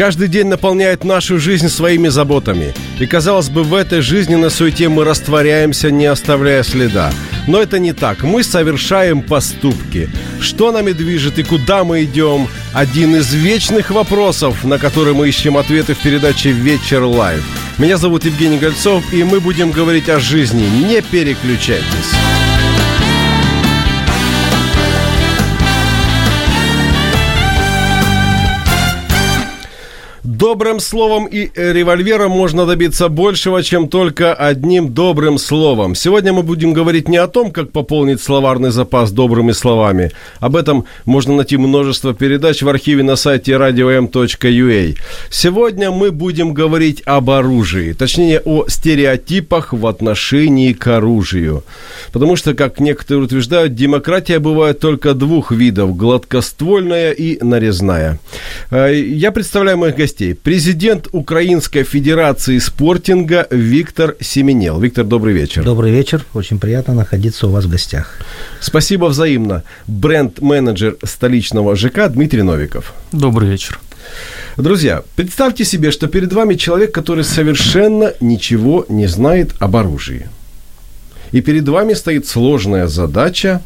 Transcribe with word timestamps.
Каждый 0.00 0.28
день 0.28 0.46
наполняет 0.46 1.04
нашу 1.04 1.38
жизнь 1.38 1.68
своими 1.68 2.08
заботами. 2.08 2.72
И, 2.98 3.06
казалось 3.06 3.50
бы, 3.50 3.62
в 3.62 3.74
этой 3.74 4.00
жизненной 4.00 4.50
суете 4.50 4.88
мы 4.88 5.04
растворяемся, 5.04 5.90
не 5.90 6.06
оставляя 6.06 6.62
следа. 6.62 7.12
Но 7.46 7.60
это 7.60 7.78
не 7.78 7.92
так. 7.92 8.22
Мы 8.22 8.42
совершаем 8.42 9.20
поступки. 9.20 10.08
Что 10.40 10.72
нами 10.72 10.92
движет 10.92 11.38
и 11.38 11.42
куда 11.42 11.84
мы 11.84 12.04
идем? 12.04 12.48
Один 12.72 13.14
из 13.14 13.34
вечных 13.34 13.90
вопросов, 13.90 14.64
на 14.64 14.78
которые 14.78 15.14
мы 15.14 15.28
ищем 15.28 15.58
ответы 15.58 15.92
в 15.92 15.98
передаче 15.98 16.52
«Вечер 16.52 17.02
Live». 17.02 17.44
Меня 17.76 17.98
зовут 17.98 18.24
Евгений 18.24 18.58
Гольцов, 18.58 19.04
и 19.12 19.22
мы 19.22 19.38
будем 19.38 19.70
говорить 19.70 20.08
о 20.08 20.18
жизни. 20.18 20.66
Не 20.88 21.02
переключайтесь. 21.02 22.49
Добрым 30.40 30.80
словом 30.80 31.26
и 31.26 31.50
револьвером 31.54 32.30
можно 32.30 32.64
добиться 32.64 33.10
большего, 33.10 33.62
чем 33.62 33.88
только 33.88 34.32
одним 34.32 34.88
добрым 34.94 35.36
словом. 35.36 35.94
Сегодня 35.94 36.32
мы 36.32 36.42
будем 36.42 36.72
говорить 36.72 37.10
не 37.10 37.18
о 37.18 37.26
том, 37.26 37.50
как 37.50 37.72
пополнить 37.72 38.22
словарный 38.22 38.70
запас 38.70 39.12
добрыми 39.12 39.52
словами. 39.52 40.12
Об 40.38 40.56
этом 40.56 40.86
можно 41.04 41.36
найти 41.36 41.58
множество 41.58 42.14
передач 42.14 42.62
в 42.62 42.68
архиве 42.70 43.02
на 43.02 43.16
сайте 43.16 43.52
radio.m.ua. 43.52 44.96
Сегодня 45.30 45.90
мы 45.90 46.10
будем 46.10 46.54
говорить 46.54 47.02
об 47.04 47.28
оружии, 47.28 47.92
точнее 47.92 48.40
о 48.40 48.66
стереотипах 48.66 49.74
в 49.74 49.86
отношении 49.86 50.72
к 50.72 50.86
оружию. 50.86 51.64
Потому 52.12 52.36
что, 52.36 52.54
как 52.54 52.80
некоторые 52.80 53.24
утверждают, 53.24 53.74
демократия 53.74 54.38
бывает 54.38 54.80
только 54.80 55.12
двух 55.12 55.52
видов– 55.52 55.94
гладкоствольная 55.98 57.10
и 57.10 57.44
нарезная. 57.44 58.18
Э, 58.70 58.90
Я 58.94 59.32
представляю 59.32 59.76
моих 59.76 59.96
гостей. 59.96 60.29
Президент 60.34 61.08
Украинской 61.12 61.82
Федерации 61.82 62.58
спортинга 62.58 63.46
Виктор 63.50 64.16
Семенел. 64.20 64.80
Виктор, 64.80 65.04
добрый 65.04 65.34
вечер. 65.34 65.64
Добрый 65.64 65.92
вечер. 65.92 66.24
Очень 66.34 66.58
приятно 66.58 66.94
находиться 66.94 67.46
у 67.46 67.50
вас 67.50 67.64
в 67.64 67.70
гостях. 67.70 68.18
Спасибо 68.60 69.06
взаимно. 69.06 69.62
Бренд-менеджер 69.86 70.96
столичного 71.04 71.76
ЖК 71.76 72.08
Дмитрий 72.08 72.42
Новиков. 72.42 72.92
Добрый 73.12 73.48
вечер. 73.48 73.80
Друзья, 74.56 75.02
представьте 75.16 75.64
себе, 75.64 75.90
что 75.90 76.06
перед 76.06 76.32
вами 76.32 76.54
человек, 76.54 76.92
который 76.92 77.24
совершенно 77.24 78.12
ничего 78.20 78.84
не 78.88 79.06
знает 79.06 79.54
об 79.58 79.76
оружии. 79.76 80.28
И 81.32 81.40
перед 81.40 81.68
вами 81.68 81.94
стоит 81.94 82.26
сложная 82.26 82.88
задача 82.88 83.62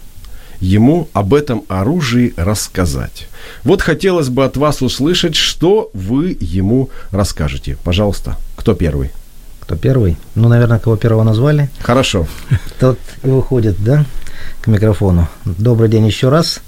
ему 0.64 1.08
об 1.12 1.34
этом 1.34 1.64
оружии 1.68 2.32
рассказать. 2.36 3.28
Вот 3.64 3.82
хотелось 3.82 4.30
бы 4.30 4.44
от 4.44 4.56
вас 4.56 4.80
услышать, 4.82 5.34
что 5.34 5.91
вы 5.92 6.36
ему 6.41 6.88
расскажете. 7.10 7.76
Пожалуйста, 7.84 8.36
кто 8.56 8.74
первый? 8.74 9.10
Кто 9.60 9.76
первый? 9.76 10.16
Ну, 10.34 10.48
наверное, 10.48 10.78
кого 10.78 10.97
первого 10.97 11.22
назвали. 11.22 11.70
Хорошо. 11.80 12.26
Тот 12.80 12.98
и 13.22 13.28
выходит, 13.28 13.76
да, 13.82 14.06
к 14.62 14.66
микрофону. 14.66 15.28
Добрый 15.44 15.88
день 15.88 16.06
еще 16.06 16.30
раз. 16.30 16.60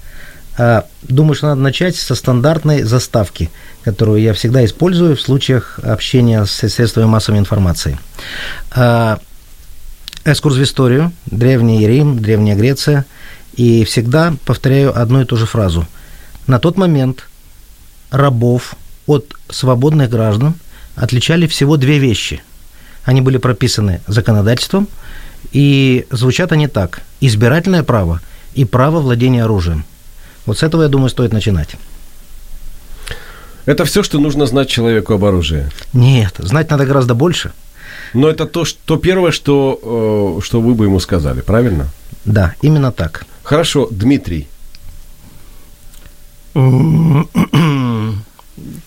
А, 0.59 0.85
Думаю, 1.03 1.35
что 1.35 1.49
надо 1.49 1.61
начать 1.61 1.97
со 1.97 2.15
стандартной 2.15 2.83
заставки, 2.83 3.51
которую 3.83 4.21
я 4.21 4.35
всегда 4.35 4.65
использую 4.65 5.17
в 5.17 5.21
случаях 5.21 5.79
общения 5.83 6.45
с 6.45 6.69
средствами 6.69 7.07
массовой 7.07 7.39
информации. 7.39 7.99
А, 8.75 9.21
Экскурс 10.25 10.57
в 10.57 10.63
историю, 10.63 11.13
Древний 11.27 11.87
Рим, 11.87 12.19
Древняя 12.19 12.57
Греция, 12.57 13.07
и 13.57 13.85
всегда 13.85 14.35
повторяю 14.45 14.99
одну 14.99 15.23
и 15.23 15.25
ту 15.25 15.37
же 15.37 15.47
фразу. 15.47 15.87
На 16.47 16.59
тот 16.59 16.77
момент 16.77 17.29
рабов 18.11 18.77
от 19.07 19.35
свободных 19.49 20.11
граждан 20.11 20.55
отличали 20.95 21.47
всего 21.47 21.77
две 21.77 21.99
вещи. 21.99 22.43
Они 23.05 23.21
были 23.21 23.39
прописаны 23.39 24.01
законодательством, 24.07 24.89
и 25.53 26.07
звучат 26.11 26.53
они 26.53 26.69
так. 26.69 27.03
Избирательное 27.21 27.83
право 27.83 28.21
и 28.55 28.65
право 28.65 29.01
владения 29.01 29.45
оружием. 29.45 29.85
Вот 30.45 30.59
с 30.59 30.63
этого, 30.63 30.83
я 30.83 30.89
думаю, 30.89 31.09
стоит 31.09 31.33
начинать. 31.33 31.77
Это 33.65 33.85
все, 33.85 34.03
что 34.03 34.19
нужно 34.19 34.47
знать 34.47 34.69
человеку 34.69 35.15
об 35.15 35.25
оружии. 35.25 35.69
Нет, 35.93 36.35
знать 36.39 36.71
надо 36.71 36.87
гораздо 36.87 37.15
больше. 37.15 37.53
Но 38.13 38.29
это 38.29 38.47
то, 38.47 38.65
что, 38.65 38.79
то 38.85 38.97
первое, 38.97 39.33
что, 39.33 40.39
э, 40.39 40.45
что 40.45 40.61
вы 40.61 40.75
бы 40.75 40.85
ему 40.85 41.01
сказали, 41.01 41.41
правильно? 41.41 41.89
Да, 42.25 42.55
именно 42.63 42.93
так. 42.93 43.27
Хорошо, 43.47 43.87
Дмитрий. 43.93 44.49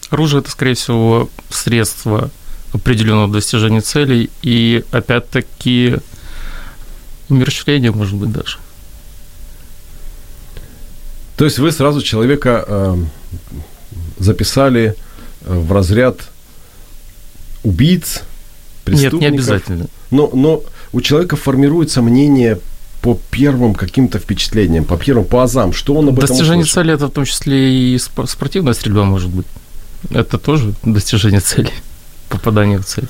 Оружие– 0.10 0.40
это, 0.42 0.52
скорее 0.52 0.74
всего, 0.74 1.30
средство 1.50 2.30
определенного 2.74 3.32
достижения 3.32 3.80
целей 3.80 4.30
и, 4.42 4.84
опять-таки, 4.92 6.00
умерщвление, 7.30 7.92
может 7.92 8.16
быть, 8.16 8.34
даже. 8.34 8.58
То 11.38 11.46
есть 11.46 11.58
вы 11.58 11.72
сразу 11.72 12.02
человека 12.02 12.66
э, 12.68 12.98
записали 14.18 14.94
в 15.40 15.72
разряд 15.72 16.18
убийц, 17.64 18.24
Нет, 18.86 19.14
не 19.14 19.28
обязательно. 19.28 19.88
Но, 20.12 20.30
но 20.34 20.64
у 20.92 21.00
человека 21.00 21.38
формируется 21.38 22.02
мнение 22.02 22.60
по 23.02 23.18
первым 23.32 23.74
каким-то 23.76 24.20
впечатлениям, 24.20 24.84
по 24.86 24.98
первым, 24.98 25.26
по 25.26 25.42
азам, 25.44 25.72
что 25.74 25.94
он 25.96 26.10
об 26.10 26.18
этом 26.18 26.28
Достижение 26.28 26.64
услышал? 26.64 26.82
цели– 26.84 26.94
это 26.96 27.08
в 27.08 27.12
том 27.12 27.26
числе 27.26 27.94
и 27.94 27.98
спор- 27.98 28.28
спортивная 28.28 28.74
стрельба, 28.74 29.04
может 29.06 29.30
быть. 29.30 29.46
Это 30.12 30.38
тоже 30.38 30.74
достижение 30.84 31.40
цели, 31.40 31.70
попадание 32.30 32.78
в 32.78 32.86
цель. 32.86 33.08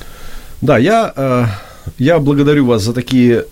Да, 0.60 0.78
я, 0.78 1.12
э, 1.16 1.44
я 1.98 2.18
благодарю 2.18 2.66
вас 2.66 2.82
за 2.82 2.92
такие 2.92 3.44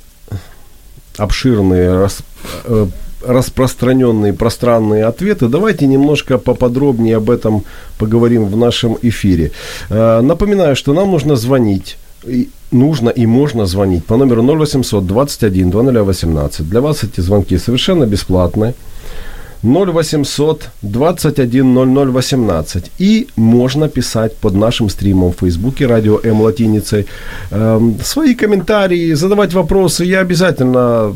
обширные, 1.16 1.90
рас- 1.98 2.22
э, 2.64 2.86
распространенные, 3.26 4.32
пространные 4.32 5.04
ответы. 5.06 5.48
Давайте 5.48 5.86
немножко 5.86 6.38
поподробнее 6.38 7.16
об 7.16 7.30
этом 7.30 7.64
поговорим 7.98 8.46
в 8.46 8.56
нашем 8.56 8.96
эфире. 9.02 9.50
Э, 9.90 10.20
Напоминаю, 10.20 10.76
что 10.76 10.92
нам 10.92 11.10
нужно 11.10 11.34
звонить 11.36 11.96
нужно 12.70 13.10
и 13.10 13.26
можно 13.26 13.66
звонить 13.66 14.04
по 14.04 14.16
номеру 14.16 14.42
0800 14.42 15.06
21 15.06 15.70
2018. 15.70 16.68
Для 16.68 16.80
вас 16.80 17.04
эти 17.04 17.20
звонки 17.20 17.58
совершенно 17.58 18.06
бесплатные. 18.06 18.74
0800 19.62 20.68
21 20.82 21.74
0018. 21.74 22.90
И 22.98 23.26
можно 23.36 23.88
писать 23.88 24.36
под 24.36 24.54
нашим 24.54 24.88
стримом 24.88 25.32
в 25.32 25.40
Фейсбуке 25.40 25.86
радио 25.86 26.20
М 26.22 26.40
латиницей 26.40 27.06
эм, 27.50 27.98
свои 28.02 28.34
комментарии, 28.34 29.14
задавать 29.14 29.54
вопросы. 29.54 30.04
Я 30.04 30.20
обязательно 30.20 31.14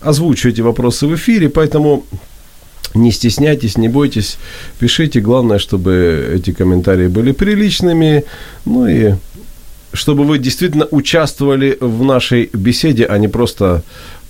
озвучу 0.00 0.48
эти 0.48 0.60
вопросы 0.60 1.06
в 1.06 1.14
эфире, 1.14 1.48
поэтому 1.48 2.04
не 2.94 3.12
стесняйтесь, 3.12 3.78
не 3.78 3.88
бойтесь, 3.88 4.38
пишите. 4.78 5.20
Главное, 5.20 5.58
чтобы 5.58 6.34
эти 6.36 6.52
комментарии 6.52 7.08
были 7.08 7.32
приличными, 7.32 8.24
ну 8.64 8.86
и 8.86 9.14
чтобы 9.96 10.24
вы 10.24 10.38
действительно 10.38 10.86
участвовали 10.90 11.76
в 11.80 12.04
нашей 12.04 12.50
беседе, 12.52 13.06
а 13.06 13.18
не 13.18 13.28
просто 13.28 13.82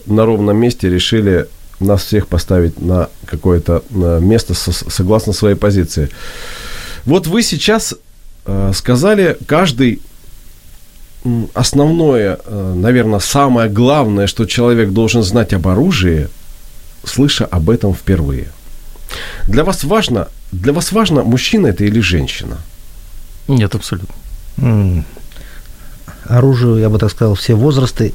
на 0.07 0.25
ровном 0.25 0.57
месте 0.57 0.89
решили 0.89 1.47
нас 1.81 2.05
всех 2.05 2.27
поставить 2.27 2.81
на 2.81 3.09
какое-то 3.27 3.83
э, 3.91 4.21
место 4.23 4.55
со- 4.55 4.73
согласно 4.73 5.33
своей 5.33 5.57
позиции. 5.57 6.09
Вот 7.05 7.27
вы 7.27 7.43
сейчас 7.43 7.95
э, 8.47 8.73
сказали, 8.75 9.37
каждый 9.47 10.01
основное, 11.55 12.39
э, 12.45 12.75
наверное, 12.77 13.19
самое 13.19 13.69
главное, 13.69 14.27
что 14.27 14.47
человек 14.47 14.91
должен 14.91 15.23
знать 15.23 15.53
об 15.53 15.67
оружии, 15.69 16.29
слыша 17.05 17.45
об 17.45 17.69
этом 17.69 17.95
впервые. 17.95 18.49
Для 19.49 19.65
вас 19.65 19.85
важно, 19.85 20.29
для 20.53 20.73
вас 20.73 20.93
важно, 20.93 21.23
мужчина 21.23 21.69
это 21.69 21.85
или 21.85 22.01
женщина? 22.01 22.59
Нет, 23.49 23.75
абсолютно. 23.75 24.15
Оружию, 26.29 26.77
я 26.79 26.89
бы 26.89 26.99
так 26.99 27.11
сказал, 27.11 27.35
все 27.35 27.55
возрасты 27.55 28.15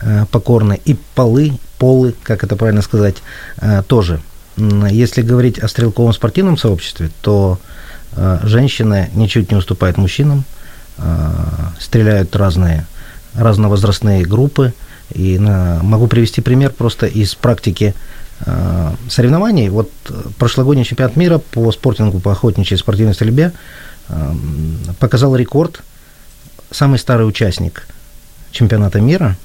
э, 0.00 0.26
покорны, 0.30 0.80
и 0.84 0.96
полы, 1.14 1.58
полы, 1.78 2.14
как 2.22 2.44
это 2.44 2.56
правильно 2.56 2.82
сказать, 2.82 3.16
э, 3.60 3.82
тоже. 3.86 4.20
Если 4.56 5.22
говорить 5.22 5.58
о 5.58 5.68
стрелковом 5.68 6.12
спортивном 6.12 6.58
сообществе, 6.58 7.10
то 7.22 7.58
э, 8.12 8.40
женщины 8.44 9.10
ничуть 9.14 9.50
не 9.50 9.56
уступают 9.56 9.96
мужчинам, 9.96 10.44
стреляют 11.78 12.36
разные, 12.36 12.84
разновозрастные 13.34 14.26
группы. 14.26 14.74
И 15.14 15.38
могу 15.38 16.08
привести 16.08 16.42
пример 16.42 16.72
просто 16.72 17.06
из 17.06 17.34
практики 17.34 17.94
соревнований. 19.08 19.70
Вот 19.70 19.90
прошлогодний 20.38 20.84
чемпионат 20.84 21.16
мира 21.16 21.38
по 21.38 21.72
спортингу, 21.72 22.20
по 22.20 22.32
охотничьей 22.32 22.78
спортивной 22.78 23.14
стрельбе 23.14 23.52
показал 24.98 25.34
рекорд 25.36 25.82
самый 26.70 26.98
старый 26.98 27.28
участник 27.28 27.86
чемпионата 28.52 29.00
мира 29.00 29.36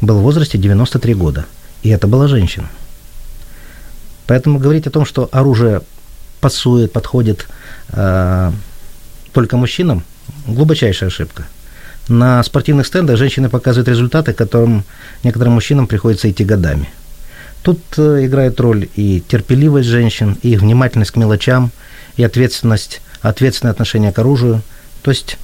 был 0.00 0.18
в 0.18 0.22
возрасте 0.22 0.58
93 0.58 1.14
года. 1.14 1.46
И 1.82 1.88
это 1.88 2.06
была 2.06 2.28
женщина. 2.28 2.68
Поэтому 4.26 4.58
говорить 4.58 4.86
о 4.86 4.90
том, 4.90 5.04
что 5.04 5.28
оружие 5.32 5.82
пасует, 6.40 6.92
подходит 6.92 7.46
э, 7.90 8.52
только 9.32 9.56
мужчинам, 9.56 10.02
глубочайшая 10.46 11.08
ошибка. 11.08 11.46
На 12.08 12.42
спортивных 12.42 12.86
стендах 12.86 13.16
женщины 13.16 13.48
показывают 13.48 13.88
результаты, 13.88 14.32
которым 14.32 14.84
некоторым 15.22 15.54
мужчинам 15.54 15.86
приходится 15.86 16.30
идти 16.30 16.44
годами. 16.44 16.88
Тут 17.62 17.80
э, 17.96 18.26
играет 18.26 18.60
роль 18.60 18.88
и 18.94 19.22
терпеливость 19.26 19.88
женщин, 19.88 20.38
и 20.42 20.50
их 20.50 20.60
внимательность 20.60 21.10
к 21.10 21.16
мелочам, 21.16 21.70
и 22.16 22.22
ответственность, 22.22 23.00
ответственное 23.22 23.72
отношение 23.72 24.12
к 24.12 24.18
оружию. 24.18 24.62
То 25.06 25.10
есть 25.10 25.38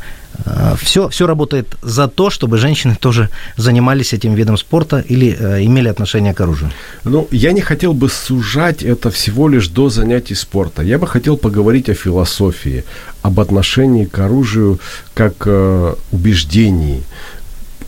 все, 0.77 1.09
все 1.09 1.27
работает 1.27 1.67
за 1.83 2.09
то, 2.09 2.31
чтобы 2.31 2.59
женщины 2.59 2.97
тоже 2.97 3.29
занимались 3.57 4.13
этим 4.13 4.35
видом 4.35 4.57
спорта 4.57 5.05
или 5.11 5.37
э, 5.39 5.65
имели 5.65 5.89
отношение 5.89 6.35
к 6.35 6.41
оружию. 6.41 6.71
Ну, 7.05 7.29
я 7.31 7.53
не 7.53 7.61
хотел 7.61 7.93
бы 7.93 8.09
сужать 8.09 8.83
это 8.83 9.11
всего 9.11 9.49
лишь 9.49 9.69
до 9.69 9.89
занятий 9.89 10.35
спорта. 10.35 10.83
Я 10.83 10.99
бы 10.99 11.07
хотел 11.07 11.37
поговорить 11.37 11.89
о 11.89 11.95
философии, 11.95 12.83
об 13.23 13.39
отношении 13.39 14.05
к 14.05 14.19
оружию 14.19 14.81
как 15.15 15.35
э, 15.47 15.95
убеждении. 16.11 17.05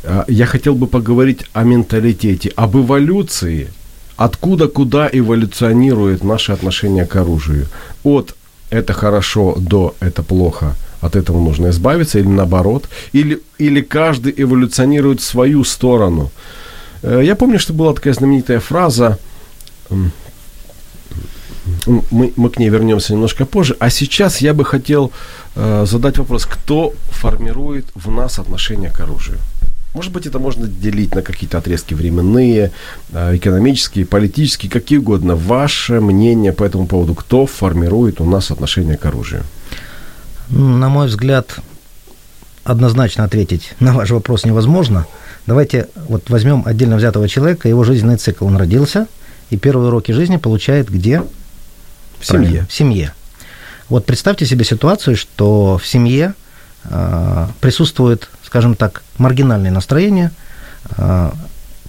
А, 0.04 0.24
я 0.28 0.46
хотел 0.46 0.74
бы 0.74 0.86
поговорить 0.86 1.44
о 1.54 1.64
менталитете, 1.64 2.52
об 2.54 2.76
эволюции, 2.76 3.66
откуда 4.16 4.68
куда 4.68 5.08
эволюционирует 5.12 6.22
наше 6.22 6.52
отношение 6.52 7.04
к 7.04 7.16
оружию. 7.16 7.66
От 8.04 8.36
это 8.70 8.92
хорошо 8.92 9.56
до 9.58 9.94
это 9.98 10.22
плохо– 10.22 10.76
от 11.04 11.16
этого 11.16 11.40
нужно 11.40 11.68
избавиться, 11.68 12.18
или 12.18 12.28
наоборот, 12.28 12.88
или, 13.12 13.40
или 13.58 13.80
каждый 13.80 14.34
эволюционирует 14.36 15.20
в 15.20 15.24
свою 15.24 15.64
сторону. 15.64 16.30
Э, 17.02 17.20
я 17.22 17.36
помню, 17.36 17.58
что 17.58 17.72
была 17.72 17.92
такая 17.92 18.14
знаменитая 18.14 18.60
фраза, 18.60 19.18
мы, 21.86 22.32
мы 22.36 22.50
к 22.50 22.58
ней 22.58 22.68
вернемся 22.70 23.12
немножко 23.12 23.46
позже, 23.46 23.76
а 23.78 23.90
сейчас 23.90 24.40
я 24.40 24.54
бы 24.54 24.64
хотел 24.64 25.12
э, 25.56 25.86
задать 25.86 26.18
вопрос, 26.18 26.46
кто 26.46 26.92
формирует 27.10 27.86
в 27.94 28.10
нас 28.10 28.38
отношение 28.38 28.90
к 28.90 29.00
оружию? 29.00 29.38
Может 29.94 30.12
быть, 30.12 30.26
это 30.26 30.38
можно 30.38 30.66
делить 30.66 31.14
на 31.14 31.22
какие-то 31.22 31.58
отрезки 31.58 31.94
временные, 31.94 32.70
э, 33.12 33.36
экономические, 33.36 34.04
политические, 34.04 34.70
какие 34.70 34.98
угодно. 34.98 35.36
Ваше 35.36 36.00
мнение 36.00 36.52
по 36.52 36.64
этому 36.64 36.86
поводу, 36.86 37.14
кто 37.14 37.46
формирует 37.46 38.20
у 38.20 38.24
нас 38.24 38.50
отношение 38.50 38.96
к 38.96 39.06
оружию? 39.06 39.42
На 40.48 40.88
мой 40.88 41.06
взгляд, 41.06 41.58
однозначно 42.64 43.24
ответить 43.24 43.74
на 43.80 43.92
ваш 43.92 44.10
вопрос 44.10 44.44
невозможно. 44.44 45.06
Давайте 45.46 45.88
вот 46.08 46.30
возьмем 46.30 46.62
отдельно 46.66 46.96
взятого 46.96 47.28
человека, 47.28 47.68
его 47.68 47.84
жизненный 47.84 48.16
цикл. 48.16 48.46
Он 48.46 48.56
родился, 48.56 49.06
и 49.50 49.56
первые 49.56 49.88
уроки 49.88 50.12
жизни 50.12 50.36
получает 50.36 50.88
где? 50.88 51.22
В 52.18 52.26
семье. 52.26 52.40
Правильно, 52.40 52.66
в 52.66 52.72
семье. 52.72 53.14
Вот 53.88 54.06
представьте 54.06 54.46
себе 54.46 54.64
ситуацию, 54.64 55.16
что 55.16 55.76
в 55.76 55.86
семье 55.86 56.34
э, 56.84 57.46
присутствует, 57.60 58.30
скажем 58.42 58.74
так, 58.74 59.02
маргинальное 59.18 59.70
настроение, 59.70 60.30
э, 60.96 61.30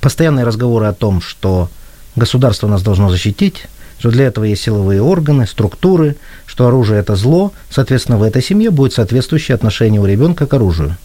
постоянные 0.01 0.45
разговоры 0.45 0.87
о 0.87 0.93
том, 0.93 1.21
что 1.21 1.69
государство 2.17 2.67
нас 2.67 2.81
должно 2.83 3.09
защитить, 3.09 3.67
что 3.99 4.11
для 4.11 4.25
этого 4.25 4.43
есть 4.45 4.63
силовые 4.63 5.01
органы, 5.01 5.47
структуры, 5.47 6.15
что 6.45 6.67
оружие– 6.67 6.99
это 7.01 7.15
зло, 7.15 7.53
соответственно, 7.69 8.17
в 8.17 8.23
этой 8.23 8.41
семье 8.41 8.71
будет 8.71 8.93
соответствующее 8.93 9.55
отношение 9.55 10.01
у 10.01 10.05
ребенка 10.05 10.47
к 10.47 10.53
оружию. 10.53 10.97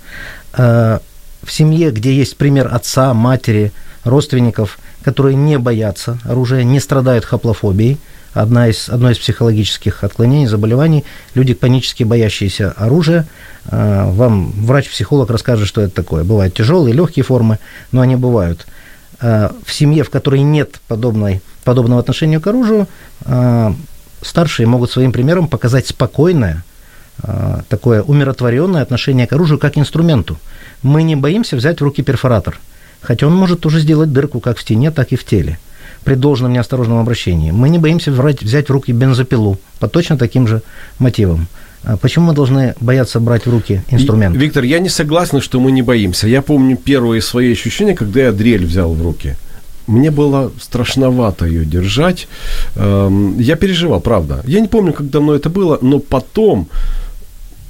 А, 0.52 1.00
в 1.42 1.52
семье, 1.52 1.90
где 1.90 2.14
есть 2.14 2.36
пример 2.36 2.68
отца, 2.72 3.14
матери, 3.14 3.72
родственников, 4.04 4.78
которые 5.02 5.36
не 5.36 5.58
боятся 5.58 6.18
оружия, 6.24 6.64
не 6.64 6.80
страдают 6.80 7.24
хаплофобией, 7.24 7.98
одна 8.32 8.68
из, 8.68 8.88
одно 8.88 9.10
из 9.10 9.18
психологических 9.18 10.04
отклонений, 10.04 10.46
заболеваний, 10.46 11.04
люди 11.34 11.54
панически 11.54 12.04
боящиеся 12.04 12.72
оружия, 12.72 13.26
а, 13.66 14.10
вам 14.10 14.50
врач-психолог 14.52 15.30
расскажет, 15.30 15.68
что 15.68 15.80
это 15.80 15.94
такое. 15.94 16.24
Бывают 16.24 16.54
тяжелые, 16.54 16.94
легкие 16.94 17.24
формы, 17.24 17.58
но 17.92 18.00
они 18.00 18.16
бывают. 18.16 18.66
А, 19.20 19.54
в 19.64 19.72
семье, 19.72 20.04
в 20.04 20.10
которой 20.10 20.40
нет 20.42 20.80
подобной, 20.88 21.42
подобного 21.64 22.00
отношения 22.00 22.40
к 22.40 22.46
оружию, 22.46 22.86
старшие 24.22 24.66
могут 24.66 24.90
своим 24.90 25.12
примером 25.12 25.48
показать 25.48 25.86
спокойное, 25.86 26.64
а, 27.22 27.62
такое 27.68 28.02
умиротворенное 28.02 28.82
отношение 28.82 29.26
к 29.26 29.32
оружию 29.32 29.58
как 29.58 29.76
инструменту. 29.76 30.38
Мы 30.82 31.02
не 31.02 31.16
боимся 31.16 31.56
взять 31.56 31.80
в 31.80 31.84
руки 31.84 32.02
перфоратор, 32.02 32.58
хотя 33.00 33.26
он 33.26 33.34
может 33.34 33.66
уже 33.66 33.80
сделать 33.80 34.12
дырку 34.12 34.40
как 34.40 34.58
в 34.58 34.62
стене, 34.62 34.90
так 34.90 35.12
и 35.12 35.16
в 35.16 35.24
теле 35.24 35.58
при 36.04 36.14
должном 36.14 36.52
неосторожном 36.52 36.98
обращении. 36.98 37.50
Мы 37.50 37.68
не 37.68 37.78
боимся 37.78 38.10
взять 38.10 38.68
в 38.68 38.72
руки 38.72 38.90
бензопилу 38.90 39.58
по 39.80 39.88
точно 39.88 40.16
таким 40.16 40.48
же 40.48 40.62
мотивам. 40.98 41.46
А 41.82 41.98
почему 41.98 42.26
мы 42.26 42.34
должны 42.34 42.74
бояться 42.80 43.20
брать 43.20 43.44
в 43.44 43.50
руки 43.50 43.82
инструмент? 43.90 44.34
Виктор, 44.34 44.64
я 44.64 44.78
не 44.78 44.88
согласен, 44.88 45.42
что 45.42 45.60
мы 45.60 45.72
не 45.72 45.82
боимся. 45.82 46.26
Я 46.26 46.40
помню 46.40 46.76
первые 46.76 47.20
свои 47.20 47.52
ощущения, 47.52 47.94
когда 47.94 48.20
я 48.20 48.32
дрель 48.32 48.64
взял 48.64 48.94
в 48.94 49.02
руки– 49.02 49.36
мне 49.90 50.10
было 50.10 50.52
страшновато 50.60 51.46
ее 51.46 51.64
держать. 51.64 52.28
Эм, 52.76 53.38
я 53.38 53.56
переживал, 53.56 54.00
правда. 54.00 54.42
Я 54.46 54.60
не 54.60 54.68
помню, 54.68 54.92
как 54.92 55.10
давно 55.10 55.34
это 55.34 55.50
было, 55.50 55.78
но 55.82 55.98
потом, 55.98 56.68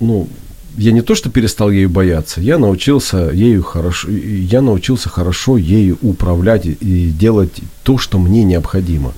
ну, 0.01 0.29
я 0.77 0.93
не 0.93 1.03
то, 1.03 1.15
что 1.15 1.31
перестал 1.31 1.71
ею 1.71 1.89
бояться, 1.91 2.41
я 2.41 2.59
научился 2.59 3.31
ею 3.33 3.63
хорошо, 3.63 4.09
я 4.11 4.61
научился 4.61 5.09
хорошо 5.09 5.57
ею 5.57 5.99
управлять 6.03 6.67
и 6.67 7.11
делать 7.11 7.61
то, 7.83 7.99
что 7.99 8.19
мне 8.19 8.45
необходимо. 8.45 9.13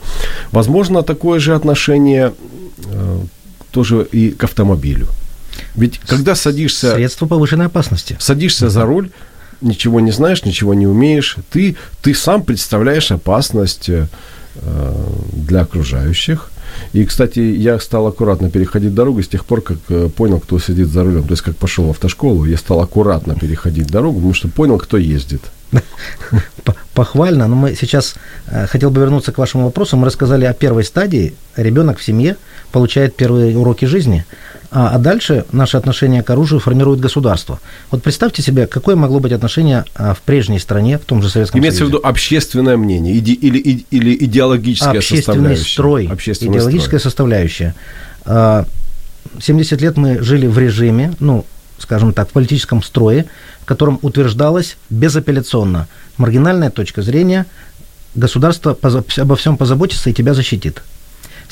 Возможно, 0.50 1.02
такое 1.02 1.38
же 1.40 1.54
отношение 1.54 2.32
э, 2.84 3.18
тоже 3.70 4.06
и 4.12 4.30
к 4.30 4.44
автомобилю. 4.44 5.08
Ведь 5.74 5.98
когда 5.98 6.34
садишься... 6.34 6.94
Средство 6.94 7.26
повышенной 7.26 7.66
опасности. 7.66 8.16
Садишься 8.18 8.68
за 8.68 8.84
руль, 8.84 9.10
ничего 9.62 10.00
не 10.00 10.10
знаешь, 10.10 10.44
ничего 10.44 10.74
не 10.74 10.86
умеешь, 10.86 11.36
ты, 11.50 11.76
ты 12.02 12.14
сам 12.14 12.42
представляешь 12.42 13.10
опасность 13.10 13.88
э, 13.88 14.06
для 15.32 15.62
окружающих. 15.62 16.50
И, 16.92 17.04
кстати, 17.04 17.40
я 17.40 17.78
стал 17.78 18.06
аккуратно 18.06 18.50
переходить 18.50 18.94
дорогу 18.94 19.22
с 19.22 19.28
тех 19.28 19.44
пор, 19.44 19.62
как 19.62 19.78
э, 19.88 20.08
понял, 20.08 20.40
кто 20.40 20.58
сидит 20.58 20.88
за 20.88 21.04
рулем. 21.04 21.24
То 21.24 21.32
есть, 21.32 21.42
как 21.42 21.56
пошел 21.56 21.86
в 21.86 21.90
автошколу, 21.90 22.44
я 22.44 22.56
стал 22.56 22.80
аккуратно 22.80 23.34
переходить 23.34 23.88
дорогу, 23.88 24.16
потому 24.16 24.34
что 24.34 24.48
понял, 24.48 24.78
кто 24.78 24.96
ездит. 24.96 25.42
Похвально, 26.94 27.46
но 27.46 27.56
мы 27.56 27.74
сейчас 27.74 28.14
э, 28.46 28.66
хотел 28.66 28.90
бы 28.90 29.00
вернуться 29.00 29.32
к 29.32 29.38
вашему 29.38 29.64
вопросу. 29.64 29.96
Мы 29.96 30.06
рассказали 30.06 30.44
о 30.44 30.52
первой 30.52 30.84
стадии. 30.84 31.34
Ребенок 31.56 31.98
в 31.98 32.04
семье 32.04 32.36
получает 32.72 33.16
первые 33.16 33.56
уроки 33.56 33.86
жизни, 33.86 34.24
а, 34.74 34.94
а 34.94 34.98
дальше 34.98 35.44
наше 35.52 35.76
отношение 35.76 36.22
к 36.22 36.30
оружию 36.30 36.58
формирует 36.58 36.98
государство. 36.98 37.60
Вот 37.90 38.02
представьте 38.02 38.40
себе, 38.40 38.66
какое 38.66 38.96
могло 38.96 39.20
быть 39.20 39.32
отношение 39.32 39.84
а, 39.94 40.14
в 40.14 40.22
прежней 40.22 40.58
стране, 40.58 40.98
в 40.98 41.04
том 41.04 41.22
же 41.22 41.28
Советском 41.28 41.60
Имеется 41.60 41.80
Союзе. 41.80 41.90
Имеется 41.90 41.98
в 41.98 42.00
виду 42.00 42.08
общественное 42.08 42.76
мнение 42.78 43.18
иде, 43.18 43.34
или, 43.34 43.58
или, 43.58 43.84
или 43.90 44.24
идеологическая 44.24 44.98
Общественный 44.98 45.22
составляющая? 45.22 45.72
Строй, 45.72 46.06
Общественный 46.06 46.52
идеологическая 46.56 46.98
строй. 46.98 47.10
составляющая. 47.10 47.74
70 48.24 49.72
а, 49.72 49.82
лет 49.82 49.96
мы 49.98 50.22
жили 50.22 50.46
в 50.46 50.58
режиме, 50.58 51.12
ну, 51.20 51.44
скажем 51.78 52.14
так, 52.14 52.30
в 52.30 52.32
политическом 52.32 52.82
строе, 52.82 53.26
в 53.60 53.66
котором 53.66 53.98
утверждалось 54.00 54.78
безапелляционно 54.88 55.86
маргинальная 56.16 56.70
точка 56.70 57.02
зрения, 57.02 57.44
государство 58.14 58.78
обо 59.18 59.36
всем 59.36 59.58
позаботится 59.58 60.08
и 60.08 60.14
тебя 60.14 60.32
защитит. 60.32 60.82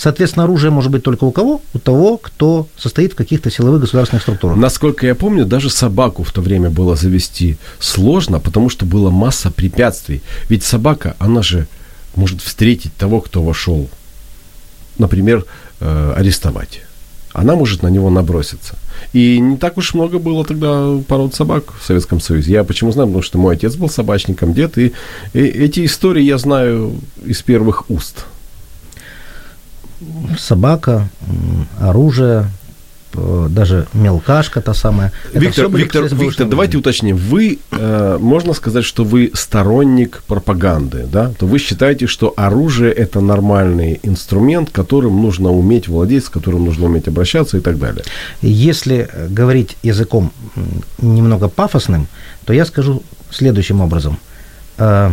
Соответственно, 0.01 0.45
оружие 0.45 0.71
может 0.71 0.91
быть 0.91 1.03
только 1.03 1.25
у 1.25 1.31
кого? 1.31 1.61
У 1.75 1.79
того, 1.79 2.17
кто 2.17 2.67
состоит 2.75 3.13
в 3.13 3.17
каких-то 3.17 3.51
силовых 3.51 3.83
государственных 3.83 4.23
структурах. 4.23 4.57
Насколько 4.57 5.07
я 5.07 5.15
помню, 5.15 5.45
даже 5.45 5.69
собаку 5.69 6.23
в 6.23 6.33
то 6.33 6.41
время 6.41 6.71
было 6.71 6.97
завести 6.97 7.59
сложно, 7.81 8.41
потому 8.41 8.71
что 8.71 8.87
была 8.87 9.11
масса 9.11 9.51
препятствий. 9.51 10.23
Ведь 10.49 10.63
собака, 10.63 11.17
она 11.19 11.43
же 11.43 11.67
может 12.17 12.41
встретить 12.41 12.97
того, 12.97 13.21
кто 13.21 13.43
вошел, 13.43 13.91
например, 14.97 15.45
э, 15.81 16.15
арестовать. 16.17 16.81
Она 17.35 17.55
может 17.55 17.83
на 17.83 17.89
него 17.89 18.09
наброситься. 18.09 18.79
И 19.13 19.39
не 19.39 19.59
так 19.59 19.77
уж 19.77 19.93
много 19.93 20.19
было 20.19 20.47
тогда 20.47 20.97
пород 21.09 21.35
собак 21.35 21.75
в 21.79 21.85
Советском 21.85 22.21
Союзе. 22.21 22.53
Я 22.53 22.65
почему 22.65 22.91
знаю, 22.91 23.09
потому 23.09 23.23
что 23.23 23.37
мой 23.37 23.55
отец 23.55 23.75
был 23.75 23.91
собачником, 23.91 24.55
дед, 24.55 24.79
и, 24.79 24.95
и 25.35 25.41
эти 25.41 25.85
истории 25.85 26.23
я 26.23 26.39
знаю 26.39 26.95
из 27.23 27.43
первых 27.43 27.91
уст. 27.91 28.25
Собака, 30.39 31.09
оружие, 31.79 32.49
Э, 33.15 33.49
даже 33.51 33.87
мелкашка 33.93 34.61
та 34.61 34.75
самая. 34.75 35.13
Это 35.33 35.41
Виктор, 35.41 35.69
Виктор, 35.69 36.05
Виктор 36.05 36.49
давайте 36.49 36.79
уточним. 36.79 37.17
Вы, 37.17 37.59
э, 37.73 38.19
можно 38.21 38.55
сказать, 38.55 38.85
что 38.85 39.05
вы 39.05 39.31
сторонник 39.35 40.23
пропаганды, 40.27 41.09
да? 41.13 41.33
То 41.39 41.47
вы 41.47 41.59
считаете, 41.59 42.07
что 42.07 42.33
оружие– 42.37 42.93
это 42.97 43.21
нормальный 43.21 43.99
инструмент, 44.05 44.71
которым 44.71 45.23
нужно 45.23 45.51
уметь 45.51 45.89
владеть, 45.89 46.25
с 46.25 46.29
которым 46.29 46.65
нужно 46.65 46.87
уметь 46.87 47.09
обращаться 47.09 47.57
и 47.57 47.61
так 47.61 47.79
далее? 47.79 48.05
Если 48.43 49.09
говорить 49.29 49.77
языком 49.83 50.33
немного 50.99 51.49
пафосным, 51.49 52.07
то 52.45 52.53
я 52.53 52.65
скажу 52.65 53.03
следующим 53.31 53.81
образом. 53.81 54.19
Э, 54.79 55.11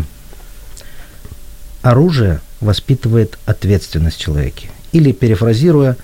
оружие 1.81 2.41
воспитывает 2.61 3.39
ответственность 3.45 4.17
в 4.17 4.21
человеке. 4.21 4.69
Или, 4.97 5.11
перефразируя, 5.11 5.95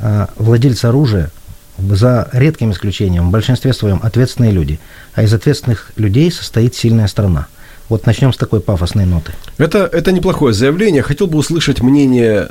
э, 0.00 0.26
владельцы 0.36 0.84
оружия 0.84 1.30
за 1.78 2.28
редким 2.32 2.72
исключением, 2.72 3.28
в 3.28 3.30
большинстве 3.30 3.72
своем 3.72 4.00
ответственные 4.02 4.52
люди. 4.52 4.78
А 5.14 5.22
из 5.22 5.32
ответственных 5.32 5.92
людей 5.96 6.30
состоит 6.30 6.74
сильная 6.74 7.06
страна. 7.06 7.46
Вот 7.88 8.04
начнем 8.04 8.34
с 8.34 8.36
такой 8.36 8.60
пафосной 8.60 9.06
ноты. 9.06 9.32
Это, 9.56 9.88
это 9.90 10.12
неплохое 10.12 10.52
заявление. 10.52 11.02
Хотел 11.02 11.26
бы 11.26 11.38
услышать 11.38 11.80
мнение 11.80 12.50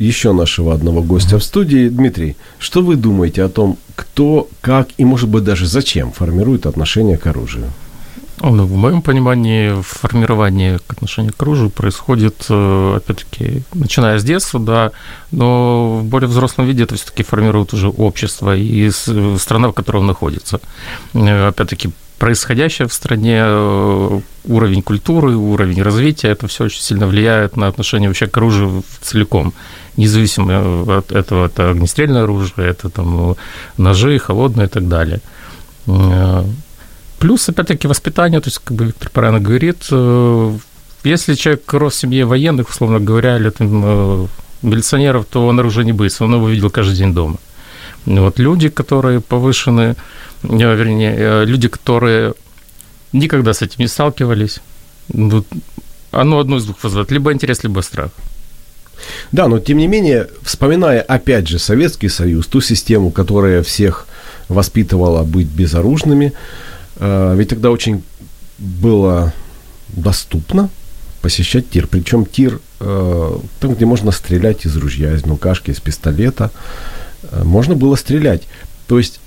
еще 0.00 0.32
нашего 0.32 0.74
одного 0.74 1.04
гостя 1.04 1.38
в 1.38 1.44
студии. 1.44 1.88
Дмитрий, 1.88 2.36
что 2.58 2.82
вы 2.82 2.96
думаете 2.96 3.44
о 3.44 3.48
том, 3.48 3.78
кто, 3.94 4.48
как 4.60 4.88
и, 4.98 5.04
может 5.04 5.28
быть, 5.28 5.44
даже 5.44 5.66
зачем 5.66 6.10
формирует 6.10 6.66
отношение 6.66 7.16
к 7.16 7.28
оружию? 7.28 7.70
Ну, 8.44 8.66
в 8.66 8.76
моем 8.76 9.02
понимании, 9.02 9.80
формирование 9.82 10.80
к 10.80 10.96
к 10.96 11.42
оружию 11.42 11.70
происходит, 11.70 12.46
э, 12.48 12.94
опять-таки, 12.96 13.62
начиная 13.72 14.18
с 14.18 14.24
детства, 14.24 14.58
да, 14.58 14.90
но 15.30 15.98
в 15.98 16.04
более 16.04 16.28
взрослом 16.28 16.66
виде 16.66 16.82
это 16.82 16.96
все-таки 16.96 17.22
формирует 17.22 17.72
уже 17.72 17.88
общество 17.88 18.56
и 18.56 18.90
страна, 18.90 19.68
в 19.68 19.72
которой 19.72 19.98
он 19.98 20.06
находится. 20.06 20.60
Э, 21.14 21.48
опять-таки, 21.48 21.90
происходящее 22.18 22.88
в 22.88 22.92
стране, 22.92 23.42
э, 23.44 24.20
уровень 24.44 24.82
культуры, 24.82 25.36
уровень 25.36 25.80
развития, 25.80 26.28
это 26.28 26.48
все 26.48 26.64
очень 26.64 26.82
сильно 26.82 27.06
влияет 27.06 27.56
на 27.56 27.68
отношение 27.68 28.08
вообще 28.08 28.26
к 28.26 28.36
оружию 28.36 28.82
целиком, 29.02 29.52
независимо 29.96 30.98
от 30.98 31.12
этого, 31.12 31.46
это 31.46 31.70
огнестрельное 31.70 32.24
оружие, 32.24 32.70
это 32.70 32.90
там 32.90 33.36
ножи, 33.76 34.18
холодное 34.18 34.66
и 34.66 34.68
так 34.68 34.88
далее. 34.88 35.20
Плюс, 37.22 37.48
опять-таки, 37.48 37.86
воспитание, 37.86 38.40
то 38.40 38.48
есть, 38.48 38.58
как 38.64 38.76
бы 38.76 38.86
Виктор 38.86 39.08
правильно 39.08 39.38
говорит, 39.38 39.86
э, 39.92 40.58
если 41.04 41.34
человек 41.34 41.72
рос 41.72 41.94
в 41.94 42.00
семье 42.00 42.24
военных, 42.24 42.68
условно 42.68 42.98
говоря, 42.98 43.36
или 43.36 43.50
там, 43.50 43.82
э, 43.84 44.26
милиционеров, 44.62 45.26
то 45.30 45.46
он 45.46 45.60
оружие 45.60 45.84
не 45.84 45.92
боится, 45.92 46.24
он 46.24 46.34
его 46.34 46.48
видел 46.48 46.68
каждый 46.68 46.96
день 46.96 47.14
дома. 47.14 47.36
Вот 48.06 48.40
люди, 48.40 48.70
которые 48.70 49.20
повышены, 49.20 49.94
э, 50.42 50.76
вернее, 50.76 51.44
люди, 51.44 51.68
которые 51.68 52.34
никогда 53.12 53.52
с 53.52 53.62
этим 53.62 53.76
не 53.78 53.86
сталкивались, 53.86 54.60
вот, 55.08 55.46
оно 56.10 56.40
одно 56.40 56.56
из 56.56 56.64
двух 56.64 56.82
вызывает, 56.82 57.12
либо 57.12 57.32
интерес, 57.32 57.62
либо 57.62 57.82
страх. 57.82 58.10
Да, 59.30 59.46
но 59.46 59.60
тем 59.60 59.78
не 59.78 59.86
менее, 59.86 60.26
вспоминая 60.42 61.00
опять 61.02 61.46
же 61.46 61.60
Советский 61.60 62.08
Союз, 62.08 62.48
ту 62.48 62.60
систему, 62.60 63.12
которая 63.12 63.62
всех 63.62 64.08
воспитывала 64.48 65.22
быть 65.22 65.46
безоружными, 65.46 66.32
ведь 67.36 67.48
тогда 67.48 67.70
очень 67.70 68.04
было 68.58 69.32
доступно 69.88 70.70
посещать 71.22 71.70
тир. 71.70 71.86
Причем 71.86 72.26
тир 72.26 72.60
э, 72.80 73.38
там, 73.60 73.74
где 73.74 73.86
можно 73.86 74.10
стрелять 74.10 74.66
из 74.66 74.76
ружья, 74.76 75.14
из 75.14 75.24
мелкашки, 75.24 75.70
из 75.70 75.80
пистолета. 75.80 76.50
Э, 77.30 77.44
можно 77.44 77.74
было 77.74 77.96
стрелять. 77.96 78.42
То 78.88 78.98
есть 78.98 79.20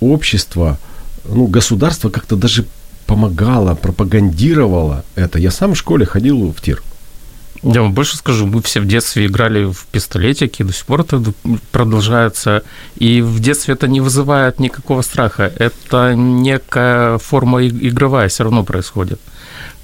общество, 0.00 0.78
ну, 1.24 1.46
государство 1.46 2.08
как-то 2.08 2.36
даже 2.36 2.64
помогало, 3.06 3.74
пропагандировало 3.74 5.04
это. 5.16 5.38
Я 5.38 5.50
сам 5.50 5.74
в 5.74 5.78
школе 5.78 6.06
ходил 6.06 6.52
в 6.52 6.60
тир. 6.60 6.82
Я 7.62 7.82
вам 7.82 7.92
больше 7.92 8.16
скажу, 8.16 8.46
мы 8.46 8.62
все 8.62 8.80
в 8.80 8.86
детстве 8.86 9.26
играли 9.26 9.64
в 9.64 9.86
пистолетики, 9.92 10.62
до 10.62 10.72
сих 10.72 10.86
пор 10.86 11.00
это 11.00 11.22
продолжается. 11.72 12.62
И 12.96 13.22
в 13.22 13.40
детстве 13.40 13.74
это 13.74 13.88
не 13.88 14.00
вызывает 14.00 14.60
никакого 14.60 15.02
страха. 15.02 15.52
Это 15.58 16.14
некая 16.14 17.18
форма 17.18 17.66
игровая 17.66 18.28
все 18.28 18.44
равно 18.44 18.64
происходит. 18.64 19.20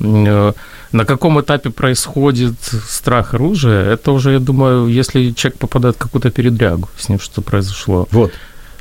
Э, 0.01 0.53
на 0.93 1.05
каком 1.05 1.41
этапе 1.41 1.71
происходит 1.71 2.55
страх 2.89 3.35
оружия, 3.35 3.93
это 3.95 4.13
уже, 4.13 4.33
я 4.33 4.39
думаю, 4.39 4.89
если 4.89 5.31
человек 5.31 5.59
попадает 5.59 5.97
в 5.97 5.99
какую-то 5.99 6.31
передрягу, 6.31 6.89
с 6.99 7.09
ним 7.09 7.19
что 7.19 7.41
произошло. 7.41 8.07
Вот. 8.11 8.33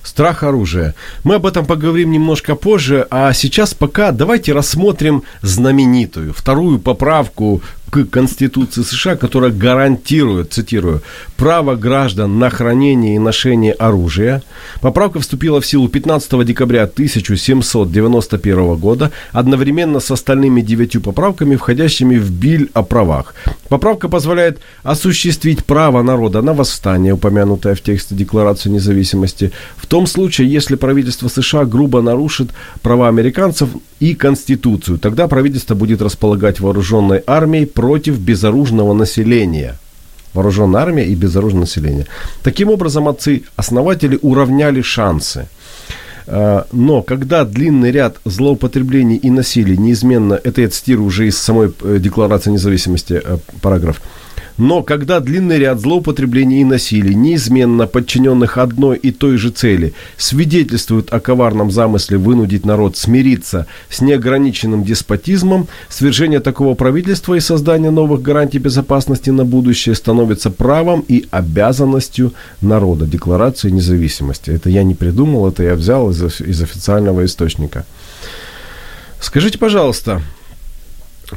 Страх 0.04 0.44
оружия. 0.44 0.96
Мы 1.24 1.36
об 1.36 1.46
этом 1.46 1.66
поговорим 1.66 2.12
немножко 2.12 2.56
позже, 2.56 3.06
а 3.12 3.34
сейчас 3.34 3.74
пока 3.74 4.12
давайте 4.12 4.52
рассмотрим 4.52 5.24
знаменитую 5.42 6.34
вторую 6.34 6.80
поправку 6.80 7.62
к 7.92 8.06
Конституции 8.06 8.84
США, 8.84 9.16
которая 9.18 9.52
гарантирует, 9.52 10.54
цитирую, 10.54 11.02
право 11.42 11.76
граждан 11.76 12.38
на 12.38 12.52
хранение 12.52 13.16
и 13.16 13.20
ношение 13.20 13.74
оружия. 13.74 14.44
Поправка 14.80 15.20
вступила 15.20 15.60
в 15.60 15.66
силу 15.66 15.90
15 15.90 16.46
декабря 16.46 16.84
1791 16.84 18.76
года, 18.76 19.10
одновременно 19.32 20.00
с 20.00 20.12
остальными 20.12 20.62
девятью 20.62 21.02
поправками, 21.02 21.56
входящими 21.56 22.18
в 22.18 22.30
Биль 22.30 22.70
о 22.76 22.84
правах. 22.84 23.34
Поправка 23.70 24.08
позволяет 24.08 24.60
осуществить 24.84 25.66
право 25.66 26.04
народа 26.04 26.44
на 26.44 26.54
восстание, 26.54 27.14
упомянутое 27.14 27.74
в 27.74 27.82
тексте 27.82 28.14
Декларации 28.14 28.70
независимости, 28.70 29.52
в 29.78 29.88
том 29.88 30.06
случае, 30.06 30.48
если 30.48 30.76
правительство 30.76 31.28
США 31.28 31.66
грубо 31.66 32.04
нарушит 32.04 32.52
права 32.84 33.08
американцев 33.08 33.70
и 34.00 34.14
Конституцию. 34.14 35.00
Тогда 35.00 35.28
правительство 35.28 35.74
будет 35.74 36.04
располагать 36.04 36.60
вооруженной 36.60 37.24
армией 37.26 37.66
против 37.66 38.20
безоружного 38.20 38.94
населения. 38.94 39.80
Вооруженная 40.34 40.82
армия 40.82 41.06
и 41.06 41.16
безоружное 41.16 41.62
население. 41.62 42.06
Таким 42.44 42.70
образом, 42.70 43.08
отцы-основатели 43.08 44.18
уравняли 44.22 44.82
шансы. 44.82 45.48
А, 46.28 46.66
но 46.72 47.02
когда 47.02 47.44
длинный 47.44 47.92
ряд 47.92 48.18
злоупотреблений 48.26 49.18
и 49.18 49.30
насилий 49.30 49.78
неизменно, 49.78 50.40
это 50.42 50.62
я 50.62 50.70
цитирую 50.70 51.08
уже 51.08 51.28
из 51.28 51.38
самой 51.38 51.74
э, 51.82 51.98
Декларации 52.00 52.52
независимости 52.52 53.22
э, 53.24 53.38
параграф, 53.62 54.02
но 54.58 54.84
когда 54.84 55.20
длинный 55.20 55.60
ряд 55.60 55.80
злоупотреблений 55.80 56.62
и 56.62 56.66
насилий, 56.66 57.16
неизменно 57.16 57.88
подчиненных 57.88 58.58
одной 58.58 58.98
и 58.98 59.12
той 59.12 59.38
же 59.38 59.50
цели, 59.50 59.94
свидетельствует 60.18 61.14
о 61.14 61.20
коварном 61.20 61.72
замысле 61.72 62.18
вынудить 62.18 62.66
народ 62.66 62.98
смириться 62.98 63.68
с 63.90 64.02
неограниченным 64.02 64.84
деспотизмом, 64.84 65.68
свержение 65.90 66.40
такого 66.40 66.76
правительства 66.76 67.36
и 67.36 67.40
создание 67.40 67.92
новых 67.92 68.22
гарантий 68.22 68.60
безопасности 68.60 69.30
на 69.30 69.46
будущее 69.46 69.96
становится 69.96 70.50
правом 70.50 71.04
и 71.08 71.26
обязанностью 71.32 72.34
народа. 72.62 73.06
Декларации 73.06 73.70
независимости. 73.70 74.52
Это 74.52 74.70
я 74.70 74.84
не 74.84 74.96
придумал, 74.96 75.48
это 75.48 75.64
я 75.64 75.76
взял 75.76 76.10
из, 76.12 76.42
из 76.42 76.62
официального 76.62 77.26
источника. 77.26 77.86
Скажите, 79.20 79.58
пожалуйста, 79.58 80.22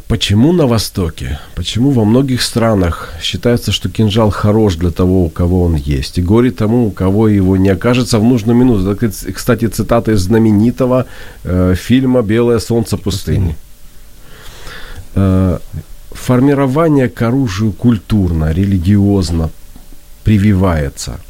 Почему 0.09 0.53
на 0.53 0.67
Востоке, 0.67 1.39
почему 1.55 1.91
во 1.91 2.05
многих 2.05 2.43
странах 2.43 3.13
считается, 3.23 3.71
что 3.71 3.89
кинжал 3.89 4.31
хорош 4.31 4.75
для 4.75 4.91
того, 4.91 5.25
у 5.25 5.29
кого 5.29 5.63
он 5.63 5.77
есть, 5.77 6.19
и 6.19 6.23
горе 6.23 6.51
тому, 6.51 6.89
у 6.89 6.91
кого 6.91 7.29
его 7.29 7.57
не 7.57 7.69
окажется 7.69 8.19
в 8.19 8.25
нужную 8.25 8.57
минуту. 8.57 8.91
Это, 8.91 9.33
кстати, 9.33 9.69
цитата 9.69 10.11
из 10.13 10.23
знаменитого 10.23 11.07
э, 11.45 11.75
фильма 11.77 12.23
«Белое 12.23 12.59
солнце 12.59 12.97
пустыни». 12.97 13.57
Э, 15.15 15.59
формирование 16.11 17.09
к 17.09 17.23
оружию 17.23 17.73
культурно, 17.73 18.53
религиозно 18.53 19.51
прививается. 20.25 21.21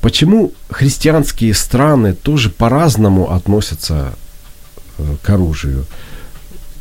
Почему 0.00 0.52
христианские 0.70 1.54
страны 1.54 2.12
тоже 2.12 2.50
по-разному 2.50 3.32
относятся 3.32 4.14
э, 4.98 5.16
к 5.22 5.30
оружию? 5.30 5.86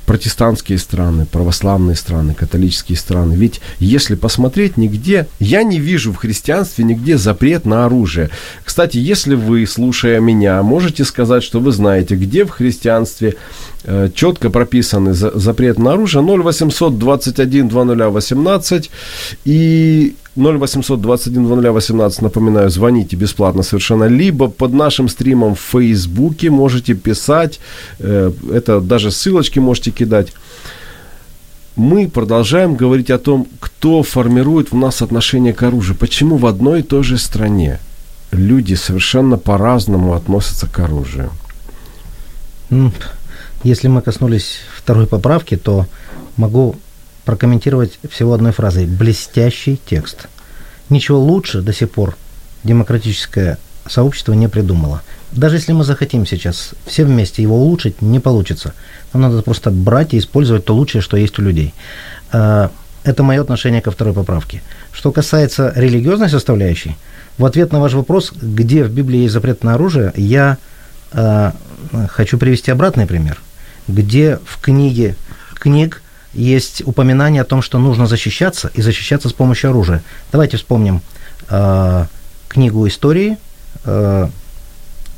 Протестантские 0.05 0.77
страны, 0.77 1.25
православные 1.25 1.95
страны, 1.95 2.33
католические 2.33 2.97
страны. 2.97 3.33
Ведь 3.35 3.61
если 3.79 4.15
посмотреть, 4.15 4.77
нигде, 4.77 5.27
я 5.39 5.63
не 5.63 5.79
вижу 5.79 6.11
в 6.11 6.17
христианстве 6.17 6.85
нигде 6.85 7.17
запрет 7.17 7.65
на 7.65 7.85
оружие. 7.85 8.29
Кстати, 8.63 8.97
если 8.97 9.35
вы, 9.35 9.65
слушая 9.65 10.19
меня, 10.19 10.61
можете 10.63 11.05
сказать, 11.05 11.43
что 11.43 11.59
вы 11.59 11.71
знаете, 11.71 12.15
где 12.15 12.45
в 12.45 12.49
христианстве 12.49 13.35
четко 14.13 14.49
прописаны 14.49 15.13
за, 15.13 15.37
запрет 15.37 15.79
на 15.79 15.93
оружие 15.93 16.23
0800 16.23 16.97
21 16.97 17.67
2018 17.69 18.89
и 19.45 20.15
0800 20.35 21.01
21 21.01 21.71
18, 21.73 22.21
напоминаю, 22.21 22.69
звоните 22.69 23.15
бесплатно 23.15 23.63
совершенно, 23.63 24.05
либо 24.05 24.47
под 24.47 24.73
нашим 24.73 25.07
стримом 25.09 25.55
в 25.55 25.59
Фейсбуке 25.59 26.49
можете 26.49 26.95
писать, 26.95 27.59
э, 27.99 28.31
это 28.51 28.81
даже 28.81 29.11
ссылочки 29.11 29.59
можете 29.59 29.91
кидать. 29.91 30.33
Мы 31.75 32.07
продолжаем 32.07 32.75
говорить 32.75 33.09
о 33.09 33.17
том, 33.17 33.47
кто 33.59 34.03
формирует 34.03 34.71
в 34.71 34.75
нас 34.75 35.01
отношение 35.01 35.53
к 35.53 35.63
оружию. 35.63 35.97
Почему 35.97 36.37
в 36.37 36.45
одной 36.45 36.79
и 36.79 36.83
той 36.83 37.03
же 37.03 37.17
стране 37.17 37.79
люди 38.31 38.75
совершенно 38.75 39.37
по-разному 39.37 40.13
относятся 40.13 40.67
к 40.67 40.79
оружию? 40.79 41.31
Если 43.63 43.87
мы 43.87 44.01
коснулись 44.01 44.59
второй 44.75 45.07
поправки, 45.07 45.55
то 45.55 45.87
могу 46.35 46.75
прокомментировать 47.25 47.99
всего 48.09 48.33
одной 48.33 48.51
фразой. 48.51 48.85
Блестящий 48.85 49.79
текст. 49.85 50.27
Ничего 50.89 51.19
лучше 51.19 51.61
до 51.61 51.73
сих 51.73 51.89
пор 51.89 52.17
демократическое 52.63 53.57
сообщество 53.87 54.33
не 54.33 54.47
придумало. 54.47 55.01
Даже 55.31 55.55
если 55.55 55.71
мы 55.71 55.83
захотим 55.83 56.25
сейчас 56.25 56.73
все 56.85 57.05
вместе 57.05 57.41
его 57.41 57.57
улучшить, 57.57 58.01
не 58.01 58.19
получится. 58.19 58.73
Нам 59.13 59.23
надо 59.23 59.41
просто 59.41 59.71
брать 59.71 60.13
и 60.13 60.19
использовать 60.19 60.65
то 60.65 60.75
лучшее, 60.75 61.01
что 61.01 61.17
есть 61.17 61.39
у 61.39 61.41
людей. 61.41 61.73
А, 62.31 62.71
это 63.03 63.23
мое 63.23 63.41
отношение 63.41 63.81
ко 63.81 63.91
второй 63.91 64.13
поправке. 64.13 64.61
Что 64.91 65.11
касается 65.11 65.73
религиозной 65.75 66.29
составляющей, 66.29 66.95
в 67.37 67.45
ответ 67.45 67.71
на 67.71 67.79
ваш 67.79 67.93
вопрос, 67.93 68.31
где 68.31 68.83
в 68.83 68.91
Библии 68.91 69.21
есть 69.21 69.33
запрет 69.33 69.63
на 69.63 69.73
оружие, 69.73 70.13
я 70.15 70.57
э, 71.11 71.51
хочу 72.09 72.37
привести 72.37 72.71
обратный 72.71 73.07
пример, 73.07 73.41
где 73.87 74.39
в 74.45 74.59
книге 74.59 75.15
книг 75.55 76.01
есть 76.33 76.81
упоминание 76.85 77.41
о 77.41 77.45
том, 77.45 77.61
что 77.61 77.79
нужно 77.79 78.07
защищаться 78.07 78.71
и 78.73 78.81
защищаться 78.81 79.29
с 79.29 79.33
помощью 79.33 79.69
оружия. 79.69 80.03
Давайте 80.31 80.57
вспомним 80.57 81.01
э, 81.49 82.05
книгу 82.47 82.87
истории 82.87 83.37
э, 83.85 84.27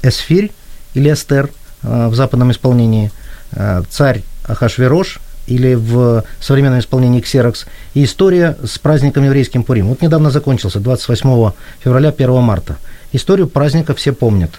Эсфирь 0.03 0.51
или 0.93 1.11
Эстер 1.13 1.49
э, 1.83 2.07
в 2.07 2.15
западном 2.15 2.51
исполнении, 2.51 3.11
э, 3.51 3.83
царь 3.89 4.23
Ахашверош 4.45 5.19
или 5.47 5.75
в 5.75 6.23
современном 6.39 6.79
исполнении 6.79 7.21
Ксерокс, 7.21 7.65
и 7.93 8.03
история 8.03 8.57
с 8.63 8.79
праздником 8.79 9.23
еврейским 9.23 9.63
Пурим. 9.63 9.87
Вот 9.87 10.01
недавно 10.01 10.31
закончился, 10.31 10.79
28 10.79 11.51
февраля, 11.83 12.09
1 12.09 12.41
марта. 12.41 12.77
Историю 13.11 13.47
праздника 13.47 13.93
все 13.93 14.11
помнят. 14.11 14.51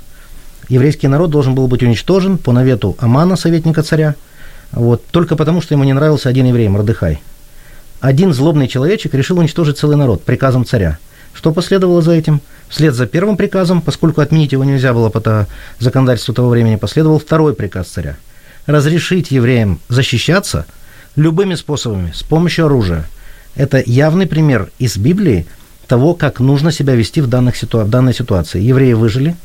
Еврейский 0.68 1.08
народ 1.08 1.30
должен 1.30 1.54
был 1.54 1.68
быть 1.68 1.82
уничтожен 1.82 2.38
по 2.38 2.52
навету 2.52 2.96
Амана, 2.98 3.36
советника 3.36 3.82
царя, 3.82 4.14
вот, 4.72 5.04
только 5.06 5.36
потому, 5.36 5.60
что 5.60 5.74
ему 5.74 5.84
не 5.84 5.92
нравился 5.92 6.28
один 6.28 6.46
еврей, 6.46 6.68
Мордыхай. 6.68 7.22
Один 8.00 8.32
злобный 8.32 8.68
человечек 8.68 9.14
решил 9.14 9.38
уничтожить 9.38 9.78
целый 9.78 9.96
народ 9.96 10.22
приказом 10.22 10.64
царя. 10.64 10.98
Что 11.32 11.52
последовало 11.52 12.02
за 12.02 12.12
этим? 12.12 12.40
Вслед 12.68 12.94
за 12.94 13.06
первым 13.06 13.36
приказом, 13.36 13.80
поскольку 13.80 14.20
отменить 14.20 14.52
его 14.52 14.64
нельзя 14.64 14.92
было 14.92 15.08
по 15.08 15.46
законодательству 15.78 16.34
того 16.34 16.48
времени, 16.48 16.76
последовал 16.76 17.18
второй 17.18 17.54
приказ 17.54 17.88
царя. 17.88 18.16
Разрешить 18.66 19.30
евреям 19.30 19.80
защищаться 19.88 20.66
любыми 21.14 21.54
способами, 21.54 22.10
с 22.12 22.22
помощью 22.22 22.66
оружия. 22.66 23.04
Это 23.54 23.82
явный 23.84 24.26
пример 24.26 24.70
из 24.78 24.96
Библии 24.96 25.46
того, 25.86 26.14
как 26.14 26.40
нужно 26.40 26.72
себя 26.72 26.94
вести 26.94 27.20
в, 27.20 27.28
данных 27.28 27.56
ситу... 27.56 27.78
в 27.78 27.88
данной 27.88 28.12
ситуации. 28.12 28.60
Евреи 28.60 28.94
выжили, 28.94 29.36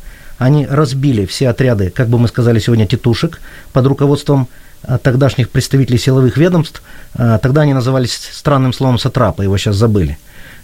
они 0.41 0.65
разбили 0.65 1.27
все 1.27 1.49
отряды, 1.49 1.91
как 1.91 2.07
бы 2.07 2.17
мы 2.17 2.27
сказали 2.27 2.57
сегодня, 2.57 2.87
тетушек 2.87 3.39
под 3.73 3.85
руководством 3.85 4.47
а, 4.81 4.97
тогдашних 4.97 5.51
представителей 5.51 5.99
силовых 5.99 6.35
ведомств. 6.35 6.81
А, 7.13 7.37
тогда 7.37 7.61
они 7.61 7.75
назывались 7.75 8.29
странным 8.33 8.73
словом 8.73 8.97
сатрапа, 8.97 9.43
его 9.43 9.55
сейчас 9.59 9.75
забыли. 9.75 10.17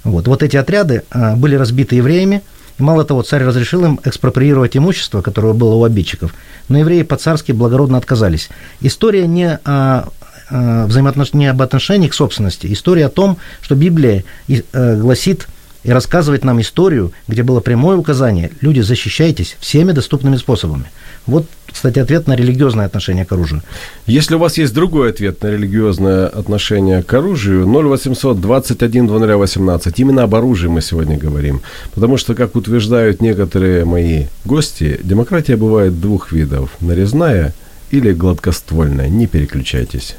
Вот, 0.04 0.28
вот 0.28 0.42
эти 0.42 0.58
отряды 0.58 1.04
а, 1.12 1.36
были 1.36 1.54
разбиты 1.54 1.96
евреями, 1.96 2.42
и 2.80 2.82
мало 2.82 3.06
того, 3.06 3.22
царь 3.22 3.44
разрешил 3.44 3.86
им 3.86 4.00
экспроприировать 4.04 4.76
имущество, 4.76 5.22
которое 5.22 5.54
было 5.54 5.76
у 5.76 5.84
обидчиков, 5.84 6.34
но 6.70 6.80
евреи 6.80 7.04
по-царски 7.04 7.52
благородно 7.52 8.00
отказались. 8.00 8.50
История 8.82 9.28
не 9.28 9.60
о 9.64 10.10
взаимоотнош... 10.50 11.34
не 11.34 11.46
об 11.46 11.62
отношении 11.62 12.08
к 12.08 12.16
собственности. 12.16 12.72
История 12.72 13.08
о 13.08 13.10
том, 13.10 13.38
что 13.62 13.76
Библия 13.76 14.24
э, 14.48 14.96
гласит 14.96 15.46
и 15.88 15.91
рассказывает 15.91 16.43
нам 16.43 16.60
историю, 16.60 17.13
где 17.30 17.43
было 17.43 17.62
прямое 17.62 17.95
указание, 17.95 18.52
люди, 18.60 18.82
защищайтесь 18.82 19.56
всеми 19.62 19.93
доступными 19.93 20.36
способами. 20.36 20.84
Вот, 21.26 21.45
кстати, 21.71 22.00
ответ 22.00 22.28
на 22.28 22.36
религиозное 22.36 22.86
отношение 22.86 23.23
к 23.23 23.32
оружию. 23.32 23.63
Если 24.06 24.36
у 24.36 24.39
вас 24.39 24.58
есть 24.58 24.73
другой 24.73 25.12
ответ 25.12 25.41
на 25.41 25.47
религиозное 25.47 26.28
отношение 26.28 27.04
к 27.04 27.13
оружию, 27.13 27.65
0800 27.65 28.39
21 28.39 29.08
2018, 29.08 30.00
именно 30.00 30.23
об 30.23 30.36
оружии 30.36 30.67
мы 30.67 30.82
сегодня 30.82 31.17
говорим. 31.17 31.62
Потому 31.93 32.17
что, 32.17 32.36
как 32.36 32.58
утверждают 32.58 33.21
некоторые 33.21 33.86
мои 33.86 34.26
гости, 34.43 35.00
демократия 35.02 35.56
бывает 35.56 36.02
двух 36.02 36.34
видов– 36.34 36.71
нарезная 36.82 37.54
или 37.91 38.12
гладкоствольная. 38.12 39.08
Не 39.08 39.28
переключайтесь. 39.28 40.17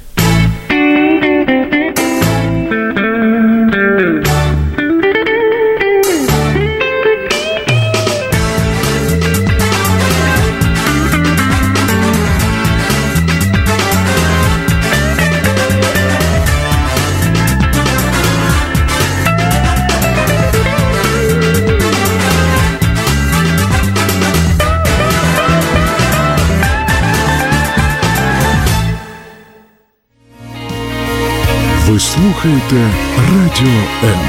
слухаєте 32.18 32.90
Радіо 33.18 33.74
М. 34.04 34.20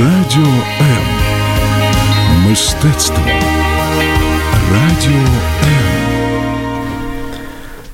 Радіо 0.00 0.52
М. 0.80 1.04
Мистецтво. 2.48 3.24
Радіо 4.72 5.20
М. 5.62 5.96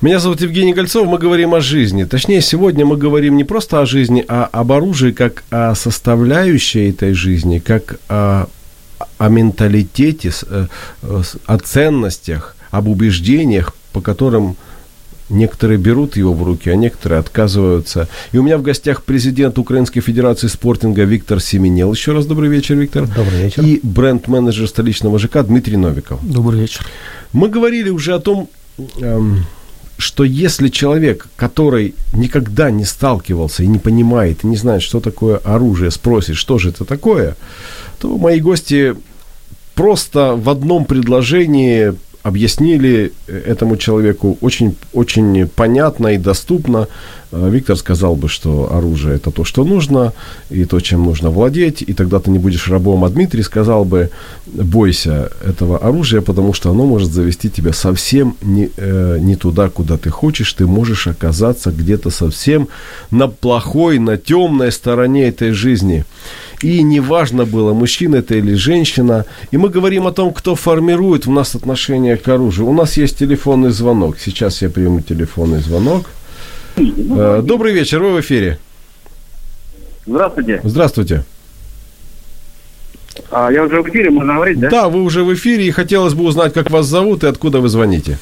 Меня 0.01 0.19
зовут 0.19 0.41
Евгений 0.41 0.73
Гольцов, 0.73 1.07
мы 1.07 1.17
говорим 1.17 1.53
о 1.53 1.61
жизни. 1.61 2.05
Точнее, 2.05 2.41
сегодня 2.41 2.85
мы 2.85 2.97
говорим 2.97 3.37
не 3.37 3.45
просто 3.45 3.79
о 3.79 3.85
жизни, 3.85 4.25
а 4.27 4.49
об 4.51 4.71
оружии 4.71 5.11
как 5.11 5.43
о 5.49 5.75
составляющей 5.75 6.89
этой 6.89 7.13
жизни, 7.13 7.59
как 7.59 7.99
о, 8.09 8.47
о 9.17 9.29
менталитете, 9.29 10.31
э, 10.49 10.67
о 11.47 11.57
ценностях, 11.57 12.55
об 12.71 12.87
убеждениях, 12.87 13.73
по 13.93 14.01
которым 14.01 14.55
Некоторые 15.30 15.78
берут 15.78 16.16
его 16.16 16.32
в 16.32 16.42
руки, 16.42 16.70
а 16.70 16.74
некоторые 16.74 17.20
отказываются. 17.20 18.08
И 18.32 18.38
у 18.38 18.42
меня 18.42 18.56
в 18.56 18.62
гостях 18.62 19.02
президент 19.02 19.58
Украинской 19.58 20.00
Федерации 20.00 20.46
спортинга 20.46 21.04
Виктор 21.04 21.40
Семенел. 21.40 21.92
Еще 21.92 22.12
раз 22.12 22.26
добрый 22.26 22.48
вечер, 22.48 22.76
Виктор. 22.76 23.06
Добрый 23.06 23.44
вечер. 23.44 23.62
И 23.62 23.80
бренд-менеджер 23.82 24.68
столичного 24.68 25.18
ЖК 25.18 25.42
Дмитрий 25.44 25.76
Новиков. 25.76 26.20
Добрый 26.22 26.60
вечер. 26.60 26.86
Мы 27.32 27.48
говорили 27.48 27.90
уже 27.90 28.14
о 28.14 28.20
том, 28.20 28.48
эм, 29.00 29.44
что 29.98 30.24
если 30.24 30.68
человек, 30.68 31.26
который 31.36 31.94
никогда 32.14 32.70
не 32.70 32.84
сталкивался 32.84 33.64
и 33.64 33.66
не 33.66 33.78
понимает, 33.78 34.44
и 34.44 34.46
не 34.46 34.56
знает, 34.56 34.82
что 34.82 35.00
такое 35.00 35.38
оружие, 35.38 35.90
спросит, 35.90 36.36
что 36.36 36.58
же 36.58 36.70
это 36.70 36.84
такое, 36.84 37.36
то 37.98 38.16
мои 38.16 38.40
гости 38.40 38.94
просто 39.74 40.34
в 40.36 40.48
одном 40.48 40.84
предложении 40.86 41.94
объяснили 42.28 43.12
этому 43.26 43.76
человеку 43.76 44.38
очень, 44.40 44.76
очень 44.92 45.48
понятно 45.48 46.08
и 46.08 46.18
доступно. 46.18 46.86
Э, 47.32 47.48
Виктор 47.50 47.76
сказал 47.76 48.16
бы, 48.16 48.28
что 48.28 48.72
оружие 48.72 49.16
это 49.16 49.30
то, 49.30 49.44
что 49.44 49.64
нужно, 49.64 50.12
и 50.50 50.64
то, 50.64 50.80
чем 50.80 51.04
нужно 51.04 51.30
владеть, 51.30 51.82
и 51.82 51.92
тогда 51.92 52.20
ты 52.20 52.30
не 52.30 52.38
будешь 52.38 52.68
рабом. 52.68 53.04
А 53.04 53.08
Дмитрий 53.08 53.42
сказал 53.42 53.84
бы, 53.84 54.10
бойся 54.46 55.30
этого 55.44 55.78
оружия, 55.78 56.20
потому 56.20 56.52
что 56.52 56.70
оно 56.70 56.86
может 56.86 57.12
завести 57.12 57.50
тебя 57.50 57.72
совсем 57.72 58.36
не, 58.42 58.70
э, 58.76 59.18
не 59.20 59.36
туда, 59.36 59.68
куда 59.68 59.96
ты 59.96 60.10
хочешь. 60.10 60.52
Ты 60.52 60.66
можешь 60.66 61.06
оказаться 61.06 61.70
где-то 61.70 62.10
совсем 62.10 62.68
на 63.10 63.28
плохой, 63.28 63.98
на 63.98 64.16
темной 64.16 64.72
стороне 64.72 65.28
этой 65.28 65.50
жизни. 65.52 66.04
И 66.62 66.82
неважно 66.82 67.44
было, 67.44 67.72
мужчина 67.72 68.16
это 68.16 68.34
или 68.34 68.54
женщина. 68.54 69.24
И 69.52 69.56
мы 69.56 69.68
говорим 69.68 70.06
о 70.06 70.12
том, 70.12 70.32
кто 70.32 70.54
формирует 70.54 71.26
в 71.26 71.30
нас 71.30 71.54
отношение 71.54 72.16
к 72.16 72.26
оружию. 72.28 72.66
У 72.66 72.72
нас 72.72 72.96
есть 72.96 73.18
телефонный 73.18 73.70
звонок. 73.70 74.18
Сейчас 74.18 74.62
я 74.62 74.68
приму 74.68 75.00
телефонный 75.00 75.60
звонок. 75.60 76.06
Э, 76.76 77.42
добрый 77.44 77.72
вечер, 77.72 78.02
вы 78.02 78.12
в 78.12 78.20
эфире. 78.20 78.58
Здравствуйте. 80.06 80.60
Здравствуйте. 80.64 81.24
А, 83.30 83.50
я 83.52 83.62
уже 83.64 83.82
в 83.82 83.88
эфире, 83.88 84.10
можно 84.10 84.34
говорить, 84.34 84.58
да? 84.58 84.70
Да, 84.70 84.88
вы 84.88 85.02
уже 85.02 85.22
в 85.22 85.32
эфире, 85.34 85.66
и 85.66 85.70
хотелось 85.70 86.14
бы 86.14 86.24
узнать, 86.24 86.54
как 86.54 86.70
вас 86.70 86.86
зовут 86.86 87.24
и 87.24 87.26
откуда 87.26 87.60
вы 87.60 87.68
звоните. 87.68 88.18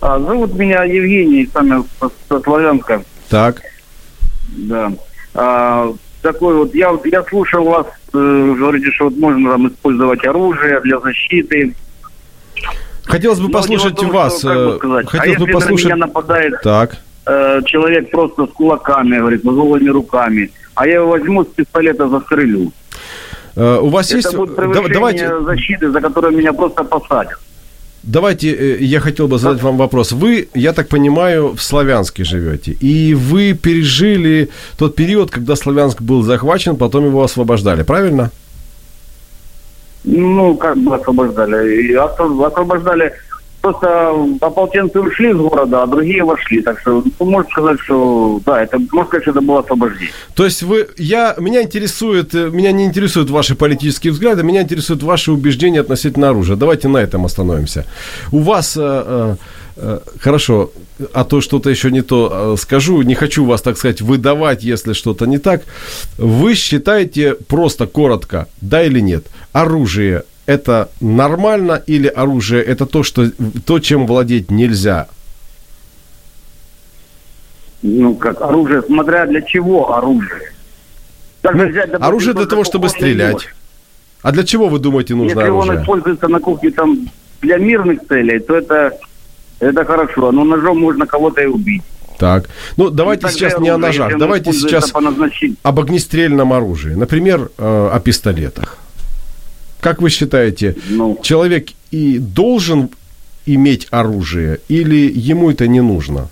А, 0.00 0.18
зовут 0.20 0.54
меня 0.54 0.84
Евгений, 0.84 1.48
сами 1.52 1.82
со 2.28 2.40
Славянска. 2.40 3.02
Так. 3.28 3.62
Да. 4.48 4.92
А, 5.34 5.92
такой 6.22 6.54
вот, 6.54 6.74
я, 6.74 6.96
я 7.04 7.22
слушал 7.24 7.64
вас, 7.64 7.86
э, 8.12 8.54
говорите, 8.58 8.90
что 8.92 9.04
вот 9.06 9.16
можно 9.16 9.52
там 9.52 9.68
использовать 9.68 10.24
оружие 10.26 10.80
для 10.80 10.98
защиты. 11.00 11.74
Хотелось 13.04 13.38
бы 13.40 13.46
Но 13.48 13.52
послушать 13.52 13.94
дело 13.94 14.06
в 14.08 14.10
том, 14.10 14.10
вас. 14.10 14.38
что, 14.38 14.78
бы 14.80 14.98
э, 14.98 15.02
а 15.02 15.06
Хотелось 15.06 15.38
бы 15.38 15.44
если 15.44 15.52
на 15.52 15.60
послушать... 15.60 15.86
меня 15.86 15.96
нападает 15.96 16.54
Так. 16.62 16.96
э, 17.26 17.60
человек 17.64 18.10
просто 18.10 18.46
с 18.46 18.50
кулаками, 18.50 19.18
говорит, 19.18 19.40
с 19.42 19.44
голыми 19.44 19.88
руками, 19.88 20.50
а 20.74 20.86
я 20.86 20.94
его 20.96 21.08
возьму 21.08 21.44
с 21.44 21.48
пистолета 21.48 22.08
застрелю. 22.08 22.72
Э, 23.56 23.78
У 23.80 23.88
вас 23.88 24.08
Это 24.08 24.16
есть... 24.16 24.36
будет 24.36 24.50
да- 24.50 24.62
превышение 24.62 24.92
Давайте, 24.92 25.40
защиты, 25.40 25.90
за 25.90 26.00
которую 26.00 26.36
меня 26.36 26.52
просто 26.52 26.84
посадят. 26.84 27.38
Давайте 28.08 28.48
э, 28.52 28.76
я 28.84 29.00
хотел 29.00 29.28
бы 29.28 29.38
задать 29.38 29.62
вам 29.62 29.76
вопрос. 29.76 30.12
Вы, 30.12 30.48
я 30.54 30.72
так 30.72 30.88
понимаю, 30.88 31.54
в 31.54 31.60
Славянске 31.62 32.24
живете. 32.24 32.72
И 32.72 33.14
вы 33.14 33.52
пережили 33.54 34.48
тот 34.76 34.94
период, 34.96 35.30
когда 35.30 35.56
Славянск 35.56 36.00
был 36.02 36.22
захвачен, 36.22 36.76
потом 36.76 37.04
его 37.06 37.22
освобождали, 37.22 37.82
правильно? 37.84 38.30
Ну, 40.04 40.56
как 40.56 40.76
бы 40.76 40.94
освобождали. 40.96 41.82
И 41.82 41.94
осво- 41.94 42.46
освобождали. 42.46 43.12
Просто 43.60 44.14
ополченцы 44.40 45.00
ушли 45.00 45.30
из 45.30 45.36
города, 45.36 45.82
а 45.82 45.86
другие 45.86 46.22
вошли. 46.22 46.62
Так 46.62 46.80
что, 46.80 47.02
ну, 47.18 47.26
можно 47.26 47.50
сказать, 47.50 47.80
что 47.80 48.40
да, 48.46 48.62
это 48.62 48.78
можно 48.78 49.08
сказать, 49.08 49.24
что 49.24 49.30
это 49.32 49.40
было 49.40 49.60
освобождение. 49.60 50.12
То 50.34 50.44
есть 50.44 50.62
вы, 50.62 50.88
я, 50.96 51.34
меня 51.38 51.62
интересует, 51.62 52.34
э, 52.34 52.50
меня 52.50 52.72
не 52.72 52.84
интересуют 52.84 53.30
ваши 53.30 53.54
политические 53.56 54.12
взгляды, 54.12 54.42
меня 54.42 54.62
интересуют 54.62 55.02
ваши 55.02 55.32
убеждения 55.32 55.80
относительно 55.80 56.30
оружия. 56.30 56.56
Давайте 56.56 56.88
на 56.88 56.98
этом 56.98 57.24
остановимся. 57.24 57.84
У 58.30 58.38
вас, 58.38 58.76
э, 58.76 58.80
э, 58.80 59.36
э, 59.76 59.98
хорошо, 60.20 60.70
а 61.12 61.24
то 61.24 61.40
что-то 61.40 61.70
еще 61.70 61.90
не 61.90 62.02
то 62.02 62.54
э, 62.54 62.60
скажу, 62.60 63.02
не 63.02 63.14
хочу 63.14 63.44
вас, 63.44 63.62
так 63.62 63.76
сказать, 63.76 64.00
выдавать, 64.00 64.62
если 64.62 64.92
что-то 64.92 65.26
не 65.26 65.38
так. 65.38 65.62
Вы 66.16 66.54
считаете 66.54 67.34
просто 67.34 67.86
коротко, 67.86 68.46
да 68.60 68.84
или 68.84 69.00
нет, 69.00 69.26
оружие 69.52 70.22
это 70.48 70.88
нормально 71.00 71.82
или 71.86 72.06
оружие 72.08 72.62
это 72.62 72.86
то, 72.86 73.02
что, 73.02 73.30
то 73.66 73.78
чем 73.80 74.06
владеть 74.06 74.50
нельзя? 74.50 75.06
Ну, 77.82 78.14
как 78.14 78.40
оружие, 78.40 78.82
смотря 78.82 79.26
для 79.26 79.42
чего 79.42 79.94
оружие. 79.94 80.52
Так 81.42 81.54
Ну, 81.54 81.68
взять, 81.68 81.90
допустим, 81.90 82.02
оружие 82.08 82.34
для 82.34 82.46
того, 82.46 82.64
чтобы 82.64 82.88
стрелять. 82.88 83.32
нож. 83.34 83.54
А 84.22 84.32
для 84.32 84.42
чего 84.42 84.68
вы 84.68 84.78
думаете 84.78 85.14
нужно 85.14 85.38
Если 85.38 85.50
он 85.50 85.60
оружие? 85.68 85.82
используется 85.82 86.28
на 86.28 86.40
кухне 86.40 86.70
там 86.70 86.96
для 87.42 87.58
мирных 87.58 88.00
целей, 88.08 88.38
то 88.40 88.56
это, 88.56 88.92
это 89.60 89.84
хорошо. 89.84 90.32
Но 90.32 90.44
ножом 90.44 90.80
можно 90.80 91.06
кого-то 91.06 91.42
и 91.42 91.46
убить. 91.46 91.82
Так. 92.18 92.48
Ну, 92.78 92.88
давайте 92.88 93.28
сейчас 93.28 93.58
не 93.58 93.68
оружие, 93.68 93.74
о 93.74 93.78
ножах. 93.78 94.06
если 94.08 94.18
Давайте 94.18 94.52
сейчас 94.54 94.92
об 95.62 95.78
огнестрельном 95.78 96.54
оружии. 96.54 96.94
Например, 96.94 97.50
э, 97.58 97.90
о 97.92 98.00
пистолетах. 98.00 98.78
Как 99.80 100.02
вы 100.02 100.10
считаете, 100.10 100.76
Ну, 100.88 101.18
человек 101.22 101.68
и 101.90 102.18
должен 102.18 102.90
иметь 103.46 103.86
оружие 103.90 104.60
или 104.68 105.10
ему 105.10 105.50
это 105.50 105.68
не 105.68 105.80
нужно? 105.80 106.28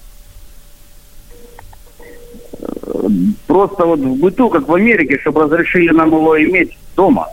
просто 3.47 3.87
вот 3.87 4.01
в 4.01 4.17
быту, 4.17 4.51
как 4.51 4.69
в 4.69 4.75
Америке, 4.75 5.19
чтобы 5.21 5.43
разрешили 5.43 5.91
нам 5.91 6.09
его 6.11 6.43
иметь 6.43 6.77
дома. 6.97 7.29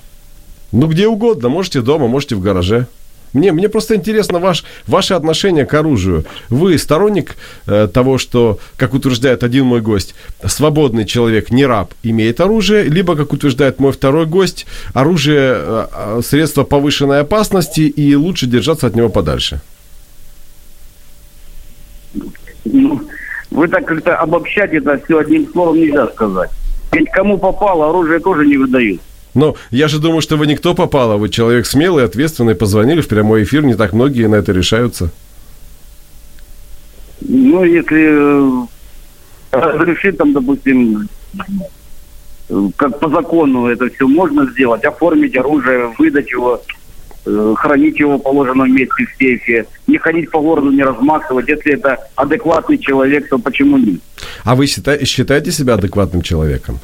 Ну, 0.71 0.87
где 0.87 1.07
угодно. 1.07 1.49
Можете 1.49 1.81
дома, 1.81 2.07
можете 2.07 2.35
в 2.35 2.39
гараже. 2.41 2.87
Мне, 3.33 3.51
мне 3.51 3.67
просто 3.67 3.95
интересно 3.95 4.39
ваш, 4.39 4.63
ваше 4.87 5.15
отношение 5.15 5.65
к 5.65 5.73
оружию. 5.73 6.25
Вы 6.49 6.77
сторонник 6.77 7.35
э, 7.65 7.87
того, 7.91 8.17
что, 8.19 8.59
как 8.77 8.93
утверждает 8.93 9.43
один 9.43 9.65
мой 9.65 9.81
гость, 9.81 10.13
свободный 10.45 11.05
человек, 11.05 11.49
не 11.49 11.65
раб, 11.65 11.93
имеет 12.03 12.39
оружие, 12.39 12.83
либо, 12.83 13.15
как 13.15 13.33
утверждает 13.33 13.79
мой 13.79 13.91
второй 13.91 14.27
гость, 14.27 14.67
оружие 14.93 15.53
э, 15.55 15.85
э, 15.91 16.21
средство 16.23 16.63
повышенной 16.63 17.21
опасности 17.21 17.81
и 17.81 18.15
лучше 18.15 18.45
держаться 18.45 18.87
от 18.87 18.95
него 18.95 19.09
подальше. 19.09 19.61
Ну, 22.65 23.01
вы 23.49 23.67
так 23.67 23.85
как-то 23.85 24.15
обобщать 24.17 24.73
это 24.73 24.99
все 25.05 25.17
одним 25.17 25.47
словом 25.51 25.77
нельзя 25.77 26.07
сказать. 26.07 26.51
Ведь 26.91 27.09
кому 27.11 27.39
попало, 27.39 27.89
оружие 27.89 28.19
тоже 28.19 28.45
не 28.45 28.57
выдают. 28.57 29.01
Но 29.33 29.55
я 29.71 29.87
же 29.87 29.99
думаю, 29.99 30.21
что 30.21 30.37
вы 30.37 30.47
никто 30.47 30.75
попал, 30.75 31.11
а 31.11 31.17
вы 31.17 31.29
человек 31.29 31.65
смелый, 31.65 32.05
ответственный, 32.05 32.55
позвонили 32.55 33.01
в 33.01 33.07
прямой 33.07 33.43
эфир, 33.43 33.63
не 33.63 33.75
так 33.75 33.93
многие 33.93 34.27
на 34.27 34.35
это 34.35 34.51
решаются. 34.51 35.11
Ну, 37.21 37.63
если 37.63 38.63
э, 38.63 38.65
разрешить 39.51 40.17
там, 40.17 40.33
допустим, 40.33 41.07
как 42.75 42.99
по 42.99 43.09
закону 43.09 43.67
это 43.67 43.89
все 43.89 44.07
можно 44.07 44.45
сделать, 44.51 44.83
оформить 44.83 45.35
оружие, 45.37 45.93
выдать 45.97 46.29
его, 46.29 46.61
э, 47.25 47.53
хранить 47.57 47.99
его 47.99 48.17
в 48.17 48.21
положенном 48.21 48.73
месте 48.73 49.05
в 49.05 49.17
сейфе, 49.17 49.65
не 49.87 49.97
ходить 49.97 50.29
по 50.29 50.39
городу, 50.39 50.69
не 50.71 50.83
размахивать. 50.83 51.47
Если 51.47 51.73
это 51.73 51.97
адекватный 52.15 52.77
человек, 52.77 53.29
то 53.29 53.39
почему 53.39 53.77
нет? 53.77 54.01
А 54.43 54.55
вы 54.55 54.67
считаете 54.67 55.51
себя 55.51 55.75
адекватным 55.75 56.21
человеком? 56.21 56.79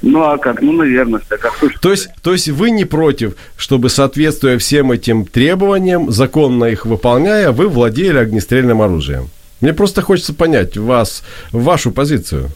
Ну, 0.00 0.22
а 0.22 0.38
как? 0.38 0.62
Ну, 0.62 0.72
наверное, 0.72 1.20
что 1.20 1.36
как 1.36 1.58
то, 1.58 1.68
что- 1.70 1.80
То 1.80 1.90
есть, 1.90 2.08
то 2.22 2.32
есть 2.32 2.48
вы 2.48 2.70
не 2.70 2.84
против, 2.86 3.34
чтобы, 3.56 3.90
соответствуя 3.90 4.56
всем 4.58 4.90
этим 4.90 5.26
требованиям, 5.26 6.10
законно 6.10 6.64
их 6.64 6.86
выполняя, 6.86 7.50
вы 7.52 7.68
владели 7.68 8.16
огнестрельным 8.16 8.80
оружием? 8.80 9.28
Мне 9.60 9.74
просто 9.74 10.00
хочется 10.02 10.32
понять 10.34 10.76
вас, 10.78 11.22
вашу 11.52 11.92
позицию. 11.92 12.48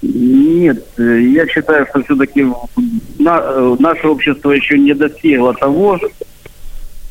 Нет, 0.00 0.84
э, 0.98 1.20
я 1.34 1.46
считаю, 1.48 1.86
что 1.90 2.02
все-таки 2.04 2.42
э, 2.42 3.76
наше 3.78 4.06
общество 4.06 4.52
еще 4.52 4.78
не 4.78 4.94
достигло 4.94 5.54
того, 5.54 5.98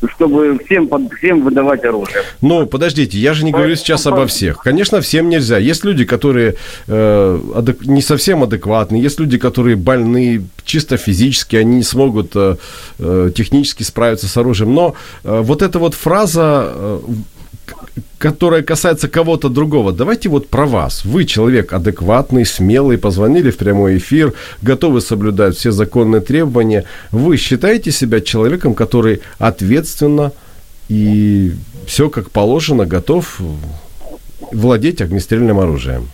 чтобы 0.08 0.58
всем, 0.64 0.88
под, 0.88 1.12
всем 1.14 1.42
выдавать 1.42 1.84
оружие. 1.84 2.22
Ну, 2.40 2.66
подождите, 2.66 3.18
я 3.18 3.34
же 3.34 3.44
не 3.44 3.52
говорю 3.52 3.76
сейчас 3.76 4.06
обо 4.06 4.26
всех. 4.26 4.58
Конечно, 4.58 5.00
всем 5.00 5.28
нельзя. 5.28 5.58
Есть 5.58 5.84
люди, 5.84 6.04
которые 6.04 6.56
э, 6.86 7.40
адек- 7.54 7.86
не 7.86 8.02
совсем 8.02 8.42
адекватны, 8.42 8.96
есть 8.96 9.20
люди, 9.20 9.38
которые 9.38 9.76
больны 9.76 10.44
чисто 10.64 10.96
физически, 10.96 11.56
они 11.56 11.76
не 11.76 11.82
смогут 11.82 12.32
э, 12.34 12.56
э, 12.98 13.30
технически 13.34 13.82
справиться 13.82 14.26
с 14.28 14.36
оружием. 14.36 14.74
Но 14.74 14.94
э, 15.24 15.40
вот 15.40 15.62
эта 15.62 15.78
вот 15.78 15.94
фраза, 15.94 16.72
э, 16.74 17.00
которая 18.18 18.62
касается 18.62 19.08
кого-то 19.08 19.48
другого, 19.48 19.92
давайте 19.92 20.28
вот 20.28 20.48
про 20.48 20.66
вас. 20.66 21.04
Вы 21.04 21.24
человек 21.24 21.72
адекватный, 21.72 22.46
смелый, 22.46 22.96
позвонили 22.96 23.50
в 23.50 23.56
прямой 23.56 23.98
эфир, 23.98 24.32
готовы 24.62 25.00
соблюдать 25.00 25.56
все 25.56 25.72
законные 25.72 26.20
требования. 26.20 26.84
Вы 27.10 27.36
считаете 27.36 27.90
себя 27.92 28.20
человеком, 28.20 28.74
который 28.74 29.20
ответственно 29.38 30.32
и 30.88 31.52
все 31.86 32.08
как 32.08 32.30
положено 32.30 32.86
готов 32.86 33.40
владеть 34.52 35.02
огнестрельным 35.02 35.58
оружием? 35.58 36.08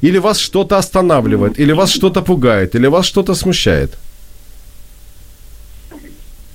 Или 0.00 0.18
вас 0.18 0.38
что-то 0.38 0.78
останавливает, 0.78 1.58
или 1.58 1.72
вас 1.72 1.90
что-то 1.90 2.22
пугает, 2.22 2.74
или 2.74 2.86
вас 2.86 3.04
что-то 3.04 3.34
смущает? 3.34 3.98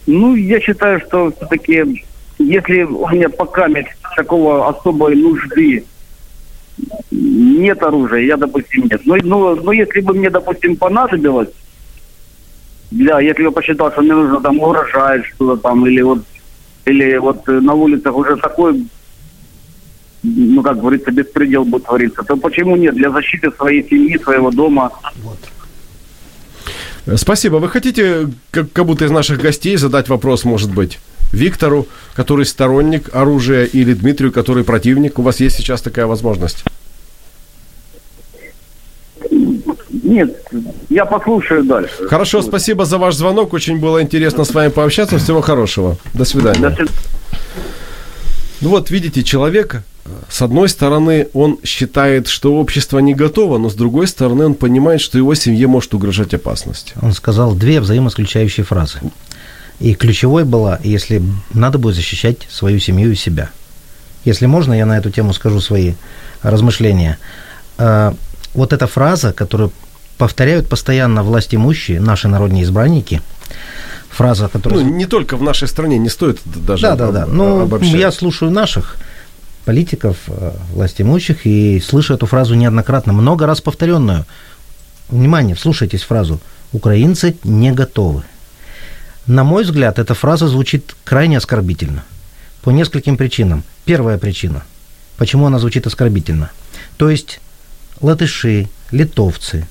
Ну, 0.06 0.36
я 0.36 0.60
считаю, 0.60 1.02
что 1.02 1.32
все-таки, 1.32 2.06
если 2.40 2.84
у 2.84 3.08
меня 3.10 3.30
пока 3.30 3.68
нет 3.68 3.88
такого 4.16 4.70
особой 4.70 5.16
нужды 5.16 5.86
нет 7.12 7.84
оружия, 7.84 8.22
я, 8.22 8.38
допустим, 8.38 8.88
нет. 8.90 9.02
Но, 9.06 9.16
но, 9.18 9.56
но 9.56 9.72
если 9.72 10.02
бы 10.02 10.14
мне, 10.14 10.30
допустим, 10.30 10.76
понадобилось, 10.76 11.50
для, 12.92 13.20
если 13.20 13.44
я 13.44 13.52
посчитал, 13.52 13.92
что 13.92 14.02
мне 14.02 14.14
нужно 14.14 14.42
там 14.42 14.60
угрожает 14.60 15.26
что-то 15.26 15.62
там, 15.62 15.86
или 15.88 16.02
вот, 16.02 16.24
или 16.86 17.18
вот 17.18 17.48
на 17.48 17.74
улицах 17.74 18.16
уже 18.16 18.38
такой, 18.38 18.88
ну, 20.24 20.62
как 20.64 20.80
говорится, 20.80 21.12
беспредел 21.12 21.66
будет 21.66 21.86
твориться, 21.86 22.24
то 22.24 22.38
почему 22.38 22.76
нет? 22.76 22.96
Для 22.96 23.12
защиты 23.12 23.52
своей 23.52 23.88
семьи, 23.88 24.18
своего 24.18 24.52
дома. 24.52 24.92
Спасибо. 27.16 27.58
Вы 27.58 27.68
хотите 27.70 28.30
как- 28.52 28.72
кому-то 28.72 29.06
из 29.06 29.12
наших 29.12 29.42
гостей 29.42 29.76
задать 29.76 30.08
вопрос, 30.08 30.46
может 30.46 30.74
быть? 30.74 31.00
Виктору, 31.34 31.88
который 32.14 32.46
сторонник 32.46 33.10
оружия, 33.14 33.66
или 33.66 33.94
Дмитрию, 33.94 34.32
который 34.32 34.64
противник? 34.64 35.20
У 35.20 35.22
вас 35.22 35.40
есть 35.40 35.58
сейчас 35.58 35.82
такая 35.82 36.06
возможность? 36.06 36.64
Нет, 39.92 40.38
я 40.90 41.06
послушаю 41.06 41.64
дальше. 41.64 42.08
Хорошо, 42.08 42.42
спасибо 42.42 42.86
за 42.86 42.98
ваш 42.98 43.16
звонок. 43.16 43.54
Очень 43.54 43.80
было 43.80 44.02
интересно 44.02 44.44
с 44.44 44.54
вами 44.54 44.70
пообщаться. 44.70 45.18
Всего 45.18 45.42
хорошего. 45.42 45.98
До 46.14 46.24
свидания. 46.24 46.70
До 46.70 46.76
свидания. 46.76 46.92
Ну 48.62 48.70
вот, 48.70 48.92
видите, 48.92 49.24
человек, 49.24 49.84
с 50.30 50.42
одной 50.42 50.70
стороны, 50.70 51.28
он 51.34 51.60
считает, 51.66 52.28
что 52.28 52.56
общество 52.56 53.00
не 53.00 53.14
готово, 53.14 53.58
но 53.58 53.70
с 53.70 53.74
другой 53.74 54.08
стороны, 54.08 54.46
он 54.46 54.54
понимает, 54.54 55.02
что 55.02 55.18
его 55.18 55.36
семье 55.36 55.68
может 55.68 55.94
угрожать 55.94 56.34
опасность. 56.34 56.94
Он 57.02 57.12
сказал 57.12 57.56
две 57.56 57.82
взаимоисключающие 57.82 58.64
фразы. 58.64 59.00
И 59.80 59.96
ключевой 59.96 60.44
была, 60.44 60.80
если 60.84 61.22
надо 61.54 61.78
будет 61.78 61.96
защищать 61.96 62.48
свою 62.50 62.80
семью 62.80 63.12
и 63.12 63.16
себя. 63.16 63.50
Если 64.26 64.46
можно, 64.46 64.74
я 64.74 64.86
на 64.86 64.98
эту 64.98 65.10
тему 65.10 65.34
скажу 65.34 65.60
свои 65.60 65.94
размышления. 66.42 67.18
А, 67.78 68.16
вот 68.54 68.72
эта 68.72 68.88
фраза, 68.88 69.34
которую 69.34 69.72
повторяют 70.18 70.70
постоянно 70.70 71.24
власть 71.24 71.54
имущие, 71.54 72.00
наши 72.00 72.28
народные 72.28 72.64
избранники, 72.64 73.22
фраза, 74.10 74.48
которая... 74.48 74.84
Ну, 74.84 74.90
не 74.90 75.06
только 75.06 75.38
в 75.38 75.42
нашей 75.44 75.68
стране, 75.68 75.98
не 75.98 76.10
стоит 76.10 76.40
даже 76.46 76.84
Да, 76.84 76.96
да, 76.96 77.12
да. 77.12 77.26
Ну, 77.26 77.62
обобщать. 77.62 77.94
я 77.94 78.12
слушаю 78.12 78.52
наших 78.52 78.98
политиков, 79.66 80.18
э, 80.28 80.52
власть 80.74 81.02
имущих, 81.02 81.46
и 81.46 81.80
слышу 81.80 82.14
эту 82.14 82.26
фразу 82.26 82.56
неоднократно, 82.56 83.14
много 83.14 83.46
раз 83.46 83.62
повторенную. 83.62 84.26
Внимание, 85.10 85.56
вслушайтесь 85.56 86.04
фразу. 86.04 86.40
Украинцы 86.72 87.36
не 87.44 87.72
готовы. 87.72 88.24
На 89.28 89.46
мой 89.46 89.64
взгляд, 89.64 90.00
эта 90.00 90.14
фраза 90.14 90.48
звучит 90.48 90.96
крайне 91.06 91.38
оскорбительно. 91.38 92.04
По 92.62 92.72
нескольким 92.72 93.16
причинам. 93.16 93.64
Первая 93.86 94.18
причина. 94.18 94.64
Почему 95.18 95.46
она 95.46 95.60
звучит 95.60 95.88
оскорбительно? 95.88 96.52
То 96.98 97.10
есть 97.10 97.40
латыши, 98.02 98.68
литовцы, 98.92 99.68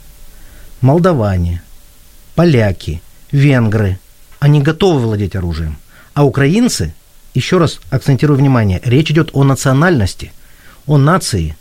молдаване, 0.81 1.63
поляки, 2.35 3.03
венгры, 3.31 3.99
они 4.41 4.63
готовы 4.63 5.01
владеть 5.01 5.37
оружием. 5.37 5.77
А 6.15 6.25
украинцы, 6.25 6.95
еще 7.35 7.59
раз 7.59 7.81
акцентирую 7.91 8.39
внимание, 8.39 8.81
речь 8.85 9.11
идет 9.11 9.31
о 9.35 9.45
национальности, 9.45 10.33
о 10.87 10.97
нации. 10.97 11.57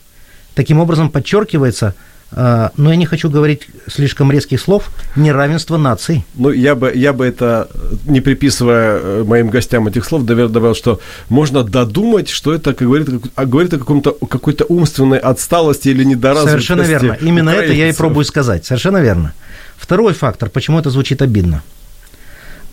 Таким 0.55 0.79
образом 0.79 1.09
подчеркивается– 1.09 1.93
но 2.33 2.89
я 2.89 2.95
не 2.95 3.05
хочу 3.05 3.29
говорить 3.29 3.67
слишком 3.87 4.31
резких 4.31 4.61
слов, 4.61 4.89
неравенство 5.15 5.77
наций. 5.77 6.25
Ну, 6.35 6.51
я 6.51 6.75
бы, 6.75 6.91
я 6.95 7.11
бы 7.11 7.25
это, 7.25 7.69
не 8.05 8.21
приписывая 8.21 8.99
э, 8.99 9.23
моим 9.27 9.49
гостям 9.49 9.87
этих 9.87 10.05
слов, 10.05 10.23
добавил, 10.23 10.75
что 10.75 11.01
можно 11.29 11.63
додумать, 11.63 12.29
что 12.29 12.53
это 12.53 12.73
как 12.73 12.87
говорит, 12.87 13.09
а, 13.35 13.45
говорит 13.45 13.73
о 13.73 13.79
каком-то, 13.79 14.11
какой-то 14.11 14.65
умственной 14.65 15.17
отсталости 15.17 15.89
или 15.89 16.05
недоразвитости. 16.05 16.67
Совершенно 16.67 16.81
верно. 16.81 17.17
Именно 17.19 17.51
украинцев. 17.51 17.71
это 17.71 17.73
я 17.73 17.89
и 17.89 17.93
пробую 17.93 18.23
сказать. 18.25 18.65
Совершенно 18.65 18.97
верно. 18.97 19.33
Второй 19.77 20.13
фактор, 20.13 20.49
почему 20.49 20.79
это 20.79 20.89
звучит 20.89 21.21
обидно. 21.21 21.63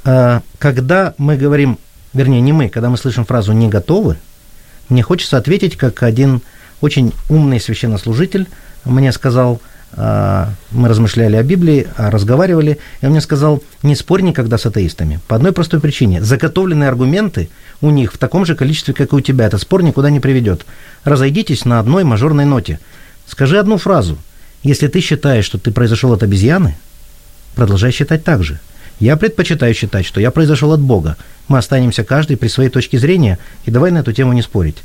А, 0.05 0.43
когда 0.59 1.15
мы 1.19 1.37
говорим, 1.37 1.79
вернее, 2.13 2.41
не 2.41 2.53
мы, 2.53 2.69
когда 2.69 2.91
мы 2.91 2.97
слышим 2.97 3.25
фразу 3.25 3.53
«не 3.53 3.69
готовы», 3.69 4.19
мне 4.89 5.03
хочется 5.03 5.37
ответить, 5.37 5.77
как 5.77 6.03
один 6.03 6.43
очень 6.81 7.13
умный 7.29 7.61
священнослужитель– 7.61 8.47
мне 8.85 9.13
сказал, 9.13 9.61
а, 9.93 10.51
мы 10.71 10.89
размышляли 10.89 11.37
о 11.37 11.43
Библии, 11.43 11.87
а, 11.97 12.11
разговаривали, 12.11 12.79
и 13.01 13.07
он 13.07 13.13
мне 13.13 13.21
сказал, 13.21 13.63
не 13.83 13.95
спорь 13.95 14.23
никогда 14.23 14.59
с 14.59 14.67
атеистами. 14.67 15.21
По 15.29 15.37
одной 15.37 15.53
простой 15.53 15.81
причине. 15.81 16.23
Заготовленные 16.23 16.89
аргументы 16.89 17.49
у 17.81 17.91
них 17.91 18.13
в 18.13 18.19
таком 18.19 18.45
же 18.45 18.55
количестве, 18.55 18.95
как 18.95 19.13
и 19.13 19.17
у 19.17 19.21
тебя. 19.21 19.47
Этот 19.47 19.63
спор 19.63 19.83
никуда 19.83 20.11
не 20.11 20.21
приведет. 20.21 20.67
Разойдитесь 21.05 21.65
на 21.65 21.81
одной 21.81 22.05
мажорной 22.05 22.45
ноте. 22.45 22.81
Скажи 23.27 23.59
одну 23.59 23.79
фразу. 23.79 24.19
Если 24.63 24.89
ты 24.89 25.01
считаешь, 25.01 25.45
что 25.45 25.59
ты 25.59 25.71
произошел 25.71 26.13
от 26.13 26.23
обезьяны, 26.23 26.77
продолжай 27.55 27.93
считать 27.93 28.25
так 28.25 28.43
же. 28.43 28.59
Я 28.99 29.17
предпочитаю 29.17 29.75
считать, 29.75 30.05
что 30.05 30.21
я 30.21 30.33
произошел 30.33 30.73
от 30.73 30.81
Бога. 30.81 31.17
Мы 31.47 31.59
останемся 31.59 32.03
каждый 32.03 32.37
при 32.37 32.49
своей 32.49 32.69
точке 32.69 32.99
зрения, 32.99 33.39
и 33.65 33.71
давай 33.71 33.93
на 33.93 33.99
эту 33.99 34.13
тему 34.13 34.33
не 34.33 34.43
спорить. 34.43 34.79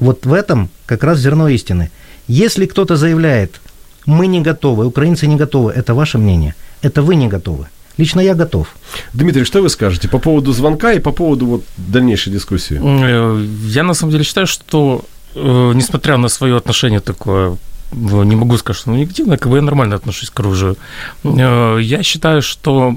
Вот 0.00 0.26
в 0.26 0.32
этом 0.32 0.68
как 0.86 1.04
раз 1.04 1.18
зерно 1.18 1.48
истины– 1.48 1.90
если 2.30 2.66
кто-то 2.66 2.94
заявляет, 2.94 3.60
мы 4.06 4.28
не 4.28 4.40
готовы, 4.40 4.86
украинцы 4.86 5.26
не 5.26 5.34
готовы, 5.34 5.72
это 5.72 5.94
ваше 5.94 6.16
мнение, 6.16 6.54
это 6.80 7.02
вы 7.02 7.16
не 7.16 7.26
готовы. 7.26 7.66
Лично 7.96 8.20
я 8.20 8.34
готов. 8.34 8.68
Дмитрий, 9.12 9.44
что 9.44 9.62
вы 9.62 9.68
скажете 9.68 10.08
по 10.08 10.20
поводу 10.20 10.52
звонка 10.52 10.92
и 10.92 11.00
по 11.00 11.10
поводу 11.10 11.46
вот 11.46 11.64
дальнейшей 11.76 12.32
дискуссии? 12.32 12.80
Э, 12.80 13.44
я 13.66 13.82
на 13.82 13.94
самом 13.94 14.12
деле 14.12 14.22
считаю, 14.22 14.46
что 14.46 15.04
э, 15.34 15.72
несмотря 15.74 16.18
на 16.18 16.28
свое 16.28 16.56
отношение 16.56 17.00
такое 17.00 17.56
не 17.92 18.36
могу 18.36 18.56
сказать, 18.58 18.80
что 18.80 18.92
негативное, 18.92 19.36
как 19.36 19.50
бы 19.50 19.56
я 19.56 19.62
нормально 19.62 19.96
отношусь 19.96 20.30
к 20.30 20.38
оружию. 20.38 20.76
Э, 21.24 21.80
я 21.82 22.04
считаю, 22.04 22.42
что 22.42 22.94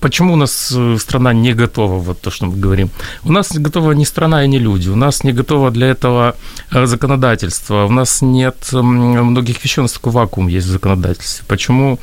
почему 0.00 0.32
у 0.32 0.36
нас 0.36 0.72
э, 0.76 0.96
страна 0.98 1.32
не 1.32 1.54
готова, 1.54 1.98
вот 1.98 2.20
то, 2.20 2.30
что 2.30 2.46
мы 2.46 2.56
говорим. 2.56 2.90
У 3.24 3.32
нас 3.32 3.54
не 3.54 3.62
готова 3.62 3.92
ни 3.92 4.04
страна 4.04 4.44
и 4.44 4.48
ни 4.48 4.58
люди, 4.58 4.88
у 4.88 4.96
нас 4.96 5.24
не 5.24 5.32
готово 5.32 5.70
для 5.70 5.86
этого 5.86 6.34
э, 6.72 6.86
законодательство, 6.86 7.84
у 7.84 7.90
нас 7.90 8.22
нет 8.22 8.72
многих 8.72 9.62
вещей, 9.64 9.80
у 9.80 9.82
нас 9.82 9.92
такой 9.92 10.12
вакуум 10.12 10.48
есть 10.48 10.66
в 10.66 10.70
законодательстве. 10.70 11.44
Почему 11.46 11.98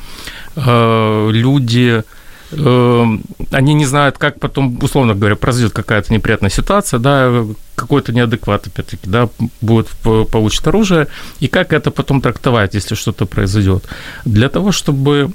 э, 0.56 1.30
люди 1.32 2.02
они 2.50 3.74
не 3.74 3.84
знают, 3.84 4.16
как 4.16 4.40
потом, 4.40 4.78
условно 4.82 5.14
говоря, 5.14 5.36
произойдет 5.36 5.74
какая-то 5.74 6.14
неприятная 6.14 6.48
ситуация, 6.48 6.98
да, 6.98 7.44
какой-то 7.74 8.14
неадекват, 8.14 8.66
опять-таки, 8.66 9.06
да, 9.06 9.28
будет, 9.60 9.88
получит 10.32 10.66
оружие, 10.66 11.08
и 11.40 11.48
как 11.48 11.74
это 11.74 11.90
потом 11.90 12.22
трактовать, 12.22 12.72
если 12.72 12.94
что-то 12.94 13.26
произойдет. 13.26 13.84
Для 14.24 14.48
того, 14.48 14.72
чтобы 14.72 15.30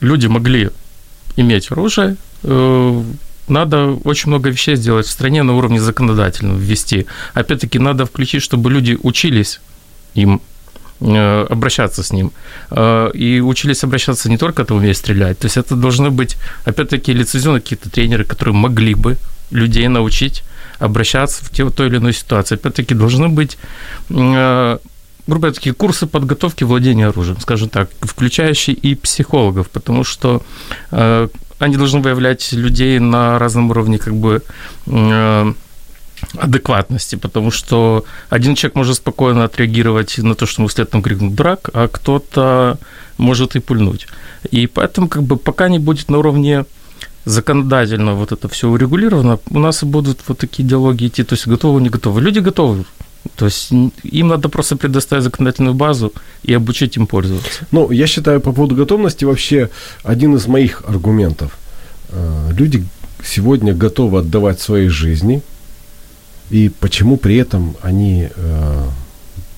люди 0.00 0.28
могли 0.28 0.70
иметь 1.36 1.70
оружие, 1.70 2.16
э, 2.42 3.02
надо 3.48 3.92
очень 4.04 4.28
много 4.28 4.50
вещей 4.50 4.76
сделать 4.76 5.06
в 5.06 5.10
стране 5.10 5.42
на 5.42 5.56
уровне 5.56 5.80
законодательного 5.80 6.58
ввести. 6.58 7.06
Опять-таки, 7.34 7.78
надо 7.78 8.06
включить, 8.06 8.42
чтобы 8.42 8.70
люди 8.70 8.98
учились 9.02 9.60
им 10.14 10.40
э, 11.00 11.46
обращаться 11.48 12.02
с 12.02 12.12
ним. 12.12 12.32
Э, 12.70 13.10
и 13.14 13.40
учились 13.40 13.84
обращаться 13.84 14.28
не 14.28 14.38
только 14.38 14.62
это 14.62 14.74
уметь 14.74 14.96
стрелять. 14.96 15.38
То 15.38 15.46
есть 15.46 15.56
это 15.56 15.76
должны 15.76 16.10
быть, 16.10 16.36
опять-таки, 16.64 17.12
лицензионные 17.12 17.60
какие-то 17.60 17.90
тренеры, 17.90 18.24
которые 18.24 18.54
могли 18.54 18.94
бы 18.94 19.16
людей 19.50 19.86
научить 19.88 20.42
обращаться 20.78 21.44
в 21.44 21.70
той 21.70 21.86
или 21.86 21.98
иной 21.98 22.12
ситуации. 22.12 22.56
Опять-таки, 22.56 22.94
должны 22.94 23.28
быть 23.28 23.58
грубо 25.26 25.42
говоря, 25.42 25.54
такие 25.54 25.74
курсы 25.74 26.06
подготовки 26.06 26.64
владения 26.64 27.08
оружием, 27.08 27.40
скажем 27.40 27.68
так, 27.68 27.90
включающие 28.00 28.74
и 28.76 28.94
психологов, 28.94 29.68
потому 29.70 30.04
что 30.04 30.42
э, 30.90 31.28
они 31.58 31.76
должны 31.76 32.00
выявлять 32.00 32.52
людей 32.52 32.98
на 32.98 33.38
разном 33.38 33.70
уровне 33.70 33.98
как 33.98 34.14
бы 34.14 34.42
э, 34.86 35.52
адекватности, 36.36 37.16
потому 37.16 37.50
что 37.50 38.04
один 38.30 38.54
человек 38.54 38.76
может 38.76 38.96
спокойно 38.96 39.44
отреагировать 39.44 40.18
на 40.18 40.34
то, 40.34 40.46
что 40.46 40.62
ему 40.62 40.68
вслед 40.68 40.90
там 40.90 41.02
крикнут 41.02 41.34
«дурак», 41.34 41.70
а 41.72 41.88
кто-то 41.88 42.78
может 43.18 43.56
и 43.56 43.60
пульнуть. 43.60 44.06
И 44.50 44.66
поэтому 44.66 45.08
как 45.08 45.22
бы 45.22 45.36
пока 45.36 45.68
не 45.68 45.78
будет 45.78 46.08
на 46.08 46.18
уровне 46.18 46.64
законодательно 47.24 48.14
вот 48.14 48.32
это 48.32 48.48
все 48.48 48.68
урегулировано, 48.68 49.38
у 49.50 49.58
нас 49.58 49.82
и 49.82 49.86
будут 49.86 50.20
вот 50.28 50.38
такие 50.38 50.66
диалоги 50.66 51.08
идти, 51.08 51.24
то 51.24 51.34
есть 51.34 51.46
готовы, 51.46 51.82
не 51.82 51.88
готовы. 51.88 52.20
Люди 52.20 52.38
готовы, 52.38 52.84
то 53.36 53.46
есть 53.46 53.70
им 53.70 54.28
надо 54.28 54.48
просто 54.48 54.76
предоставить 54.76 55.24
законодательную 55.24 55.74
базу 55.74 56.12
и 56.42 56.54
обучить 56.54 56.96
им 56.96 57.06
пользоваться. 57.06 57.66
Ну, 57.70 57.90
я 57.90 58.06
считаю, 58.06 58.40
по 58.40 58.52
поводу 58.52 58.76
готовности 58.76 59.24
вообще 59.24 59.70
один 60.02 60.34
из 60.36 60.46
моих 60.46 60.82
аргументов. 60.86 61.58
Э, 62.10 62.50
люди 62.56 62.84
сегодня 63.24 63.74
готовы 63.74 64.20
отдавать 64.20 64.60
свои 64.60 64.88
жизни, 64.88 65.42
и 66.50 66.68
почему 66.68 67.16
при 67.16 67.36
этом 67.36 67.76
они 67.82 68.28
э, 68.34 68.88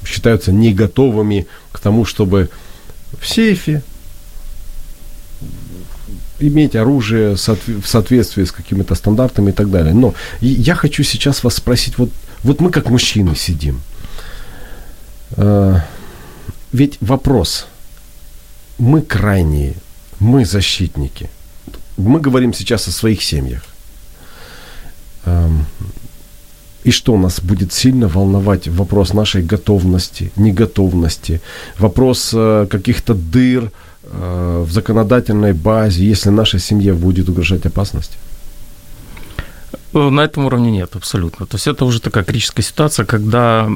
считаются 0.05 0.53
не 0.53 0.73
готовыми 0.73 1.47
к 1.73 1.81
тому, 1.81 2.05
чтобы 2.05 2.49
в 3.21 3.27
сейфе 3.27 3.83
иметь 6.41 6.77
оружие 6.77 7.35
в 7.37 7.87
соответствии 7.87 8.45
с 8.45 8.53
какими-то 8.53 8.95
стандартами 8.95 9.51
и 9.51 9.53
так 9.53 9.71
далее. 9.71 9.93
Но 9.93 10.15
я 10.41 10.75
хочу 10.75 11.03
сейчас 11.03 11.43
вас 11.45 11.55
спросить, 11.55 11.99
вот 11.99 12.11
вот 12.43 12.61
мы 12.61 12.71
как 12.71 12.91
мужчины 12.91 13.37
сидим. 13.37 13.81
Э, 15.37 15.81
ведь 16.73 16.99
вопрос. 17.01 17.67
Мы 18.79 19.03
крайние, 19.03 19.75
мы 20.21 20.45
защитники. 20.45 21.29
Мы 21.97 22.21
говорим 22.21 22.55
сейчас 22.55 22.89
о 22.89 22.93
своих 22.93 23.23
семьях. 23.23 23.63
Эм, 25.25 25.67
и 26.85 26.91
что 26.91 27.17
нас 27.19 27.41
будет 27.41 27.73
сильно 27.73 28.09
волновать 28.09 28.69
вопрос 28.69 29.15
нашей 29.15 29.43
готовности, 29.43 30.31
неготовности, 30.37 31.41
вопрос 31.79 32.31
э, 32.33 32.67
каких-то 32.71 33.15
дыр 33.15 33.73
э, 34.05 34.65
в 34.67 34.73
законодательной 34.73 35.53
базе, 35.53 36.05
если 36.05 36.31
нашей 36.31 36.61
семье 36.61 36.95
будет 36.95 37.29
угрожать 37.29 37.67
опасность? 37.67 38.13
Э, 39.95 40.11
на 40.11 40.21
этом 40.21 40.45
уровне 40.47 40.71
нет, 40.71 40.97
абсолютно. 40.97 41.47
То 41.47 41.57
есть 41.57 41.67
это 41.67 41.85
уже 41.85 42.01
такая 42.01 42.25
критическая 42.25 42.63
ситуация, 42.63 43.07
когда 43.07 43.69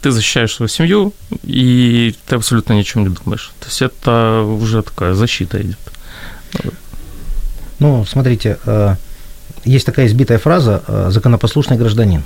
ты 0.00 0.10
защищаешь 0.10 0.54
свою 0.54 0.68
семью, 0.68 1.12
и 1.42 2.14
ты 2.26 2.36
абсолютно 2.36 2.72
ни 2.74 2.80
о 2.80 2.84
чем 2.84 3.02
не 3.02 3.10
думаешь. 3.10 3.52
То 3.60 3.66
есть 3.66 3.82
это 3.82 4.42
уже 4.42 4.82
такая 4.82 5.14
защита 5.14 5.60
идет. 5.60 5.78
Ну, 7.78 8.04
смотрите, 8.06 8.58
э, 8.64 8.96
есть 9.64 9.86
такая 9.86 10.06
избитая 10.06 10.38
фраза 10.38 10.82
э, 10.86 11.08
«законопослушный 11.10 11.76
гражданин». 11.76 12.24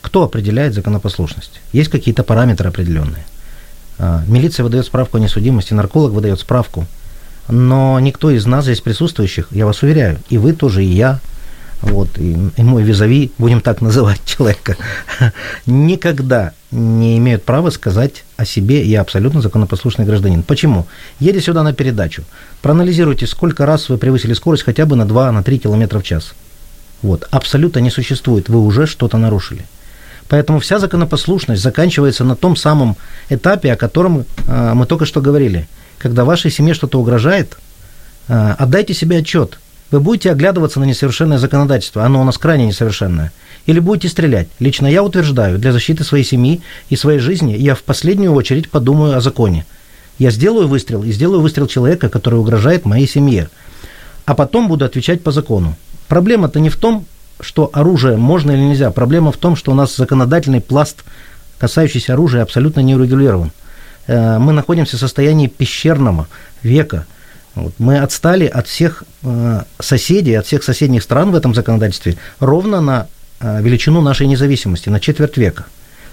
Кто 0.00 0.24
определяет 0.24 0.74
законопослушность? 0.74 1.60
Есть 1.72 1.90
какие-то 1.90 2.24
параметры 2.24 2.68
определенные. 2.68 3.24
Милиция 4.26 4.64
выдает 4.64 4.84
справку 4.84 5.16
о 5.16 5.20
несудимости, 5.20 5.74
нарколог 5.74 6.12
выдает 6.12 6.40
справку. 6.40 6.86
Но 7.48 8.00
никто 8.00 8.32
из 8.32 8.44
нас 8.44 8.64
здесь 8.64 8.80
присутствующих, 8.80 9.46
я 9.52 9.64
вас 9.64 9.82
уверяю, 9.82 10.18
и 10.28 10.38
вы 10.38 10.54
тоже, 10.54 10.84
и 10.84 10.88
я– 10.88 11.20
вот, 11.82 12.16
и, 12.16 12.36
и 12.56 12.62
мой 12.62 12.82
визави, 12.82 13.32
будем 13.38 13.60
так 13.60 13.80
называть 13.80 14.20
человека, 14.24 14.76
никогда 15.66 16.52
не 16.70 17.18
имеют 17.18 17.44
права 17.44 17.70
сказать 17.70 18.24
о 18.36 18.44
себе 18.44 18.82
«я 18.84 19.00
абсолютно 19.00 19.42
законопослушный 19.42 20.06
гражданин». 20.06 20.42
Почему? 20.42 20.86
Едя 21.18 21.40
сюда 21.40 21.62
на 21.62 21.72
передачу, 21.74 22.24
проанализируйте, 22.62 23.26
сколько 23.26 23.66
раз 23.66 23.88
вы 23.88 23.98
превысили 23.98 24.32
скорость 24.32 24.62
хотя 24.62 24.86
бы 24.86 24.96
на 24.96 25.02
2-3 25.02 25.58
км 25.58 25.98
в 25.98 26.02
час. 26.02 26.32
Вот, 27.02 27.26
абсолютно 27.30 27.80
не 27.80 27.90
существует, 27.90 28.48
вы 28.48 28.60
уже 28.60 28.86
что-то 28.86 29.18
нарушили. 29.18 29.64
Поэтому 30.28 30.60
вся 30.60 30.78
законопослушность 30.78 31.62
заканчивается 31.62 32.24
на 32.24 32.36
том 32.36 32.56
самом 32.56 32.96
этапе, 33.28 33.72
о 33.72 33.76
котором 33.76 34.24
э, 34.46 34.72
мы 34.72 34.86
только 34.86 35.04
что 35.04 35.20
говорили. 35.20 35.68
Когда 35.98 36.24
вашей 36.24 36.50
семье 36.50 36.74
что-то 36.74 36.98
угрожает, 36.98 37.58
э, 38.28 38.54
отдайте 38.56 38.94
себе 38.94 39.18
отчет. 39.18 39.58
Вы 39.92 40.00
будете 40.00 40.32
оглядываться 40.32 40.80
на 40.80 40.84
несовершенное 40.84 41.36
законодательство, 41.36 42.04
оно 42.04 42.22
у 42.22 42.24
нас 42.24 42.38
крайне 42.38 42.66
несовершенное, 42.66 43.30
или 43.66 43.78
будете 43.78 44.08
стрелять. 44.08 44.48
Лично 44.58 44.86
я 44.86 45.04
утверждаю, 45.04 45.58
для 45.58 45.70
защиты 45.70 46.02
своей 46.02 46.24
семьи 46.24 46.62
и 46.88 46.96
своей 46.96 47.18
жизни 47.18 47.52
я 47.52 47.74
в 47.74 47.82
последнюю 47.82 48.32
очередь 48.32 48.70
подумаю 48.70 49.14
о 49.14 49.20
законе. 49.20 49.66
Я 50.18 50.30
сделаю 50.30 50.66
выстрел 50.66 51.02
и 51.02 51.12
сделаю 51.12 51.42
выстрел 51.42 51.66
человека, 51.66 52.08
который 52.08 52.40
угрожает 52.40 52.86
моей 52.86 53.06
семье. 53.06 53.50
А 54.24 54.34
потом 54.34 54.66
буду 54.66 54.86
отвечать 54.86 55.22
по 55.22 55.30
закону. 55.30 55.76
Проблема-то 56.08 56.58
не 56.58 56.70
в 56.70 56.76
том, 56.76 57.04
что 57.40 57.68
оружие 57.74 58.16
можно 58.16 58.50
или 58.52 58.60
нельзя. 58.60 58.90
Проблема 58.92 59.30
в 59.30 59.36
том, 59.36 59.56
что 59.56 59.72
у 59.72 59.74
нас 59.74 59.94
законодательный 59.94 60.62
пласт, 60.62 61.04
касающийся 61.58 62.14
оружия, 62.14 62.42
абсолютно 62.42 62.80
не 62.80 62.94
урегулирован. 62.94 63.52
Э, 64.06 64.38
мы 64.38 64.54
находимся 64.54 64.96
в 64.96 65.00
состоянии 65.00 65.48
пещерного 65.48 66.28
века. 66.62 67.06
Вот. 67.54 67.74
Мы 67.78 67.98
отстали 67.98 68.46
от 68.46 68.66
всех 68.66 69.04
э, 69.22 69.62
соседей, 69.78 70.34
от 70.34 70.46
всех 70.46 70.62
соседних 70.62 71.02
стран 71.02 71.30
в 71.30 71.34
этом 71.34 71.54
законодательстве 71.54 72.16
ровно 72.40 72.80
на 72.80 73.06
э, 73.40 73.62
величину 73.62 74.00
нашей 74.00 74.26
независимости, 74.26 74.88
на 74.88 75.00
четверть 75.00 75.36
века. 75.36 75.66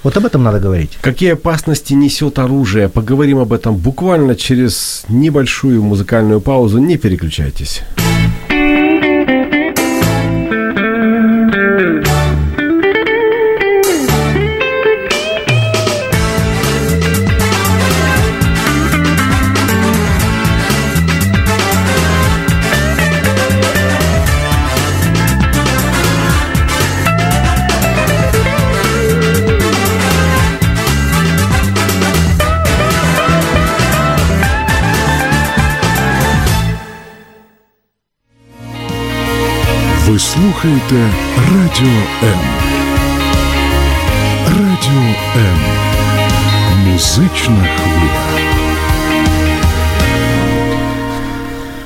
Вот 0.03 0.15
об 0.15 0.25
этом 0.25 0.43
надо 0.43 0.59
говорить. 0.59 0.97
Какие 1.01 1.33
опасности 1.33 1.93
несет 1.93 2.39
оружие? 2.39 2.87
Поговорим 2.87 3.39
об 3.39 3.51
этом 3.51 3.75
буквально 3.75 4.35
через 4.35 5.03
небольшую 5.09 5.83
музыкальную 5.83 6.39
паузу. 6.39 6.79
Не 6.79 6.97
переключайтесь. 6.97 7.81
слухаєте 40.58 41.10
Радіо 41.36 42.00
М. 42.22 42.38
Радіо 44.46 45.14
М. 45.36 45.58
Музична 46.86 47.68
хвиля. 47.76 48.34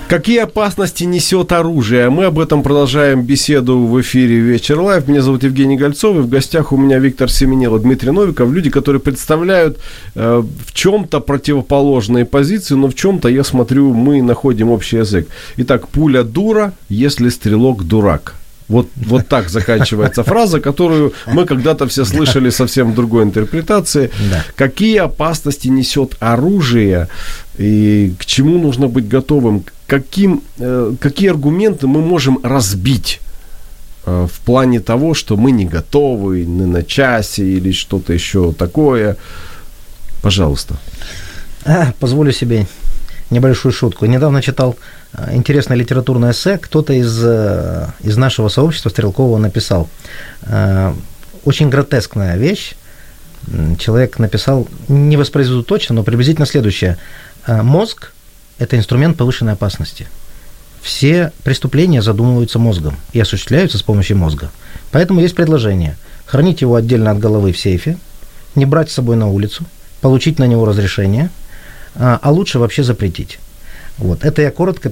Какие 0.08 0.44
опасности 0.44 1.04
несет 1.04 1.52
оружие? 1.52 2.08
Мы 2.08 2.24
об 2.24 2.38
этом 2.38 2.62
продолжаем 2.62 3.22
беседу 3.22 3.78
в 3.78 4.00
эфире 4.00 4.40
«Вечер 4.40 4.80
лайв». 4.80 5.06
Меня 5.06 5.20
зовут 5.20 5.44
Евгений 5.44 5.76
Гольцов, 5.76 6.16
и 6.16 6.20
в 6.20 6.28
гостях 6.30 6.72
у 6.72 6.78
меня 6.78 6.98
Виктор 6.98 7.30
Семенилов, 7.30 7.82
Дмитрий 7.82 8.12
Новиков. 8.12 8.50
Люди, 8.50 8.70
которые 8.70 9.00
представляют 9.00 9.76
э, 10.14 10.42
в 10.66 10.72
чем-то 10.72 11.20
противоположные 11.20 12.24
позиции, 12.24 12.74
но 12.74 12.86
в 12.86 12.94
чем-то, 12.94 13.28
я 13.28 13.44
смотрю, 13.44 13.92
мы 13.92 14.22
находим 14.22 14.70
общий 14.70 14.96
язык. 14.96 15.28
Итак, 15.58 15.88
пуля 15.88 16.22
дура, 16.22 16.72
если 16.88 17.28
стрелок 17.28 17.84
дурак. 17.84 18.34
Вот, 18.67 18.87
вот 18.95 19.27
так 19.27 19.49
заканчивается 19.49 20.23
фраза, 20.23 20.59
которую 20.59 21.13
мы 21.27 21.45
когда-то 21.45 21.87
все 21.87 22.05
слышали 22.05 22.49
совсем 22.49 22.91
в 22.91 22.95
другой 22.95 23.23
интерпретации. 23.23 24.09
Да. 24.31 24.43
Какие 24.55 24.97
опасности 24.97 25.67
несет 25.67 26.15
оружие 26.19 27.07
и 27.57 28.13
к 28.19 28.25
чему 28.25 28.57
нужно 28.57 28.87
быть 28.87 29.07
готовым? 29.07 29.63
Каким, 29.87 30.41
э, 30.59 30.93
какие 30.99 31.29
аргументы 31.29 31.87
мы 31.87 32.01
можем 32.01 32.39
разбить 32.43 33.19
э, 34.05 34.27
в 34.31 34.39
плане 34.39 34.79
того, 34.79 35.13
что 35.13 35.35
мы 35.35 35.51
не 35.51 35.65
готовы, 35.65 36.45
не 36.45 36.65
на 36.65 36.83
часе 36.83 37.43
или 37.43 37.71
что-то 37.71 38.13
еще 38.13 38.53
такое? 38.53 39.17
Пожалуйста. 40.21 40.75
А, 41.65 41.93
позволю 41.99 42.31
себе 42.31 42.65
небольшую 43.29 43.71
шутку. 43.71 44.05
Недавно 44.05 44.41
читал 44.41 44.77
э, 45.13 45.35
интересное 45.35 45.77
литературное 45.77 46.31
эссе. 46.31 46.57
Кто-то 46.57 46.93
из, 46.93 47.19
э, 47.23 47.87
из 48.01 48.17
нашего 48.17 48.49
сообщества 48.49 48.89
Стрелкового 48.89 49.37
написал. 49.37 49.89
Э, 50.43 50.93
Очень 51.43 51.69
гротескная 51.69 52.37
вещь. 52.37 52.73
Человек 53.77 54.19
написал, 54.19 54.69
не 54.87 55.17
воспроизведу 55.17 55.63
точно, 55.63 55.95
но 55.95 56.03
приблизительно 56.03 56.45
следующее. 56.45 56.97
Мозг– 57.45 58.13
это 58.57 58.77
инструмент 58.77 59.17
повышенной 59.17 59.51
опасности. 59.51 60.07
Все 60.81 61.33
преступления 61.43 62.01
задумываются 62.01 62.57
мозгом 62.57 62.95
и 63.11 63.19
осуществляются 63.19 63.77
с 63.77 63.83
помощью 63.83 64.15
мозга. 64.15 64.49
Поэтому 64.91 65.19
есть 65.19 65.35
предложение– 65.35 65.97
хранить 66.25 66.61
его 66.61 66.75
отдельно 66.75 67.11
от 67.11 67.19
головы 67.19 67.51
в 67.51 67.57
сейфе, 67.57 67.97
не 68.55 68.65
брать 68.65 68.89
с 68.89 68.93
собой 68.93 69.17
на 69.17 69.27
улицу, 69.27 69.65
получить 69.99 70.39
на 70.39 70.47
него 70.47 70.63
разрешение– 70.65 71.29
а, 71.95 72.19
а 72.21 72.31
лучше 72.31 72.59
вообще 72.59 72.83
запретить. 72.83 73.39
Вот. 73.97 74.23
Это 74.25 74.41
я 74.41 74.51
коротко 74.51 74.91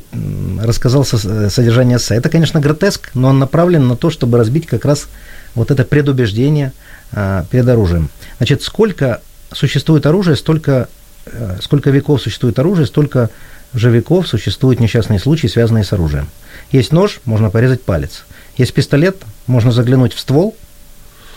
рассказал 0.61 1.05
э, 1.11 1.49
содержание 1.49 1.97
эссе. 1.97 2.15
Это, 2.15 2.29
конечно, 2.29 2.59
гротеск, 2.59 3.09
но 3.13 3.29
он 3.29 3.39
направлен 3.39 3.87
на 3.87 3.95
то, 3.95 4.09
чтобы 4.09 4.37
разбить 4.37 4.67
как 4.67 4.85
раз 4.85 5.07
вот 5.55 5.71
это 5.71 5.83
предубеждение 5.83 6.71
а, 7.11 7.45
перед 7.49 7.67
оружием. 7.67 8.09
Значит, 8.37 8.61
сколько 8.61 9.21
существует 9.51 10.05
оружие, 10.05 10.35
столько, 10.35 10.87
э, 11.25 11.57
сколько 11.61 11.89
веков 11.89 12.21
существует 12.21 12.59
оружие, 12.59 12.85
столько 12.85 13.29
же 13.73 13.89
веков 13.89 14.27
существуют 14.27 14.79
несчастные 14.79 15.19
случаи, 15.19 15.47
связанные 15.47 15.83
с 15.83 15.93
оружием. 15.93 16.27
Есть 16.71 16.91
нож, 16.91 17.21
можно 17.25 17.49
порезать 17.49 17.81
палец. 17.81 18.25
Есть 18.57 18.73
пистолет, 18.73 19.17
можно 19.47 19.71
заглянуть 19.71 20.13
в 20.13 20.19
ствол, 20.19 20.55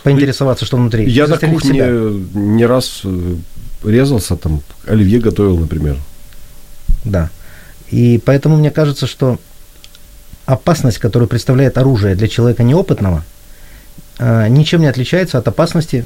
поинтересоваться, 0.03 0.65
что 0.65 0.77
внутри. 0.77 1.09
Я 1.09 1.27
на 1.27 1.39
кухне 1.39 1.71
себя. 1.71 1.89
не 1.89 2.67
раз 2.67 3.01
э, 3.05 3.37
резался, 3.85 4.37
там, 4.37 4.63
оливье 4.87 5.21
готовил, 5.21 5.59
например. 5.59 5.97
Да. 7.05 7.31
И 7.91 8.21
поэтому 8.25 8.57
мне 8.57 8.71
кажется, 8.71 9.07
что 9.07 9.39
опасность, 10.47 10.99
которую 10.99 11.29
представляет 11.29 11.79
оружие 11.79 12.15
для 12.15 12.29
человека 12.29 12.63
неопытного, 12.63 13.25
э, 14.19 14.49
ничем 14.49 14.81
не 14.81 14.87
отличается 14.87 15.39
от 15.39 15.49
опасности, 15.49 16.05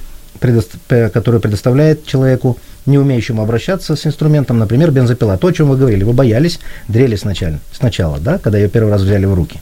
которую 0.90 1.40
предоставляет 1.40 2.06
человеку, 2.06 2.58
не 2.86 2.98
умеющему 2.98 3.42
обращаться 3.42 3.96
с 3.96 4.06
инструментом, 4.06 4.58
например, 4.58 4.90
бензопила. 4.90 5.36
То, 5.36 5.48
о 5.48 5.52
чем 5.52 5.68
вы 5.68 5.76
говорили, 5.76 6.04
вы 6.04 6.12
боялись 6.12 6.60
дрели 6.86 7.16
сначала, 7.16 7.58
сначала 7.72 8.18
да, 8.18 8.38
когда 8.38 8.58
ее 8.58 8.68
первый 8.68 8.90
раз 8.90 9.02
взяли 9.02 9.24
в 9.24 9.34
руки. 9.34 9.60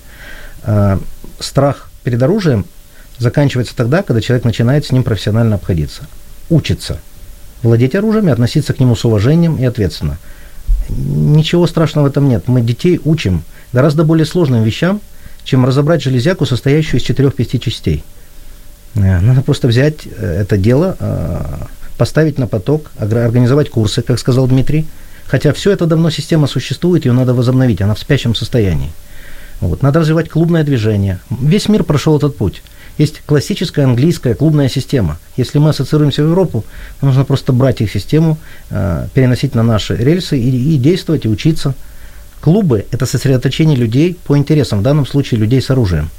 Э, 0.65 0.99
Страх 1.39 1.91
перед 2.03 2.23
оружием 2.23 2.65
заканчивается 3.19 3.77
тогда, 3.77 4.03
когда 4.03 4.23
человек 4.23 4.45
начинает 4.45 4.87
с 4.87 4.93
ним 4.93 5.03
профессионально 5.03 5.57
обходиться, 5.57 6.05
учится 6.49 6.99
владеть 7.63 7.95
оружием 7.95 8.29
и 8.29 8.33
относиться 8.33 8.73
к 8.73 8.81
нему 8.81 8.97
с 8.97 9.05
уважением 9.05 9.57
и 9.57 9.65
ответственно. 9.65 10.19
Ничего 10.89 11.67
страшного 11.67 12.07
в 12.07 12.11
этом 12.11 12.29
нет. 12.29 12.45
Мы 12.47 12.61
детей 12.61 13.01
учим 13.05 13.43
гораздо 13.73 14.05
более 14.05 14.27
сложным 14.27 14.63
вещам, 14.63 15.01
чем 15.45 15.65
разобрать 15.65 16.03
железяку, 16.03 16.47
состоящую 16.47 17.01
из 17.01 17.09
4-5 17.09 17.59
частей. 17.59 18.05
Э, 18.95 19.21
Надо 19.21 19.43
просто 19.43 19.69
взять 19.69 20.07
э, 20.07 20.41
это 20.43 20.57
дело, 20.57 20.97
э, 20.99 21.65
поставить 21.99 22.39
на 22.39 22.47
поток, 22.47 22.91
организовать 22.99 23.71
курсы, 23.71 24.03
как 24.03 24.19
сказал 24.19 24.47
Дмитрий. 24.47 24.87
Хотя 25.27 25.53
все 25.53 25.73
это 25.73 25.87
давно 25.87 26.11
система 26.11 26.47
существует, 26.47 27.05
ее 27.05 27.13
надо 27.13 27.35
возобновить, 27.35 27.81
она 27.81 27.95
в 27.95 27.99
спящем 27.99 28.35
состоянии. 28.35 28.93
Вот. 29.61 29.83
Надо 29.83 30.01
развивать 30.01 30.29
клубное 30.29 30.63
движение. 30.63 31.19
Весь 31.31 31.69
мир 31.69 31.83
прошел 31.83 32.17
этот 32.17 32.37
путь. 32.37 32.63
Есть 32.99 33.23
классическая 33.27 33.85
английская 33.85 34.35
клубная 34.35 34.69
система. 34.69 35.19
Если 35.37 35.59
мы 35.59 35.71
ассоциируемся 35.71 36.23
в 36.23 36.29
Европу, 36.29 36.65
нужно 37.03 37.25
просто 37.25 37.53
брать 37.53 37.81
их 37.81 37.93
систему, 37.93 38.39
э, 38.71 39.09
переносить 39.13 39.55
на 39.55 39.63
наши 39.63 39.95
рельсы 39.97 40.39
и, 40.39 40.75
и 40.75 40.79
действовать, 40.79 41.27
и 41.27 41.29
учиться. 41.29 41.75
Клубы– 42.41 42.87
это 42.91 43.05
сосредоточение 43.05 43.77
людей 43.77 44.17
по 44.25 44.37
интересам, 44.37 44.81
в 44.81 44.83
данном 44.83 45.07
случае 45.07 45.41
людей 45.41 45.61
с 45.61 45.71
оружием. 45.71 46.11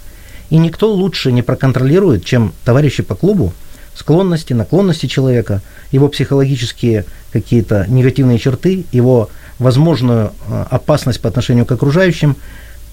И 0.49 0.57
никто 0.57 0.93
лучше 0.93 1.31
не 1.31 1.41
проконтролирует, 1.41 2.23
чем 2.23 2.53
товарищи 2.63 3.01
по 3.01 3.15
клубу, 3.15 3.53
склонности, 3.95 4.53
наклонности 4.53 5.07
человека, 5.07 5.61
его 5.91 6.07
психологические 6.07 7.05
какие-то 7.31 7.85
негативные 7.87 8.37
черты, 8.37 8.85
его 8.91 9.29
возможную 9.57 10.31
э, 10.47 10.65
опасность 10.69 11.21
по 11.21 11.29
отношению 11.29 11.65
к 11.65 11.71
окружающим, 11.71 12.35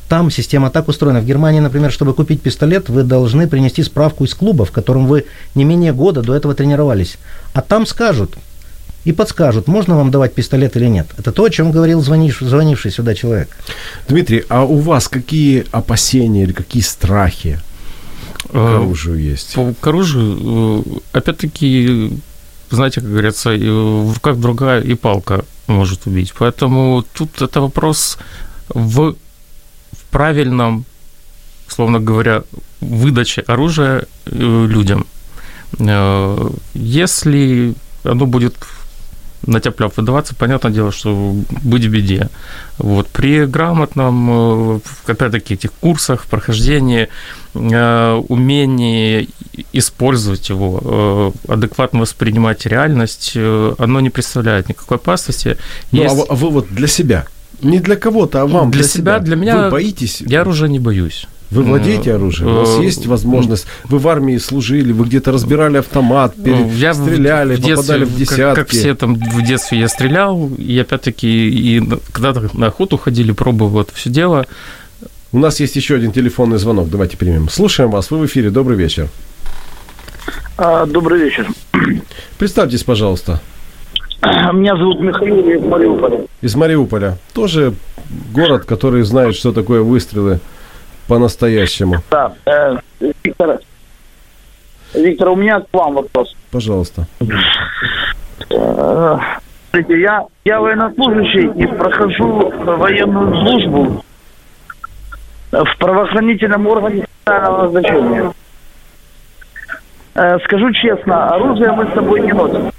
там 0.08 0.30
система 0.30 0.70
так 0.70 0.88
устроена. 0.88 1.20
В 1.20 1.26
Германии, 1.26 1.60
например, 1.60 1.90
чтобы 1.90 2.14
купить 2.14 2.40
пистолет, 2.40 2.88
вы 2.88 3.02
должны 3.02 3.48
принести 3.48 3.82
справку 3.82 4.24
из 4.24 4.34
клуба, 4.34 4.64
в 4.64 4.72
котором 4.72 5.06
вы 5.06 5.24
не 5.54 5.64
менее 5.64 5.92
года 5.92 6.22
до 6.22 6.34
этого 6.34 6.54
тренировались. 6.54 7.16
А 7.52 7.60
там 7.60 7.86
скажут 7.86 8.36
и 9.04 9.12
подскажут, 9.12 9.68
можно 9.68 9.96
вам 9.96 10.10
давать 10.10 10.34
пистолет 10.34 10.76
или 10.76 10.86
нет. 10.86 11.06
Это 11.18 11.32
то, 11.32 11.44
о 11.44 11.50
чем 11.50 11.72
говорил 11.72 12.00
звонивший, 12.00 12.48
звонивший 12.48 12.90
сюда 12.90 13.14
человек. 13.14 13.56
Дмитрий, 14.08 14.44
а 14.48 14.64
у 14.64 14.78
вас 14.78 15.08
какие 15.08 15.66
опасения 15.72 16.44
или 16.44 16.52
какие 16.52 16.82
страхи 16.82 17.60
к 18.50 18.54
Э, 18.54 18.76
оружию 18.76 19.18
есть? 19.18 19.54
По 19.54 19.74
к 19.74 19.86
оружию, 19.86 20.84
э, 21.12 21.18
опять-таки, 21.18 22.12
знаете, 22.70 23.00
как 23.00 23.10
говорится, 23.10 23.50
в 23.50 24.14
руках 24.14 24.38
другая 24.38 24.80
и 24.80 24.94
палка 24.94 25.44
может 25.66 26.06
убить. 26.06 26.32
Поэтому 26.38 27.04
тут 27.14 27.42
это 27.42 27.60
вопрос 27.60 28.18
в 28.68 29.16
правильном, 30.14 30.84
словно 31.68 31.98
говоря, 31.98 32.42
выдаче 32.80 33.42
оружия 33.48 34.04
э, 34.26 34.66
людям. 34.68 35.06
Э, 35.80 36.50
Если 36.74 37.74
оно 38.04 38.26
будет 38.26 38.54
на 39.46 39.60
тяп 39.60 39.80
выдаваться, 39.96 40.34
понятное 40.34 40.72
дело, 40.72 40.92
что 40.92 41.34
быть 41.64 41.84
в 41.84 41.90
беде. 41.90 42.28
Вот. 42.78 43.08
При 43.08 43.44
грамотном, 43.46 44.30
э, 44.76 44.80
опять-таки, 45.12 45.54
этих 45.54 45.72
курсах, 45.80 46.26
прохождении, 46.26 47.08
умении 48.28 49.28
использовать 49.72 50.48
его, 50.50 51.32
адекватно 51.48 52.00
воспринимать 52.00 52.66
реальность, 52.66 53.36
оно 53.78 54.00
не 54.00 54.10
представляет 54.10 54.68
никакой 54.68 54.96
опасности. 54.96 55.56
Ну, 55.92 56.00
а 56.00 56.04
Есть- 56.04 56.16
вы- 56.16 56.26
а 56.28 56.34
для 56.70 56.86
себя, 56.88 57.26
не 57.64 57.78
для 57.80 57.96
кого-то, 57.96 58.42
а 58.42 58.46
вам 58.46 58.70
Для 58.70 58.82
для, 58.82 58.88
себя, 58.88 59.18
для 59.18 59.36
меня- 59.36 59.64
Вы 59.64 59.70
боитесь? 59.70 60.20
Я 60.20 60.42
оружия 60.42 60.68
не 60.68 60.78
боюсь. 60.78 61.26
Вы 61.50 61.62
владеете 61.62 62.14
оружием? 62.14 62.50
У 62.50 62.60
вас 62.60 62.78
Э, 62.78 62.82
есть 62.82 63.06
возможность? 63.06 63.66
Вы 63.84 63.98
в 63.98 64.08
армии 64.08 64.38
служили, 64.38 64.92
вы 64.92 65.04
где-то 65.04 65.30
разбирали 65.30 65.76
автомат, 65.78 66.34
пере- 66.34 66.56
Ну, 66.56 66.70
Я 66.74 66.94
стреляли, 66.94 67.54
в 67.54 67.60
детстве, 67.60 67.76
попадали 67.76 68.04
в 68.04 68.08
как- 68.08 68.18
десятки. 68.18 68.60
Как, 68.60 68.68
все 68.70 68.94
там 68.94 69.14
в 69.14 69.42
детстве 69.46 69.78
я 69.78 69.88
стрелял, 69.88 70.50
и 70.58 70.76
опять-таки, 70.78 71.28
и 71.78 71.82
когда-то 72.12 72.50
на 72.54 72.66
охоту 72.68 72.96
ходили, 72.96 73.30
пробовал 73.32 73.82
это 73.82 73.94
все 73.94 74.10
дело. 74.10 74.46
У 75.32 75.38
нас 75.38 75.60
есть 75.60 75.76
еще 75.76 75.96
один 75.96 76.12
телефонный 76.12 76.58
звонок, 76.58 76.88
давайте 76.90 77.16
примем. 77.16 77.48
Слушаем 77.48 77.90
вас, 77.90 78.10
вы 78.10 78.18
в 78.18 78.26
эфире, 78.26 78.50
добрый 78.50 78.76
вечер. 78.76 79.08
А, 80.56 80.86
Добрый 80.86 81.20
вечер. 81.20 81.46
Представьтесь, 82.38 82.82
пожалуйста, 82.84 83.40
Меня 84.52 84.76
зовут 84.76 85.00
Михаил, 85.00 85.46
я 85.48 85.56
из 85.56 85.62
Мариуполя. 85.62 86.20
из 86.40 86.54
Мариуполя. 86.56 87.16
Тоже 87.34 87.74
город, 88.32 88.64
который 88.64 89.02
знает, 89.02 89.34
что 89.34 89.52
такое 89.52 89.82
выстрелы 89.82 90.40
по-настоящему. 91.08 91.96
Да, 92.10 92.32
э, 92.46 92.76
Виктор, 93.22 93.58
Виктор, 94.94 95.28
у 95.28 95.36
меня 95.36 95.60
к 95.60 95.66
вам 95.72 95.94
вопрос. 95.94 96.34
Пожалуйста. 96.50 97.06
Э, 98.50 99.16
Смотрите, 99.70 100.00
я, 100.00 100.24
я 100.44 100.60
военнослужащий 100.60 101.50
и 101.62 101.66
прохожу 101.66 102.52
военную 102.64 103.34
службу 103.42 104.04
в 105.50 105.78
правоохранительном 105.78 106.66
органе 106.68 107.06
специального 107.22 107.62
назначения. 107.64 108.32
Э, 110.14 110.38
Скажу 110.44 110.72
честно, 110.72 111.28
оружие 111.34 111.72
мы 111.72 111.86
с 111.86 111.94
собой 111.94 112.20
не 112.20 112.32
носим. 112.32 112.70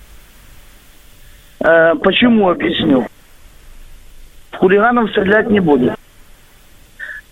Э, 1.65 1.95
Почему, 1.95 2.49
объясню. 2.49 3.07
В 4.51 4.57
хулиганов 4.57 5.09
стрелять 5.09 5.49
не 5.49 5.59
будем. 5.59 5.95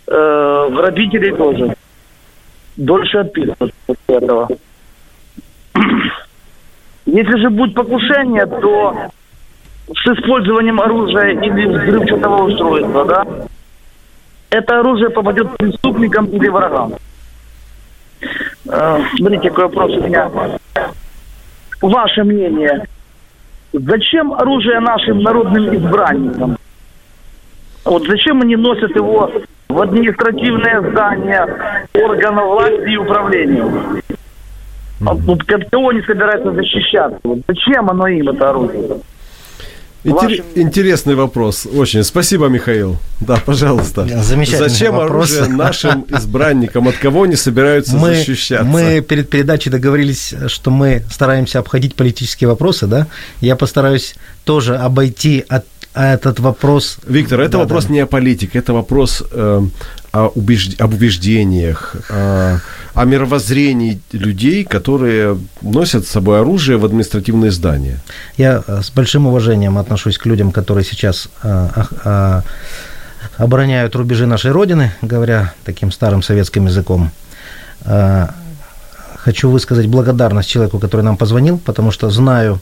Э, 0.07 0.69
Грабителей 0.71 1.35
тоже. 1.35 1.75
Дольше 2.75 3.19
отписываться 3.19 3.75
после 3.85 4.15
этого. 4.15 4.47
Если 7.05 7.41
же 7.41 7.49
будет 7.51 7.75
покушение, 7.75 8.47
то 8.47 9.11
с 9.87 10.07
использованием 10.07 10.81
оружия 10.81 11.33
или 11.39 11.65
взрывчатого 11.67 12.45
устройства, 12.45 13.05
да, 13.05 13.27
это 14.49 14.79
оружие 14.79 15.11
попадет 15.11 15.55
преступникам 15.57 16.25
или 16.25 16.47
врагам. 16.47 16.93
Э, 18.65 18.99
Смотрите, 19.15 19.49
какой 19.49 19.65
вопрос 19.65 19.91
у 19.91 20.01
меня. 20.07 20.31
Ваше 21.81 22.23
мнение, 22.23 22.87
зачем 23.73 24.33
оружие 24.33 24.79
нашим 24.79 25.19
народным 25.21 25.75
избранникам? 25.75 26.57
Вот 27.85 28.07
зачем 28.07 28.41
они 28.41 28.55
носят 28.55 28.95
его 28.95 29.31
в 29.67 29.81
административное 29.81 30.81
здание 30.91 31.87
органов 31.93 32.45
власти 32.45 32.89
и 32.91 32.97
управления? 32.97 33.65
А 35.05 35.13
вот 35.13 35.51
от 35.51 35.69
кого 35.69 35.89
они 35.89 36.01
собираются 36.01 36.51
защищаться? 36.51 37.19
Вот 37.23 37.39
зачем 37.47 37.89
оно 37.89 38.07
им, 38.07 38.29
это 38.29 38.51
оружие? 38.51 39.01
Интер- 40.03 40.43
Интересный 40.55 41.15
вопрос. 41.15 41.65
Очень. 41.65 42.03
Спасибо, 42.03 42.47
Михаил. 42.47 42.97
Да, 43.21 43.37
пожалуйста. 43.45 44.05
Замечательный 44.21 44.69
Зачем 44.69 44.95
вопрос. 44.95 45.31
оружие 45.31 45.55
нашим 45.55 46.05
избранникам? 46.09 46.87
От 46.89 46.97
кого 46.97 47.23
они 47.23 47.35
собираются 47.37 47.95
мы, 47.95 48.15
защищаться? 48.15 48.65
мы 48.65 48.99
перед 49.01 49.29
передачей 49.29 49.69
договорились, 49.69 50.33
что 50.47 50.71
мы 50.71 51.03
стараемся 51.09 51.59
обходить 51.59 51.95
политические 51.95 52.49
вопросы, 52.49 52.85
да? 52.87 53.07
Я 53.39 53.55
постараюсь 53.55 54.15
тоже 54.43 54.75
обойти 54.75 55.45
от, 55.47 55.63
этот 55.93 56.39
вопрос. 56.39 56.97
Виктор, 57.07 57.39
это 57.39 57.51
Да, 57.53 57.57
вопрос 57.59 57.85
да. 57.85 57.93
не 57.93 57.99
о 58.01 58.05
политике, 58.07 58.59
это 58.59 58.73
вопрос 58.73 59.23
э, 59.31 59.61
о 60.13 60.27
убежд- 60.35 60.79
об 60.79 60.93
убеждениях, 60.93 61.95
э, 62.09 62.57
о 62.93 63.05
мировоззрении 63.05 63.99
людей, 64.11 64.63
которые 64.63 65.37
носят 65.61 66.05
с 66.05 66.11
собой 66.11 66.39
оружие 66.39 66.77
в 66.77 66.85
административные 66.85 67.49
здания. 67.51 67.99
Я 68.37 68.63
э, 68.67 68.81
с 68.83 68.91
большим 68.91 69.25
уважением 69.25 69.77
отношусь 69.77 70.19
к 70.19 70.27
людям, 70.27 70.51
которые 70.51 70.85
сейчас 70.85 71.29
э, 71.41 71.69
э, 72.05 72.41
обороняют 73.37 73.95
рубежи 73.95 74.27
нашей 74.27 74.51
Родины, 74.51 74.91
говоря 75.01 75.53
таким 75.65 75.91
старым 75.91 76.21
советским 76.21 76.67
языком. 76.67 77.11
Хочу 79.17 79.49
высказать 79.49 79.87
благодарность 79.87 80.49
человеку, 80.49 80.79
который 80.79 81.01
нам 81.01 81.17
позвонил, 81.17 81.57
потому 81.57 81.91
что 81.91 82.09
знаю 82.09 82.61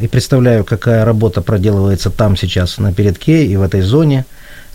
и 0.00 0.08
представляю, 0.08 0.64
какая 0.64 1.04
работа 1.04 1.42
проделывается 1.42 2.10
там 2.10 2.36
сейчас, 2.36 2.78
на 2.78 2.92
передке 2.92 3.44
и 3.44 3.56
в 3.56 3.62
этой 3.62 3.80
зоне. 3.80 4.24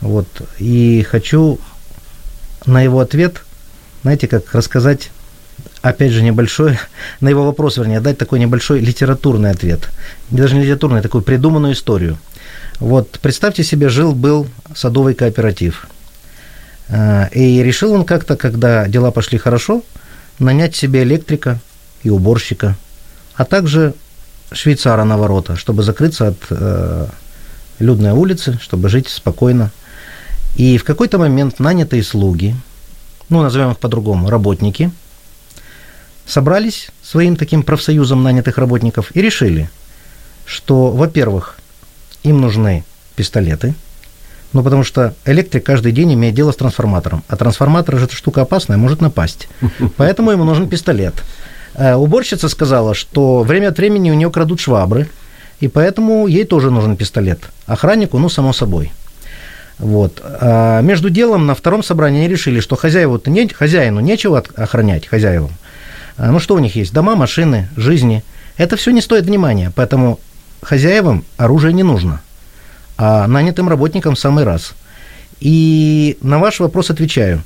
Вот. 0.02 0.28
И 0.60 1.06
хочу 1.10 1.60
на 2.66 2.82
его 2.82 3.00
ответ, 3.00 3.44
знаете, 4.04 4.28
как 4.28 4.54
рассказать 4.54 5.12
опять 5.82 6.12
же, 6.12 6.24
небольшой, 6.24 6.80
на 7.20 7.30
его 7.30 7.46
вопрос, 7.46 7.78
вернее, 7.78 8.00
дать 8.00 8.18
такой 8.18 8.40
небольшой 8.40 8.80
литературный 8.80 9.52
ответ. 9.52 9.90
Даже 10.30 10.56
не 10.56 10.64
литературный, 10.64 11.00
а 11.00 11.04
такую 11.04 11.24
придуманную 11.24 11.74
историю. 11.74 12.18
Вот 12.80 13.20
представьте 13.22 13.64
себе, 13.64 13.90
жил-был 13.90 14.48
садовый 14.76 15.14
кооператив. 15.14 15.88
Э, 16.88 17.30
И 17.32 17.62
решил 17.62 17.94
он 17.94 18.06
как-то, 18.06 18.36
когда 18.36 18.88
дела 18.88 19.12
пошли 19.12 19.38
хорошо, 19.38 19.84
нанять 20.40 20.76
себе 20.76 21.04
электрика 21.04 21.60
и 22.02 22.10
уборщика, 22.10 22.76
а 23.36 23.46
также 23.46 23.94
швейцара 24.52 25.04
на 25.04 25.18
ворота, 25.18 25.56
чтобы 25.56 25.84
закрыться 25.84 26.30
от 26.30 26.38
э, 26.50 27.08
людной 27.80 28.12
улицы, 28.12 28.58
чтобы 28.62 28.90
жить 28.90 29.10
спокойно. 29.10 29.72
И 30.56 30.78
в 30.78 30.84
какой-то 30.84 31.18
момент 31.18 31.60
нанятые 31.60 32.04
слуги, 32.04 32.56
ну, 33.30 33.42
назовем 33.42 33.72
их 33.72 33.80
по-другому, 33.80 34.30
работники, 34.30 34.92
собрались 36.26 36.90
своим 37.02 37.36
таким 37.36 37.64
профсоюзом 37.64 38.24
нанятых 38.24 38.58
работников 38.58 39.16
и 39.16 39.22
решили, 39.22 39.70
что, 40.46 40.92
во-первых, 40.92 41.58
им 42.24 42.40
нужны 42.40 42.84
пистолеты, 43.16 43.74
ну, 44.54 44.64
потому 44.64 44.84
что 44.84 45.16
электрик 45.26 45.66
каждый 45.66 45.92
день 45.92 46.14
имеет 46.14 46.36
дело 46.36 46.52
с 46.52 46.56
трансформатором, 46.56 47.24
а 47.28 47.36
трансформатор 47.36 47.98
же 47.98 48.06
эта 48.06 48.16
штука 48.16 48.42
опасная, 48.42 48.78
может 48.78 49.02
напасть. 49.02 49.48
Поэтому 49.98 50.32
ему 50.32 50.44
нужен 50.44 50.70
пистолет. 50.70 51.16
Э, 51.74 51.96
Уборщица 51.96 52.48
сказала, 52.50 52.94
что 52.94 53.42
время 53.42 53.70
от 53.70 53.78
времени 53.78 54.12
у 54.12 54.14
нее 54.14 54.30
крадут 54.30 54.60
швабры, 54.60 55.10
и 55.60 55.68
поэтому 55.68 56.28
ей 56.28 56.44
тоже 56.44 56.72
нужен 56.72 56.98
пистолет. 56.98 57.40
Охраннику, 57.66 58.20
ну, 58.20 58.30
само 58.30 58.54
собой. 58.54 58.92
Вот. 59.84 60.22
А 60.24 60.80
между 60.82 61.10
делом 61.10 61.46
на 61.46 61.56
втором 61.56 61.84
собрании 61.84 62.20
они 62.20 62.30
решили, 62.30 62.62
что 62.62 62.78
хозяеву 62.78 63.22
не, 63.26 63.50
хозяину 63.50 64.00
нечего 64.00 64.42
охранять, 64.56 65.08
хозяевам. 65.08 65.52
А, 66.18 66.32
Ну, 66.32 66.40
что 66.40 66.56
у 66.56 66.60
них 66.60 66.78
есть? 66.78 66.94
Дома, 66.94 67.16
машины, 67.16 67.68
жизни. 67.76 68.24
Это 68.56 68.78
все 68.78 68.92
не 68.92 69.02
стоит 69.02 69.26
внимания, 69.26 69.74
поэтому 69.76 70.22
хозяевам 70.62 71.26
оружие 71.36 71.74
не 71.74 71.84
нужно, 71.84 72.22
а 72.98 73.28
нанятым 73.28 73.68
работникам 73.68 74.16
в 74.16 74.20
самый 74.20 74.46
раз. 74.46 74.74
И 75.42 76.18
на 76.22 76.40
ваш 76.40 76.62
вопрос 76.62 76.90
отвечаю. 76.90 77.44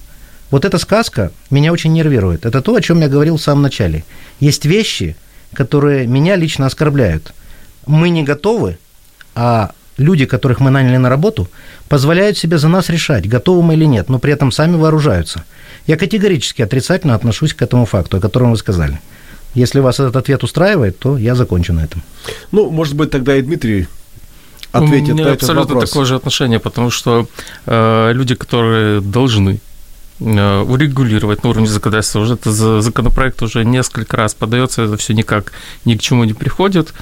Вот 0.51 0.63
эта 0.63 0.77
сказка 0.77 1.31
меня 1.49 1.71
очень 1.71 1.91
нервирует. 1.91 2.45
Это 2.45 2.61
то, 2.61 2.75
о 2.75 2.81
чем 2.81 3.01
я 3.01 3.07
говорил 3.07 3.37
в 3.37 3.41
самом 3.41 3.63
начале. 3.63 4.03
Есть 4.39 4.65
вещи, 4.65 5.15
которые 5.53 6.05
меня 6.05 6.35
лично 6.35 6.67
оскорбляют. 6.67 7.33
Мы 7.87 8.09
не 8.09 8.23
готовы, 8.23 8.77
а 9.33 9.71
люди, 9.97 10.25
которых 10.25 10.59
мы 10.59 10.69
наняли 10.69 10.97
на 10.97 11.09
работу, 11.09 11.47
позволяют 11.89 12.37
себе 12.37 12.57
за 12.57 12.67
нас 12.67 12.89
решать, 12.89 13.27
готовы 13.27 13.61
мы 13.63 13.73
или 13.73 13.85
нет, 13.85 14.09
но 14.09 14.19
при 14.19 14.33
этом 14.33 14.51
сами 14.51 14.75
вооружаются. 14.77 15.43
Я 15.87 15.97
категорически 15.97 16.61
отрицательно 16.61 17.15
отношусь 17.15 17.53
к 17.53 17.61
этому 17.61 17.85
факту, 17.85 18.17
о 18.17 18.19
котором 18.19 18.51
вы 18.51 18.57
сказали. 18.57 18.99
Если 19.55 19.79
вас 19.79 19.99
этот 19.99 20.15
ответ 20.15 20.43
устраивает, 20.43 20.99
то 20.99 21.17
я 21.17 21.33
закончу 21.35 21.73
на 21.73 21.83
этом. 21.83 22.03
Ну, 22.51 22.69
может 22.69 22.95
быть, 22.95 23.09
тогда 23.09 23.35
и 23.35 23.41
Дмитрий 23.41 23.87
ответит 24.71 25.09
У 25.09 25.13
меня 25.13 25.23
на 25.25 25.29
этот 25.29 25.43
абсолютно 25.43 25.73
вопрос. 25.75 25.89
такое 25.89 26.05
же 26.05 26.15
отношение, 26.15 26.59
потому 26.59 26.91
что 26.91 27.27
э, 27.65 28.11
люди, 28.13 28.35
которые 28.35 29.01
должны 29.01 29.59
э, 30.19 30.59
урегулировать 30.61 31.43
на 31.43 31.49
уровне 31.49 31.67
законодательства, 31.67 32.19
уже 32.19 32.33
этот 32.33 32.53
за- 32.53 32.81
законопроект 32.81 33.41
уже 33.41 33.63
несколько 33.65 34.17
раз 34.17 34.33
подается, 34.35 34.83
это 34.83 34.97
все 34.97 35.13
никак 35.13 35.53
ни 35.85 35.95
к 35.95 36.01
чему 36.01 36.25
не 36.25 36.33
приходит. 36.33 36.93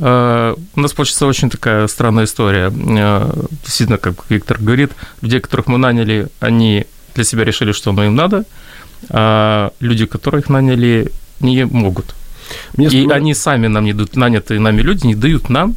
Э, 0.00 0.54
У 0.76 0.80
нас 0.80 0.92
получится 0.92 1.26
очень 1.26 1.50
такая 1.50 1.86
странная 1.88 2.24
история. 2.24 2.70
Э, 2.70 3.30
Действительно, 3.64 3.98
как 3.98 4.14
Виктор 4.30 4.58
говорит, 4.58 4.92
людей, 5.22 5.40
которых 5.40 5.66
мы 5.68 5.78
наняли, 5.78 6.28
они 6.40 6.86
для 7.14 7.24
себя 7.24 7.44
решили, 7.44 7.72
что 7.72 7.90
оно 7.90 8.04
им 8.04 8.14
надо, 8.16 8.44
а 9.10 9.70
люди, 9.80 10.06
которых 10.06 10.48
наняли, 10.48 11.12
не 11.40 11.64
могут. 11.66 12.14
Мне 12.76 12.86
И 12.86 12.88
вспомина- 12.88 13.14
они 13.14 13.34
сами 13.34 13.66
нам 13.68 13.84
не 13.84 13.92
дают, 13.92 14.16
нанятые 14.16 14.60
нами 14.60 14.82
люди 14.82 15.06
не 15.06 15.14
дают 15.14 15.50
нам 15.50 15.76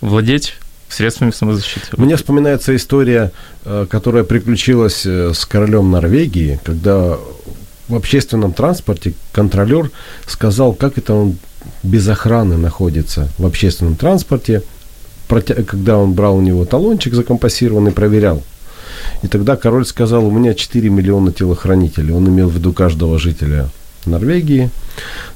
владеть 0.00 0.54
средствами 0.88 1.30
самозащиты. 1.30 1.86
Мне 1.96 2.16
вспоминается 2.16 2.74
история, 2.76 3.32
э, 3.64 3.86
которая 3.88 4.24
приключилась 4.24 5.06
с 5.06 5.44
королем 5.46 5.90
Норвегии, 5.90 6.58
когда 6.64 7.16
в 7.88 7.94
общественном 7.94 8.52
транспорте 8.52 9.14
контролер 9.32 9.90
сказал, 10.26 10.72
как 10.74 10.98
это 10.98 11.14
он 11.14 11.36
без 11.82 12.08
охраны 12.08 12.56
находится 12.56 13.28
в 13.38 13.46
общественном 13.46 13.96
транспорте, 13.96 14.62
когда 15.28 15.98
он 15.98 16.12
брал 16.12 16.36
у 16.36 16.40
него 16.40 16.64
талончик 16.64 17.14
закомпассированный, 17.14 17.92
проверял. 17.92 18.42
И 19.22 19.28
тогда 19.28 19.56
король 19.56 19.86
сказал, 19.86 20.26
у 20.26 20.30
меня 20.30 20.54
4 20.54 20.90
миллиона 20.90 21.32
телохранителей. 21.32 22.12
Он 22.12 22.28
имел 22.28 22.48
в 22.48 22.54
виду 22.54 22.72
каждого 22.72 23.18
жителя 23.18 23.68
Норвегии. 24.04 24.70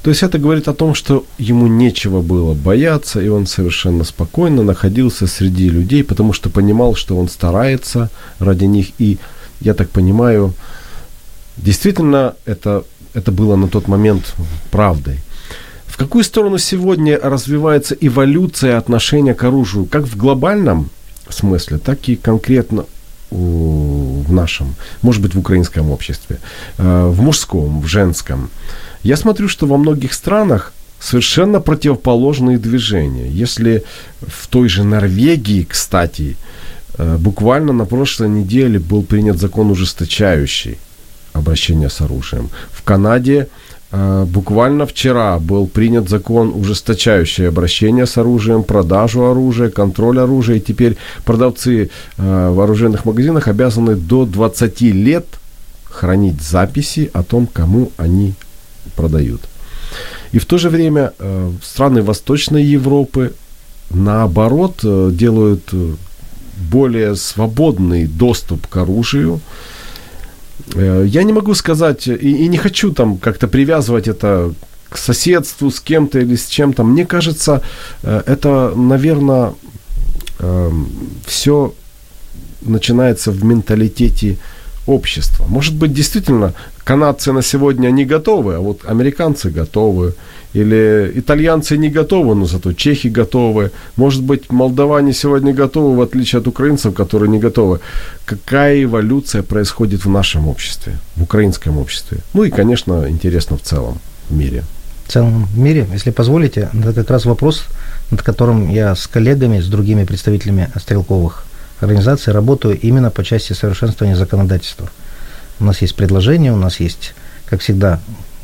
То 0.03 0.09
есть 0.09 0.23
это 0.23 0.37
говорит 0.39 0.67
о 0.67 0.73
том, 0.73 0.93
что 0.93 1.25
ему 1.37 1.67
нечего 1.67 2.21
было 2.21 2.53
бояться, 2.53 3.21
и 3.21 3.27
он 3.27 3.47
совершенно 3.47 4.03
спокойно 4.03 4.63
находился 4.63 5.27
среди 5.27 5.69
людей, 5.69 6.03
потому 6.03 6.33
что 6.33 6.49
понимал, 6.49 6.95
что 6.95 7.17
он 7.17 7.29
старается 7.29 8.09
ради 8.39 8.65
них. 8.65 8.87
И, 8.99 9.17
я 9.61 9.73
так 9.73 9.89
понимаю, 9.89 10.53
действительно 11.55 12.35
это, 12.45 12.83
это 13.13 13.31
было 13.31 13.55
на 13.55 13.67
тот 13.67 13.87
момент 13.87 14.35
правдой. 14.69 15.19
В 15.87 15.97
какую 15.97 16.23
сторону 16.23 16.57
сегодня 16.57 17.19
развивается 17.19 17.95
эволюция 17.99 18.77
отношения 18.77 19.33
к 19.33 19.43
оружию, 19.43 19.85
как 19.85 20.03
в 20.03 20.15
глобальном 20.15 20.89
смысле, 21.29 21.77
так 21.77 22.07
и 22.07 22.15
конкретно 22.15 22.85
в 23.29 24.31
нашем, 24.31 24.75
может 25.01 25.21
быть, 25.21 25.35
в 25.35 25.39
украинском 25.39 25.91
обществе, 25.91 26.39
э, 26.77 27.07
в 27.07 27.21
мужском, 27.21 27.81
в 27.81 27.87
женском. 27.87 28.49
Я 29.03 29.17
смотрю, 29.17 29.49
что 29.49 29.67
во 29.67 29.77
многих 29.77 30.13
странах 30.13 30.73
совершенно 30.99 31.59
противоположные 31.59 32.57
движения. 32.57 33.29
Если 33.29 33.83
в 34.21 34.47
той 34.47 34.69
же 34.69 34.83
Норвегии, 34.83 35.63
кстати, 35.63 36.37
э, 36.97 37.17
буквально 37.17 37.73
на 37.73 37.85
прошлой 37.85 38.29
неделе 38.29 38.79
был 38.79 39.03
принят 39.03 39.37
закон 39.37 39.71
ужесточающий 39.71 40.77
обращение 41.33 41.89
с 41.89 42.01
оружием. 42.01 42.49
В 42.71 42.83
Канаде 42.83 43.47
буквально 43.91 44.85
вчера 44.85 45.39
был 45.39 45.67
принят 45.67 46.09
закон, 46.09 46.51
ужесточающий 46.53 47.47
обращение 47.47 48.05
с 48.05 48.17
оружием, 48.17 48.63
продажу 48.63 49.25
оружия, 49.25 49.69
контроль 49.69 50.19
оружия. 50.19 50.57
И 50.57 50.59
теперь 50.59 50.97
продавцы 51.25 51.89
э, 52.17 52.49
в 52.49 52.59
оружейных 52.59 53.05
магазинах 53.05 53.47
обязаны 53.47 53.95
до 53.95 54.25
20 54.25 54.81
лет 54.81 55.25
хранить 55.85 56.41
записи 56.41 57.09
о 57.13 57.23
том, 57.23 57.47
кому 57.47 57.91
они 57.97 58.33
продают. 58.95 59.41
И 60.31 60.39
в 60.39 60.45
то 60.45 60.57
же 60.57 60.69
время 60.69 61.13
э, 61.19 61.51
страны 61.63 62.01
Восточной 62.01 62.63
Европы, 62.63 63.33
наоборот, 63.89 64.81
э, 64.83 65.09
делают 65.13 65.69
э, 65.71 65.95
более 66.71 67.15
свободный 67.15 68.05
доступ 68.05 68.67
к 68.67 68.77
оружию. 68.77 69.39
Э, 70.75 71.05
Я 71.07 71.23
не 71.23 71.33
могу 71.33 71.53
сказать 71.53 72.07
и, 72.07 72.13
и 72.13 72.47
не 72.47 72.57
хочу 72.57 72.91
там 72.91 73.17
как-то 73.17 73.47
привязывать 73.47 74.07
это 74.07 74.53
к 74.89 74.97
соседству 74.97 75.69
с 75.69 75.79
кем-то 75.79 76.19
или 76.19 76.35
с 76.35 76.47
чем-то. 76.47 76.83
Мне 76.83 77.05
кажется, 77.05 77.61
э, 78.03 78.23
это, 78.25 78.73
наверное, 78.75 79.53
все 81.25 81.73
начинается 82.61 83.31
в 83.31 83.43
менталитете 83.43 84.37
общества. 84.85 85.45
Может 85.47 85.75
быть, 85.75 85.93
действительно, 85.93 86.53
канадцы 86.83 87.31
на 87.33 87.41
сегодня 87.41 87.89
не 87.89 88.05
готовы, 88.05 88.55
а 88.55 88.59
вот 88.59 88.81
американцы 88.85 89.49
готовы. 89.49 90.13
Или 90.53 91.11
итальянцы 91.15 91.77
не 91.77 91.89
готовы, 91.89 92.35
но 92.35 92.45
зато 92.45 92.73
чехи 92.73 93.07
готовы. 93.07 93.71
Может 93.95 94.23
быть, 94.23 94.51
молдаване 94.51 95.13
сегодня 95.13 95.53
готовы, 95.53 95.95
в 95.95 96.01
отличие 96.01 96.39
от 96.39 96.47
украинцев, 96.47 96.93
которые 96.93 97.29
не 97.29 97.39
готовы. 97.39 97.79
Какая 98.25 98.83
эволюция 98.83 99.43
происходит 99.43 100.05
в 100.05 100.09
нашем 100.09 100.47
обществе, 100.47 100.93
в 101.15 101.23
украинском 101.23 101.77
обществе? 101.77 102.19
Ну 102.33 102.43
и, 102.43 102.49
конечно, 102.49 103.09
интересно 103.09 103.57
в 103.57 103.61
целом 103.61 103.99
в 104.29 104.35
мире. 104.35 104.63
В 105.05 105.11
целом 105.11 105.47
мире, 105.55 105.87
если 105.93 106.11
позволите, 106.11 106.69
это 106.73 106.93
как 106.93 107.09
раз 107.09 107.25
вопрос, 107.25 107.65
над 108.11 108.21
которым 108.21 108.69
я 108.69 108.95
с 108.95 109.07
коллегами, 109.07 109.61
с 109.61 109.67
другими 109.67 110.05
представителями 110.05 110.69
стрелковых 110.75 111.45
организаций 111.79 112.33
работаю 112.33 112.79
именно 112.79 113.11
по 113.11 113.23
части 113.23 113.53
совершенствования 113.53 114.15
законодательства. 114.15 114.89
У 115.59 115.63
нас 115.63 115.81
есть 115.81 115.95
предложения, 115.95 116.53
у 116.53 116.57
нас 116.57 116.79
есть, 116.79 117.15
как 117.45 117.61
всегда, 117.61 117.99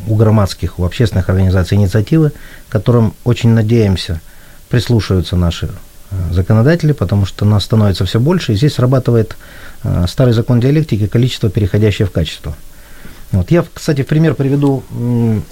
у 0.08 0.16
громадских, 0.16 0.80
у 0.80 0.86
общественных 0.86 1.30
организаций 1.30 1.78
инициативы, 1.78 2.32
которым 2.70 3.14
очень 3.24 3.50
надеемся 3.50 4.22
прислушаются 4.70 5.36
наши 5.36 5.68
э, 5.68 6.34
законодатели, 6.34 6.94
потому 6.94 7.26
что 7.26 7.46
нас 7.46 7.64
становится 7.64 8.06
все 8.06 8.20
больше, 8.20 8.54
и 8.54 8.56
здесь 8.56 8.74
срабатывает 8.74 9.38
э, 9.84 10.06
старый 10.08 10.34
закон 10.34 10.60
диалектики, 10.60 11.08
количество, 11.08 11.50
переходящее 11.50 12.08
в 12.08 12.12
качество. 12.12 12.56
Вот. 13.32 13.52
Я, 13.52 13.66
кстати, 13.74 14.04
в 14.04 14.08
пример 14.08 14.36
приведу 14.36 14.84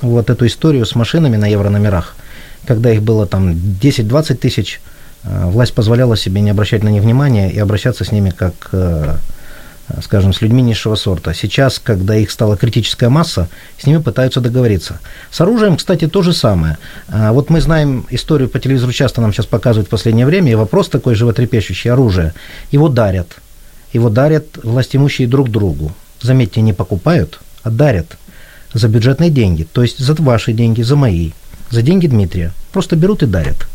вот 0.02 0.30
эту 0.30 0.46
историю 0.46 0.86
с 0.86 0.96
машинами 0.96 1.36
на 1.36 1.48
еврономерах. 1.48 2.16
Когда 2.68 2.92
их 2.92 3.02
было 3.02 3.26
там 3.26 3.52
10-20 3.52 4.36
тысяч, 4.36 4.82
э, 5.24 5.46
власть 5.46 5.74
позволяла 5.74 6.18
себе 6.18 6.42
не 6.42 6.52
обращать 6.52 6.84
на 6.84 6.90
них 6.90 7.04
внимания 7.04 7.52
и 7.52 7.60
обращаться 7.60 8.04
с 8.04 8.12
ними 8.12 8.32
как, 8.32 8.72
скажем, 10.04 10.34
с 10.34 10.42
людьми 10.42 10.62
низшего 10.62 10.96
сорта. 10.96 11.34
Сейчас, 11.34 11.80
когда 11.80 12.16
их 12.16 12.32
стала 12.32 12.58
критическая 12.58 13.10
масса, 13.10 13.50
с 13.78 13.86
ними 13.86 13.98
пытаются 13.98 14.42
договориться. 14.42 15.00
С 15.30 15.42
оружием, 15.42 15.78
кстати, 15.78 16.08
то 16.08 16.22
же 16.22 16.34
самое. 16.34 16.78
А 17.10 17.34
Вот 17.34 17.50
мы 17.50 17.62
знаем 17.62 18.06
историю 18.10 18.50
по 18.50 18.60
телевизору, 18.60 18.92
часто 18.92 19.22
нам 19.22 19.34
сейчас 19.34 19.46
показывают 19.46 19.88
в 19.88 19.92
последнее 19.92 20.26
время, 20.26 20.52
и 20.52 20.56
вопрос 20.56 20.90
такой 20.90 21.16
животрепещущий, 21.16 21.92
оружие. 21.92 22.34
Его 22.72 22.90
дарят. 22.90 23.38
Его 23.94 24.10
дарят 24.10 24.46
властимущие 24.64 25.28
друг 25.28 25.50
другу. 25.50 25.92
Заметьте, 26.22 26.62
не 26.62 26.74
покупают, 26.74 27.40
а 27.64 27.70
дарят 27.70 28.18
за 28.74 28.88
бюджетные 28.88 29.30
деньги. 29.30 29.64
То 29.64 29.82
есть 29.82 30.00
за 30.00 30.14
ваши 30.14 30.54
деньги, 30.54 30.82
за 30.82 30.96
мои, 30.96 31.32
за 31.70 31.82
деньги 31.82 32.08
Дмитрия. 32.08 32.52
Просто 32.72 32.96
берут 32.96 33.24
и 33.24 33.26
дарят. 33.26 33.68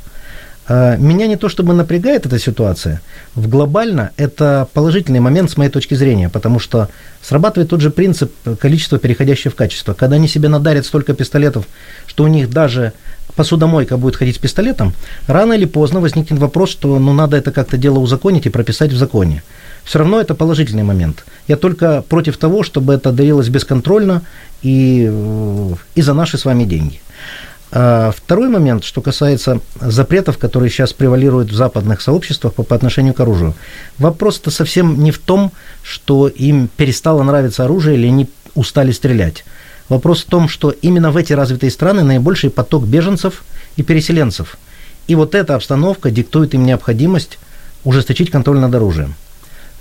А, 0.68 0.96
Меня 0.96 1.26
не 1.26 1.36
то 1.36 1.48
чтобы 1.48 1.74
напрягает 1.74 2.26
эта 2.26 2.38
ситуация. 2.38 3.00
В 3.34 3.48
глобально 3.48 4.10
это 4.16 4.68
положительный 4.72 5.20
момент 5.20 5.50
с 5.50 5.56
моей 5.56 5.70
точки 5.70 5.94
зрения, 5.94 6.28
потому 6.28 6.58
что 6.58 6.88
срабатывает 7.22 7.70
тот 7.70 7.80
же 7.80 7.90
принцип 7.90 8.32
количества 8.58 8.98
переходящего 8.98 9.52
в 9.52 9.54
качество. 9.54 9.94
Когда 9.94 10.16
они 10.16 10.28
себе 10.28 10.48
надарят 10.48 10.86
столько 10.86 11.14
пистолетов, 11.14 11.66
что 12.06 12.24
у 12.24 12.26
них 12.26 12.50
даже 12.50 12.92
посудомойка 13.36 13.96
будет 13.96 14.16
ходить 14.16 14.36
с 14.36 14.38
пистолетом, 14.38 14.94
рано 15.26 15.52
или 15.52 15.66
поздно 15.66 16.00
возникнет 16.00 16.38
вопрос, 16.38 16.70
что 16.70 16.98
ну, 16.98 17.12
надо 17.12 17.36
это 17.36 17.52
как-то 17.52 17.76
дело 17.76 17.98
узаконить 17.98 18.46
и 18.46 18.50
прописать 18.50 18.92
в 18.92 18.96
законе. 18.96 19.42
Все 19.84 20.00
равно 20.00 20.20
это 20.20 20.34
положительный 20.34 20.82
момент. 20.82 21.24
Я 21.46 21.56
только 21.56 22.02
против 22.02 22.38
того, 22.38 22.64
чтобы 22.64 22.94
это 22.94 23.12
дарилось 23.12 23.48
бесконтрольно 23.48 24.22
и, 24.62 25.08
э, 25.08 25.74
и 25.94 26.02
за 26.02 26.12
наши 26.12 26.38
с 26.38 26.44
вами 26.44 26.64
деньги. 26.64 27.00
А 27.72 28.12
Второй 28.12 28.48
момент, 28.48 28.84
что 28.84 29.00
касается 29.00 29.60
запретов, 29.80 30.38
которые 30.38 30.70
сейчас 30.70 30.92
превалируют 30.92 31.50
в 31.50 31.54
западных 31.54 32.00
сообществах 32.00 32.54
по, 32.54 32.62
по 32.62 32.76
отношению 32.76 33.14
к 33.14 33.20
оружию. 33.20 33.54
Вопрос-то 33.98 34.50
совсем 34.50 35.02
не 35.02 35.10
в 35.10 35.18
том, 35.18 35.52
что 35.82 36.28
им 36.28 36.68
перестало 36.76 37.22
нравиться 37.22 37.64
оружие 37.64 37.96
или 37.96 38.06
они 38.06 38.28
устали 38.54 38.92
стрелять. 38.92 39.44
Вопрос 39.88 40.22
в 40.22 40.26
том, 40.26 40.48
что 40.48 40.70
именно 40.70 41.10
в 41.10 41.16
эти 41.16 41.32
развитые 41.32 41.70
страны 41.70 42.02
наибольший 42.02 42.50
поток 42.50 42.84
беженцев 42.84 43.44
и 43.76 43.82
переселенцев. 43.82 44.56
И 45.06 45.14
вот 45.14 45.34
эта 45.34 45.54
обстановка 45.54 46.10
диктует 46.10 46.54
им 46.54 46.64
необходимость 46.64 47.38
ужесточить 47.84 48.30
контроль 48.30 48.58
над 48.58 48.74
оружием. 48.74 49.14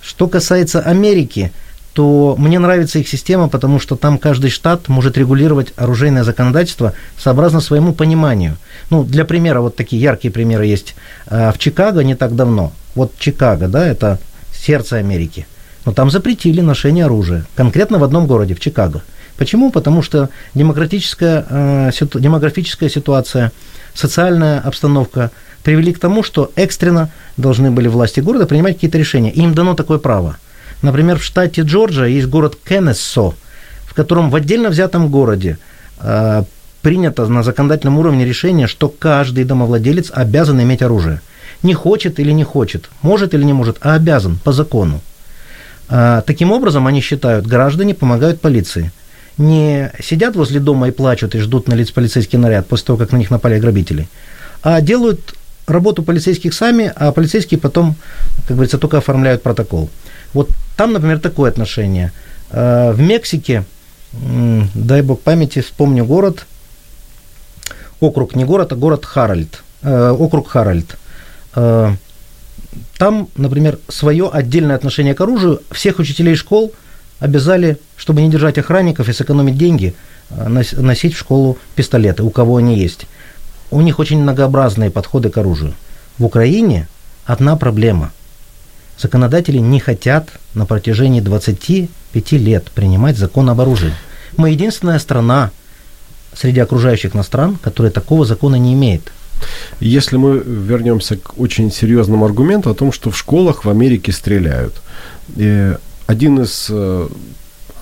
Что 0.02 0.28
касается 0.28 0.82
Америки, 0.82 1.52
то 1.96 2.36
мне 2.38 2.60
нравится 2.60 3.00
их 3.00 3.08
система, 3.08 3.48
потому 3.48 3.80
что 3.80 3.96
там 3.96 4.18
каждый 4.18 4.50
штат 4.50 4.90
может 4.90 5.18
регулировать 5.18 5.72
оружейное 5.78 6.26
законодательство 6.26 6.94
сообразно 7.18 7.62
своему 7.62 7.94
пониманию. 7.94 8.58
Ну, 8.90 9.06
для 9.06 9.24
примера, 9.24 9.62
вот 9.62 9.78
такие 9.78 10.02
яркие 10.02 10.30
примеры 10.30 10.66
есть. 10.66 10.94
А, 11.28 11.54
в 11.54 11.58
Чикаго 11.58 12.04
не 12.04 12.16
так 12.16 12.36
давно, 12.36 12.74
вот 12.96 13.18
Чикаго, 13.18 13.70
да, 13.70 13.88
это 13.88 14.20
сердце 14.54 14.98
Америки, 14.98 15.48
но 15.86 15.94
там 15.94 16.12
запретили 16.12 16.60
ношение 16.60 17.06
оружия, 17.06 17.46
конкретно 17.56 17.98
в 17.98 18.04
одном 18.04 18.28
городе, 18.28 18.56
в 18.56 18.60
Чикаго. 18.60 19.02
Почему? 19.38 19.72
Потому 19.72 20.02
что 20.02 20.30
демократическая, 20.54 21.46
э, 21.50 21.92
демографическая 22.16 22.90
ситуация, 22.90 23.54
социальная 23.94 24.60
обстановка 24.60 25.32
привели 25.64 25.94
к 25.94 26.00
тому, 26.00 26.24
что 26.24 26.52
экстренно 26.58 27.10
должны 27.38 27.72
были 27.72 27.88
власти 27.88 28.20
города 28.20 28.46
принимать 28.48 28.74
какие-то 28.74 28.98
решения. 28.98 29.32
Им 29.32 29.54
дано 29.54 29.76
такое 29.76 29.98
право. 29.98 30.36
Например, 30.86 31.18
в 31.18 31.24
штате 31.24 31.64
Джорджия 31.64 32.06
есть 32.06 32.28
город 32.28 32.60
Кеннессо, 32.64 33.34
в 33.88 33.96
котором 33.96 34.30
в 34.30 34.36
отдельно 34.36 34.70
взятом 34.70 35.10
городе 35.10 35.58
э, 36.00 36.44
принято 36.84 37.26
на 37.26 37.42
законодательном 37.42 37.98
уровне 37.98 38.24
решение, 38.24 38.68
что 38.68 38.88
каждый 38.90 39.46
домовладелец 39.46 40.12
обязан 40.14 40.62
иметь 40.62 40.84
оружие. 40.84 41.22
Не 41.64 41.74
хочет 41.74 42.20
или 42.20 42.32
не 42.32 42.44
хочет, 42.44 42.92
может 43.02 43.34
или 43.34 43.44
не 43.44 43.54
может, 43.54 43.78
а 43.82 43.96
обязан 43.96 44.38
по 44.44 44.52
закону. 44.52 45.02
Э, 45.90 46.22
таким 46.24 46.52
образом, 46.52 46.86
они 46.86 47.02
считают, 47.02 47.48
граждане 47.48 47.96
помогают 47.96 48.40
полиции. 48.40 48.92
Не 49.40 49.92
сидят 50.04 50.36
возле 50.36 50.60
дома 50.60 50.90
и 50.90 50.92
плачут 50.92 51.34
и 51.34 51.40
ждут 51.40 51.68
на 51.68 51.74
лиц 51.74 51.90
полицейский 51.90 52.38
наряд 52.38 52.68
после 52.68 52.86
того, 52.86 53.00
как 53.00 53.12
на 53.12 53.18
них 53.18 53.32
напали 53.32 53.60
грабители, 53.60 54.08
а 54.62 54.82
делают 54.82 55.34
работу 55.66 56.04
полицейских 56.04 56.54
сами, 56.54 56.94
а 56.96 57.12
полицейские 57.12 57.60
потом, 57.60 57.96
как 58.48 58.56
говорится, 58.56 58.78
только 58.78 58.98
оформляют 58.98 59.42
протокол. 59.42 59.90
Вот 60.36 60.50
там, 60.76 60.92
например, 60.92 61.20
такое 61.20 61.50
отношение. 61.50 62.12
Э, 62.52 62.92
в 62.92 63.00
Мексике, 63.00 63.64
дай 64.12 65.02
бог 65.02 65.22
памяти, 65.22 65.62
вспомню 65.62 66.04
город, 66.04 66.46
округ, 68.02 68.36
не 68.36 68.44
город, 68.44 68.74
а 68.74 68.76
город 68.76 69.06
Харальд, 69.06 69.64
э, 69.82 70.10
округ 70.10 70.50
Харальд. 70.50 70.98
Э, 71.56 71.96
там, 72.98 73.30
например, 73.38 73.80
свое 73.88 74.30
отдельное 74.30 74.76
отношение 74.76 75.16
к 75.16 75.22
оружию 75.22 75.62
всех 75.72 76.00
учителей 76.00 76.36
школ 76.36 76.74
обязали, 77.20 77.78
чтобы 77.96 78.22
не 78.22 78.30
держать 78.30 78.58
охранников 78.58 79.08
и 79.08 79.14
сэкономить 79.14 79.58
деньги, 79.58 79.96
носить 80.30 81.14
в 81.14 81.18
школу 81.18 81.58
пистолеты, 81.76 82.24
у 82.24 82.30
кого 82.30 82.58
они 82.58 82.78
есть. 82.78 83.06
У 83.72 83.80
них 83.80 84.00
очень 84.00 84.22
многообразные 84.22 84.92
подходы 84.92 85.30
к 85.30 85.38
оружию. 85.38 85.74
В 86.18 86.26
Украине 86.26 86.90
одна 87.26 87.56
проблема– 87.56 88.12
Законодатели 88.98 89.58
не 89.58 89.80
хотят 89.80 90.30
на 90.54 90.66
протяжении 90.66 91.20
25 91.20 92.32
лет 92.34 92.72
принимать 92.72 93.18
закон 93.18 93.50
об 93.50 93.60
оружии. 93.60 93.94
Мы 94.38 94.52
единственная 94.52 95.00
страна 95.00 95.52
среди 96.34 96.60
окружающих 96.60 97.14
нас 97.14 97.26
стран, 97.28 97.58
которая 97.62 97.92
такого 97.92 98.26
закона 98.26 98.56
не 98.56 98.74
имеет. 98.74 99.12
Если 99.80 100.18
мы 100.18 100.38
вернемся 100.40 101.18
к 101.18 101.38
очень 101.38 101.72
серьезному 101.72 102.26
аргументу 102.26 102.70
о 102.70 102.74
том, 102.74 102.92
что 102.92 103.12
в 103.12 103.18
школах 103.18 103.66
в 103.66 103.70
Америке 103.70 104.12
стреляют. 104.12 104.82
И 105.36 105.74
один 106.08 106.42
из 106.42 106.68
э, 106.70 107.08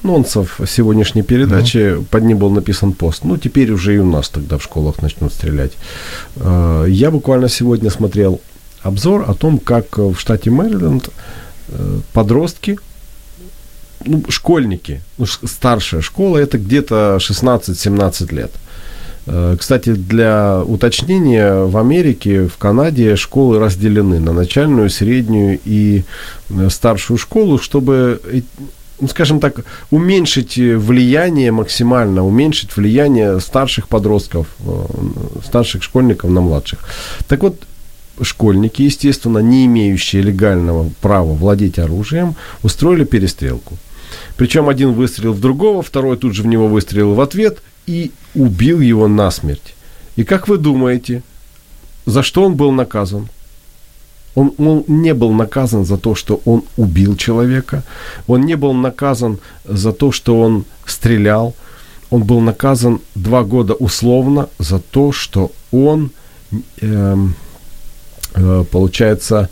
анонсов 0.04 0.60
сегодняшней 0.68 1.22
передачи, 1.22 1.78
mm-hmm. 1.78 2.06
под 2.06 2.24
ним 2.24 2.38
был 2.38 2.50
написан 2.50 2.94
пост. 2.94 3.24
Ну, 3.24 3.38
теперь 3.38 3.72
уже 3.72 3.96
и 3.96 4.00
у 4.00 4.06
нас 4.06 4.30
тогда 4.30 4.58
в 4.58 4.64
школах 4.64 5.02
начнут 5.02 5.32
стрелять. 5.32 5.74
Э, 6.38 6.86
я 6.88 7.12
буквально 7.12 7.50
сегодня 7.50 7.90
смотрел 7.90 8.42
обзор 8.84 9.26
о 9.28 9.34
том, 9.34 9.58
как 9.58 9.98
в 9.98 10.16
штате 10.18 10.52
Мэриленд 10.52 11.10
э, 11.70 12.00
подростки, 12.14 12.78
ну, 14.06 14.24
школьники, 14.30 15.02
ну, 15.18 15.26
старшая 15.26 16.02
школа, 16.02 16.38
это 16.38 16.58
где-то 16.58 17.18
16-17 17.20 18.36
лет. 18.36 18.52
Э, 19.26 19.56
кстати, 19.58 19.94
для 19.94 20.62
уточнения, 20.64 21.64
в 21.64 21.78
Америке, 21.78 22.48
в 22.48 22.58
Канаде 22.58 23.16
школы 23.16 23.60
разделены 23.60 24.20
на 24.20 24.34
начальную, 24.34 24.90
среднюю 24.90 25.60
и 25.64 26.04
э, 26.50 26.70
старшую 26.70 27.18
школу, 27.18 27.58
чтобы 27.58 28.22
ну, 29.00 29.08
скажем 29.08 29.40
так, 29.40 29.66
уменьшить 29.92 30.56
влияние 30.58 31.52
максимально, 31.52 32.26
уменьшить 32.26 32.78
влияние 32.78 33.40
старших 33.40 33.90
подростков, 33.90 34.48
старших 35.46 35.84
школьников 35.84 36.30
на 36.30 36.42
младших. 36.42 36.80
Так 37.28 37.42
вот, 37.42 37.64
школьники, 38.22 38.84
естественно, 38.84 39.40
не 39.40 39.66
имеющие 39.66 40.22
легального 40.22 40.90
права 41.02 41.34
владеть 41.34 41.80
оружием, 41.80 42.36
устроили 42.62 43.04
перестрелку. 43.04 43.78
Причем 44.38 44.70
один 44.70 44.94
выстрелил 44.94 45.34
в 45.34 45.40
другого, 45.40 45.82
второй 45.82 46.18
тут 46.18 46.34
же 46.34 46.44
в 46.44 46.48
него 46.48 46.68
выстрелил 46.68 47.14
в 47.14 47.22
ответ 47.22 47.62
и 47.88 48.12
убил 48.36 48.80
его 48.80 49.08
насмерть. 49.08 49.76
И 50.16 50.24
как 50.24 50.48
вы 50.48 50.58
думаете, 50.58 51.24
за 52.06 52.24
что 52.24 52.44
он 52.44 52.56
был 52.56 52.72
наказан? 52.72 53.30
Он, 54.36 54.54
он 54.58 54.84
не 54.88 55.14
был 55.14 55.32
наказан 55.32 55.86
за 55.86 55.98
то, 55.98 56.16
что 56.16 56.42
он 56.46 56.64
убил 56.76 57.16
человека. 57.16 57.84
Он 58.28 58.42
не 58.42 58.56
был 58.56 58.74
наказан 58.74 59.40
за 59.64 59.94
то, 59.94 60.12
что 60.12 60.40
он 60.40 60.66
стрелял. 60.86 61.54
Он 62.10 62.24
был 62.24 62.42
наказан 62.42 63.00
два 63.16 63.44
года 63.44 63.74
условно 63.74 64.50
за 64.60 64.80
то, 64.80 65.12
что 65.12 65.52
он 65.72 66.12
эм, 66.82 67.36
Э, 68.36 68.64
получается, 68.70 69.50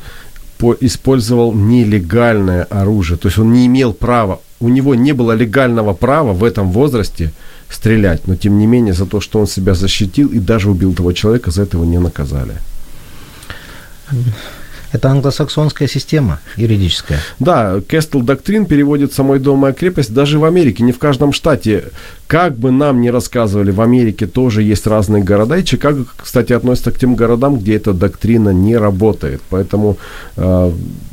использовал 0.80 1.54
нелегальное 1.54 2.64
оружие. 2.66 3.18
То 3.18 3.28
есть 3.28 3.40
он 3.40 3.52
не 3.52 3.66
имел 3.66 3.94
права, 3.94 4.40
у 4.60 4.70
него 4.70 4.96
не 4.96 5.14
было 5.14 5.32
легального 5.32 5.94
права 5.94 6.34
в 6.34 6.44
этом 6.44 6.72
возрасте 6.72 7.32
стрелять, 7.70 8.28
но 8.28 8.36
тем 8.36 8.60
не 8.60 8.68
менее 8.68 8.94
за 8.94 9.06
то, 9.06 9.22
что 9.22 9.40
он 9.40 9.48
себя 9.48 9.74
защитил 9.74 10.28
и 10.30 10.40
даже 10.40 10.70
убил 10.70 10.94
того 10.94 11.14
человека, 11.14 11.52
за 11.52 11.64
этого 11.64 11.84
не 11.84 12.00
наказали. 12.00 12.54
Это 14.92 15.10
англосаксонская 15.10 15.88
система 15.88 16.40
юридическая. 16.58 17.20
Да, 17.40 17.80
Кестел 17.88 18.22
Доктрин 18.22 18.66
переводит 18.66 19.14
«самой 19.14 19.40
дома 19.40 19.72
крепость» 19.72 20.14
даже 20.14 20.38
в 20.38 20.46
Америке, 20.46 20.84
не 20.84 20.92
в 20.92 21.00
каждом 21.00 21.34
штате. 21.34 21.86
Как 22.28 22.58
бы 22.58 22.72
нам 22.72 23.02
ни 23.02 23.10
рассказывали, 23.10 23.72
в 23.72 23.82
Америке 23.82 24.28
тоже 24.28 24.64
есть 24.64 24.88
разные 24.88 25.24
города, 25.24 25.58
и 25.58 25.66
Чикаго, 25.66 26.06
кстати, 26.18 26.54
относится 26.54 26.92
к 26.92 26.98
тем 26.98 27.16
городам, 27.16 27.58
где 27.60 27.76
эта 27.76 27.94
доктрина 27.94 28.50
не 28.50 28.78
работает. 28.78 29.42
Поэтому 29.50 29.98
э, 30.38 30.72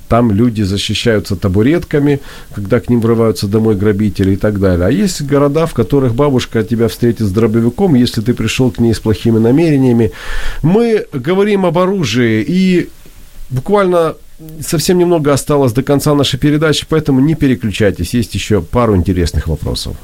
там 0.08 0.32
люди 0.32 0.62
защищаются 0.62 1.36
табуретками, 1.36 2.20
когда 2.54 2.80
к 2.80 2.88
ним 2.88 3.00
врываются 3.00 3.46
домой 3.46 3.76
грабители 3.76 4.32
и 4.32 4.36
так 4.36 4.58
далее. 4.58 4.86
А 4.86 4.90
есть 4.90 5.22
города, 5.22 5.66
в 5.66 5.74
которых 5.74 6.14
бабушка 6.14 6.62
тебя 6.62 6.88
встретит 6.88 7.26
с 7.26 7.30
дробовиком, 7.30 7.94
если 7.94 8.20
ты 8.20 8.32
пришел 8.32 8.70
к 8.70 8.78
ней 8.78 8.94
с 8.94 9.00
плохими 9.00 9.38
намерениями. 9.38 10.12
Мы 10.62 11.06
говорим 11.12 11.66
об 11.66 11.78
оружии, 11.78 12.44
и 12.46 12.88
Буквально 13.50 14.14
совсем 14.60 14.98
немного 14.98 15.32
осталось 15.32 15.72
до 15.72 15.82
конца 15.82 16.14
нашей 16.14 16.38
передачи, 16.38 16.86
поэтому 16.88 17.20
не 17.20 17.34
переключайтесь, 17.34 18.14
есть 18.14 18.34
еще 18.34 18.60
пару 18.60 18.96
интересных 18.96 19.48
вопросов. 19.48 19.96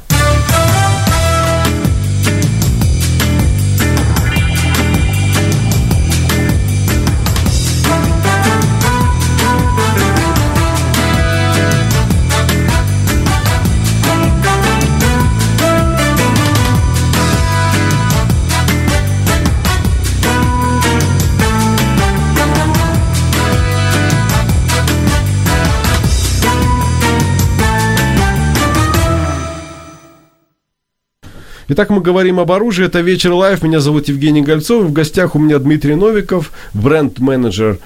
Итак, 31.77 31.91
мы 31.91 32.01
говорим 32.01 32.39
об 32.39 32.53
оружии. 32.53 32.87
Это 32.87 33.01
«Вечер 33.01 33.33
Live». 33.33 33.65
Меня 33.65 33.81
зовут 33.81 34.07
Евгений 34.07 34.43
Гольцов. 34.43 34.85
В 34.85 34.93
гостях 34.93 35.35
у 35.35 35.41
меня 35.41 35.59
Дмитрий 35.59 35.97
Новиков, 35.97 36.53
бренд-менеджер 36.73 37.81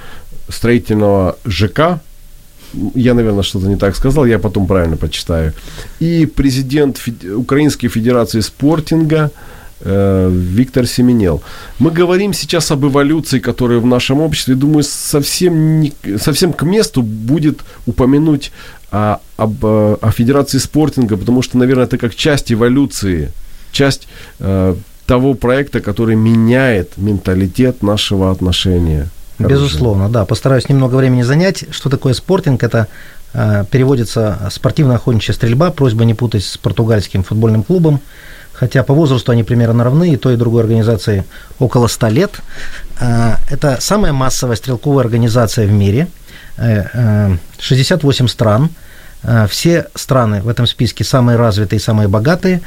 строительного 0.50 1.38
ЖК. 1.46 1.98
Я, 2.94 3.14
наверное, 3.14 3.42
что-то 3.42 3.66
не 3.66 3.76
так 3.76 3.96
сказал, 3.96 4.26
я 4.26 4.38
потом 4.38 4.66
правильно 4.66 4.98
почитаю. 4.98 5.54
И 6.00 6.26
президент 6.26 7.00
Украинской 7.34 7.88
Федерации 7.88 8.40
спортинга 8.40 9.30
э, 9.80 10.30
Виктор 10.30 10.86
Семенел. 10.86 11.42
Мы 11.78 11.90
говорим 11.90 12.34
сейчас 12.34 12.70
об 12.70 12.84
эволюции, 12.84 13.38
которая 13.38 13.78
в 13.78 13.86
нашем 13.86 14.20
обществе. 14.20 14.54
Думаю, 14.54 14.82
совсем, 14.82 15.80
не, 15.80 15.94
совсем 16.18 16.52
к 16.52 16.62
месту 16.62 17.00
будет 17.00 17.60
упомянуть 17.86 18.52
о, 18.90 19.20
об, 19.38 19.64
о 19.64 20.10
Федерации 20.14 20.58
спортинга, 20.58 21.16
потому 21.16 21.40
что, 21.40 21.56
наверное, 21.56 21.84
это 21.86 21.96
как 21.96 22.14
часть 22.14 22.52
эволюции 22.52 23.32
часть 23.72 24.08
э, 24.40 24.74
того 25.06 25.34
проекта, 25.34 25.80
который 25.80 26.16
меняет 26.16 26.98
менталитет 26.98 27.82
нашего 27.82 28.30
отношения. 28.30 29.08
Безусловно, 29.38 30.08
да. 30.08 30.24
Постараюсь 30.24 30.68
немного 30.68 30.96
времени 30.96 31.22
занять. 31.22 31.64
Что 31.70 31.88
такое 31.88 32.12
спортинг? 32.12 32.62
Это 32.62 32.88
э, 33.32 33.64
переводится 33.70 34.38
спортивно-охотничья 34.50 35.32
стрельба, 35.32 35.70
просьба 35.70 36.04
не 36.04 36.14
путать 36.14 36.44
с 36.44 36.58
португальским 36.58 37.22
футбольным 37.22 37.62
клубом, 37.62 38.00
хотя 38.52 38.82
по 38.82 38.94
возрасту 38.94 39.32
они 39.32 39.44
примерно 39.44 39.84
равны, 39.84 40.12
и 40.12 40.16
той, 40.16 40.34
и 40.34 40.36
другой 40.36 40.62
организации 40.62 41.24
около 41.58 41.86
100 41.86 42.08
лет. 42.08 42.40
Э, 43.00 43.36
это 43.48 43.78
самая 43.80 44.12
массовая 44.12 44.56
стрелковая 44.56 45.04
организация 45.04 45.66
в 45.66 45.72
мире, 45.72 46.08
68 47.60 48.26
стран, 48.26 48.70
все 49.48 49.88
страны 49.94 50.42
в 50.42 50.48
этом 50.48 50.66
списке 50.66 51.04
самые 51.04 51.36
развитые, 51.36 51.80
самые 51.80 52.08
богатые. 52.08 52.60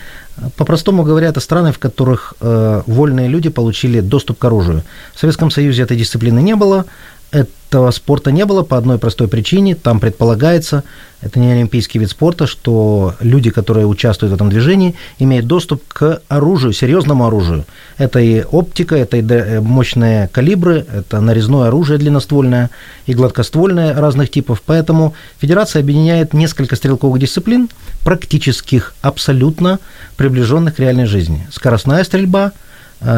По-простому 0.57 1.03
говоря, 1.03 1.29
это 1.29 1.39
страны, 1.39 1.71
в 1.71 1.79
которых 1.79 2.33
вольные 2.39 3.27
люди 3.27 3.49
получили 3.49 4.01
доступ 4.01 4.39
к 4.39 4.45
оружию. 4.45 4.83
В 5.13 5.19
Советском 5.19 5.51
Союзе 5.51 5.83
этой 5.83 5.97
дисциплины 5.97 6.41
не 6.41 6.55
было, 6.55 6.85
этого 7.31 7.91
спорта 7.91 8.31
не 8.31 8.45
было 8.45 8.63
по 8.63 8.77
одной 8.77 8.97
простой 8.97 9.27
причине. 9.29 9.75
Там 9.75 10.01
предполагается, 10.01 10.83
это 11.21 11.39
не 11.39 11.53
олимпийский 11.53 11.99
вид 11.99 12.09
спорта, 12.09 12.45
что 12.45 13.15
люди, 13.21 13.49
которые 13.49 13.85
участвуют 13.87 14.31
в 14.31 14.35
этом 14.35 14.49
движении, 14.49 14.95
имеют 15.19 15.47
доступ 15.47 15.81
к 15.87 16.21
оружию, 16.27 16.73
серьезному 16.73 17.25
оружию. 17.25 17.65
Это 17.97 18.19
и 18.19 18.43
оптика, 18.43 18.95
это 18.95 19.17
и 19.17 19.25
э, 19.25 19.61
мощные 19.61 20.27
калибры, 20.27 20.85
это 20.93 21.21
нарезное 21.21 21.69
оружие 21.69 21.97
длинноствольное 21.97 22.69
и 23.05 23.13
гладкоствольное 23.13 23.93
разных 23.93 24.29
типов. 24.29 24.61
Поэтому 24.65 25.13
Федерация 25.39 25.81
объединяет 25.81 26.33
несколько 26.33 26.75
стрелковых 26.75 27.21
дисциплин, 27.21 27.69
практических, 28.03 28.93
абсолютно 29.01 29.79
приближенных 30.17 30.75
к 30.75 30.79
реальной 30.79 31.05
жизни. 31.05 31.47
Скоростная 31.51 32.03
стрельба– 32.03 32.51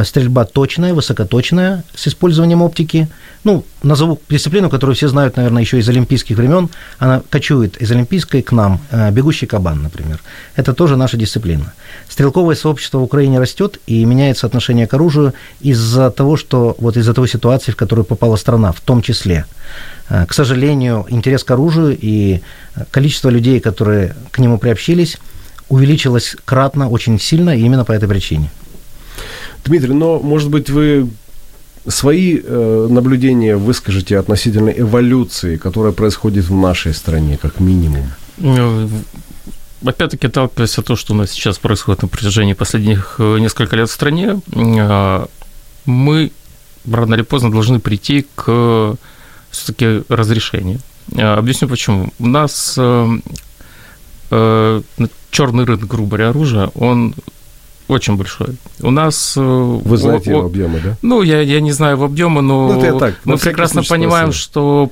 стрельба 0.04 0.46
точная, 0.46 0.94
высокоточная, 0.94 1.84
с 1.94 2.08
использованием 2.08 2.62
оптики. 2.62 3.08
Ну, 3.44 3.66
назову 3.82 4.22
дисциплину, 4.30 4.70
которую 4.70 4.96
все 4.96 5.10
знают, 5.10 5.36
наверное, 5.36 5.62
еще 5.62 5.78
из 5.78 5.90
олимпийских 5.90 6.38
времен. 6.38 6.70
Она 7.00 7.22
кочует 7.30 7.76
из 7.82 7.92
олимпийской 7.92 8.42
к 8.42 8.54
нам. 8.54 8.80
Э, 8.92 9.12
бегущий 9.12 9.46
кабан, 9.46 9.84
например. 9.84 10.22
Это 10.56 10.74
тоже 10.74 10.96
наша 10.96 11.18
дисциплина. 11.18 11.74
Стрелковое 12.08 12.56
сообщество 12.56 13.00
в 13.00 13.04
Украине 13.04 13.40
растет 13.40 13.80
и 13.86 14.06
меняется 14.06 14.48
отношение 14.48 14.88
к 14.88 14.94
оружию 14.94 15.34
из-за 15.60 16.10
того, 16.12 16.38
что 16.38 16.76
вот 16.80 16.96
из-за 16.96 17.14
той 17.14 17.28
ситуации, 17.28 17.74
в 17.74 17.76
которую 17.76 18.06
попала 18.06 18.38
страна, 18.38 18.72
в 18.72 18.80
том 18.80 19.02
числе. 19.02 19.46
Э, 20.10 20.26
к 20.26 20.34
сожалению, 20.34 21.06
интерес 21.10 21.44
к 21.44 21.52
оружию 21.52 21.98
и 22.00 22.42
количество 22.92 23.30
людей, 23.30 23.60
которые 23.60 24.16
к 24.32 24.40
нему 24.40 24.58
приобщились, 24.58 25.18
увеличилось 25.68 26.38
кратно 26.46 26.88
очень 26.88 27.20
сильно, 27.20 27.58
именно 27.58 27.84
по 27.84 27.92
этой 27.92 28.08
причине. 28.08 28.50
Дмитрий, 29.66 29.93
но, 29.93 30.20
может 30.20 30.49
быть, 30.49 30.70
вы 30.70 31.09
свои 31.88 32.39
э, 32.41 32.88
наблюдения 32.89 33.57
выскажете 33.57 34.18
относительно 34.18 34.70
эволюции, 34.70 35.57
которая 35.57 35.93
происходит 35.93 36.45
в 36.45 36.53
нашей 36.53 36.93
стране, 36.93 37.38
как 37.41 37.59
минимум? 37.59 38.11
Ну, 38.38 38.89
опять-таки, 39.86 40.28
отталкиваясь 40.28 40.78
от 40.78 40.86
того, 40.86 40.97
что 40.97 41.14
у 41.14 41.18
нас 41.18 41.32
сейчас 41.32 41.57
происходит 41.57 42.01
на 42.01 42.07
протяжении 42.07 42.53
последних 42.53 43.16
э, 43.20 43.39
нескольких 43.39 43.74
лет 43.74 43.89
в 43.89 43.93
стране, 43.93 44.39
э, 44.51 45.26
мы 45.86 46.32
рано 46.89 47.16
или 47.16 47.24
поздно 47.24 47.51
должны 47.51 47.80
прийти 47.80 48.26
к 48.36 48.95
все-таки 49.51 50.03
разрешению. 50.09 50.80
Э, 51.16 51.36
объясню 51.36 51.68
почему. 51.68 52.14
У 52.20 52.28
нас 52.28 52.80
черный 55.30 55.66
рынок, 55.66 55.86
грубо 55.86 56.09
говоря, 56.09 56.30
оружия, 56.30 56.72
он 56.74 57.14
очень 57.88 58.16
большой. 58.16 58.56
У 58.82 58.92
нас... 58.92 59.34
Э, 59.38 59.42
Вы 59.42 59.98
знаете 59.98 60.32
его 60.32 60.46
объемы, 60.46 60.80
да? 60.84 60.98
Ну, 61.02 61.22
я, 61.22 61.42
я 61.42 61.62
не 61.62 61.72
знаю 61.72 61.98
в 61.98 62.04
объемы, 62.04 62.42
но 62.42 62.74
ну, 62.74 63.00
так, 63.00 63.16
мы 63.26 63.38
прекрасно 63.38 63.84
понимаем, 63.84 64.32
спросил. 64.32 64.92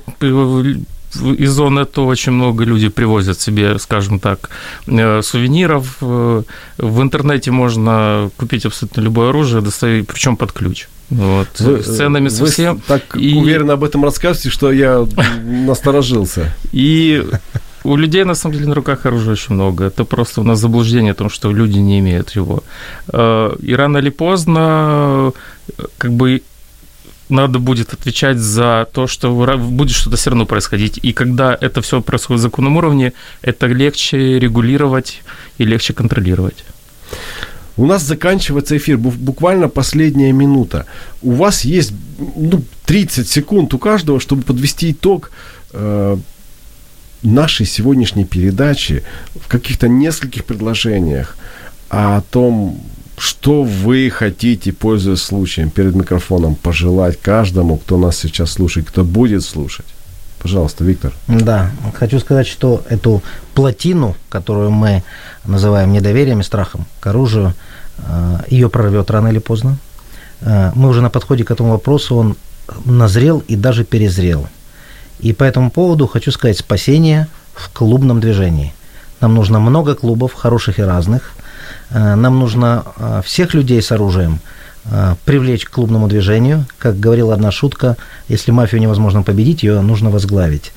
из 1.20 1.50
зоны 1.50 1.84
то 1.84 2.06
очень 2.06 2.32
много 2.32 2.64
людей 2.64 2.90
привозят 2.90 3.40
себе, 3.40 3.78
скажем 3.78 4.18
так, 4.18 4.50
э, 4.86 5.22
сувениров. 5.22 5.96
Э, 6.00 6.42
в 6.78 7.02
интернете 7.02 7.50
можно 7.50 8.30
купить 8.36 8.66
абсолютно 8.66 9.00
любое 9.00 9.30
оружие, 9.30 9.62
причем 9.62 10.36
под 10.36 10.52
ключ. 10.52 10.88
Вот. 11.10 11.48
Вы, 11.58 11.82
с 11.82 11.96
ценами 11.96 12.28
совсем. 12.28 12.76
Вы 12.76 12.82
так 12.86 13.16
и... 13.16 13.34
уверенно 13.34 13.74
об 13.74 13.84
этом 13.84 14.04
рассказываете, 14.04 14.50
что 14.50 14.72
я 14.72 15.06
насторожился. 15.44 16.54
И 16.72 17.22
у 17.84 17.96
людей, 17.96 18.24
на 18.24 18.34
самом 18.34 18.54
деле, 18.56 18.68
на 18.68 18.74
руках 18.74 19.06
оружия 19.06 19.32
очень 19.32 19.54
много. 19.54 19.84
Это 19.84 20.04
просто 20.04 20.40
у 20.40 20.44
нас 20.44 20.58
заблуждение 20.58 21.12
о 21.12 21.14
том, 21.14 21.30
что 21.30 21.52
люди 21.52 21.78
не 21.78 21.98
имеют 21.98 22.36
его. 22.36 22.62
Э, 23.12 23.56
и 23.60 23.74
рано 23.74 23.98
или 23.98 24.10
поздно, 24.10 25.32
как 25.98 26.12
бы, 26.12 26.42
надо 27.28 27.58
будет 27.58 27.94
отвечать 27.94 28.38
за 28.38 28.86
то, 28.92 29.06
что 29.06 29.56
будет 29.56 29.96
что-то 29.96 30.16
все 30.16 30.30
равно 30.30 30.46
происходить. 30.46 30.98
И 31.02 31.12
когда 31.12 31.56
это 31.60 31.80
все 31.80 32.00
происходит 32.00 32.40
в 32.40 32.42
законном 32.42 32.76
уровне, 32.76 33.12
это 33.42 33.66
легче 33.66 34.38
регулировать 34.38 35.22
и 35.58 35.64
легче 35.64 35.94
контролировать. 35.94 36.64
У 37.76 37.86
нас 37.86 38.02
заканчивается 38.02 38.76
эфир, 38.76 38.98
буквально 38.98 39.68
последняя 39.68 40.32
минута. 40.32 40.84
У 41.22 41.32
вас 41.32 41.64
есть 41.64 41.92
ну, 42.18 42.62
30 42.84 43.28
секунд 43.28 43.72
у 43.74 43.78
каждого, 43.78 44.20
чтобы 44.20 44.42
подвести 44.42 44.90
итог 44.90 45.30
э, 45.72 46.16
нашей 47.22 47.66
сегодняшней 47.66 48.24
передачи 48.24 49.02
в 49.34 49.48
каких-то 49.48 49.88
нескольких 49.88 50.44
предложениях 50.44 51.36
о 51.88 52.20
том, 52.22 52.80
что 53.18 53.62
вы 53.62 54.10
хотите, 54.10 54.72
пользуясь 54.72 55.22
случаем, 55.22 55.70
перед 55.70 55.94
микрофоном 55.94 56.54
пожелать 56.54 57.20
каждому, 57.20 57.76
кто 57.76 57.96
нас 57.96 58.16
сейчас 58.16 58.52
слушает, 58.52 58.88
кто 58.88 59.04
будет 59.04 59.44
слушать. 59.44 59.86
Пожалуйста, 60.40 60.82
Виктор. 60.82 61.12
Да, 61.28 61.70
хочу 61.94 62.18
сказать, 62.18 62.48
что 62.48 62.82
эту 62.88 63.22
плотину, 63.54 64.16
которую 64.28 64.72
мы 64.72 65.04
называем 65.44 65.92
недоверием 65.92 66.40
и 66.40 66.42
страхом 66.42 66.86
к 66.98 67.06
оружию, 67.06 67.54
э, 67.98 68.38
ее 68.48 68.68
прорвет 68.68 69.08
рано 69.12 69.28
или 69.28 69.38
поздно. 69.38 69.78
Э, 70.40 70.72
мы 70.74 70.88
уже 70.88 71.00
на 71.00 71.10
подходе 71.10 71.44
к 71.44 71.52
этому 71.52 71.70
вопросу, 71.70 72.16
он 72.16 72.36
назрел 72.84 73.44
и 73.46 73.54
даже 73.54 73.84
перезрел. 73.84 74.48
И 75.22 75.32
по 75.32 75.44
этому 75.44 75.70
поводу 75.70 76.06
хочу 76.06 76.32
сказать 76.32 76.58
спасение 76.58 77.28
в 77.54 77.72
клубном 77.72 78.20
движении. 78.20 78.74
Нам 79.20 79.34
нужно 79.34 79.60
много 79.60 79.94
клубов, 79.94 80.34
хороших 80.34 80.78
и 80.78 80.82
разных. 80.82 81.32
Э, 81.90 82.16
нам 82.16 82.38
нужно 82.38 82.84
э, 82.96 83.22
всех 83.24 83.54
людей 83.54 83.80
с 83.80 83.92
оружием 83.92 84.40
привлечь 85.24 85.64
к 85.64 85.70
клубному 85.70 86.08
движению. 86.08 86.66
Как 86.78 86.98
говорила 86.98 87.34
одна 87.34 87.50
шутка, 87.50 87.96
если 88.28 88.50
мафию 88.50 88.80
невозможно 88.80 89.22
победить, 89.22 89.62
ее 89.62 89.80
нужно 89.80 90.10
возглавить. 90.10 90.72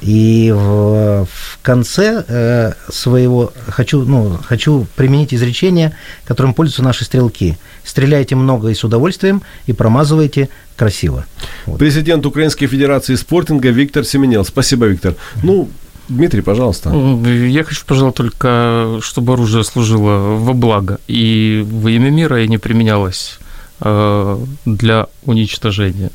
И 0.00 0.52
в, 0.52 1.26
в 1.26 1.58
конце 1.62 2.24
э, 2.26 2.72
своего 2.90 3.52
хочу, 3.68 4.02
ну, 4.02 4.36
хочу 4.44 4.86
применить 4.96 5.32
изречение, 5.32 5.92
которым 6.24 6.54
пользуются 6.54 6.82
наши 6.82 7.04
стрелки. 7.04 7.56
Стреляйте 7.84 8.34
много 8.34 8.68
и 8.68 8.74
с 8.74 8.82
удовольствием, 8.82 9.42
и 9.66 9.72
промазывайте 9.72 10.48
красиво. 10.76 11.24
Вот. 11.66 11.78
Президент 11.78 12.26
Украинской 12.26 12.66
Федерации 12.66 13.14
спортинга 13.14 13.68
Виктор 13.70 14.04
Семенел. 14.04 14.44
Спасибо, 14.44 14.86
Виктор. 14.86 15.14
Ну, 15.42 15.68
Дмитрий, 16.12 16.42
пожалуйста. 16.42 16.90
Я 16.90 17.64
хочу 17.64 17.84
пожелать 17.86 18.14
только, 18.14 18.98
чтобы 19.00 19.32
оружие 19.32 19.64
служило 19.64 20.36
во 20.36 20.52
благо 20.52 20.98
и 21.08 21.64
во 21.66 21.90
имя 21.90 22.10
мира 22.10 22.42
и 22.42 22.48
не 22.48 22.58
применялось 22.58 23.38
для 23.84 25.06
уничтожения. 25.24 26.10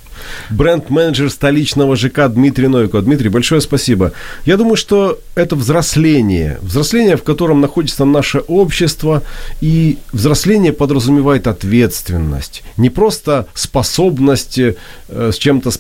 Бренд-менеджер 0.50 1.30
столичного 1.30 1.96
ЖК 1.96 2.30
Дмитрий 2.30 2.68
Новиков. 2.68 3.04
Дмитрий, 3.04 3.30
большое 3.30 3.60
спасибо. 3.62 4.14
Я 4.46 4.58
думаю, 4.58 4.78
что 4.78 5.20
это 5.36 5.56
взросление. 5.56 6.60
Взросление, 6.62 7.18
в 7.18 7.24
котором 7.24 7.60
находится 7.60 8.06
наше 8.06 8.40
общество. 8.40 9.22
И 9.60 9.98
взросление 10.14 10.72
подразумевает 10.72 11.48
ответственность. 11.48 12.64
Не 12.78 12.90
просто 12.90 13.48
способность 13.54 14.60
э, 14.60 14.76
с 15.10 15.36
чем-то 15.38 15.72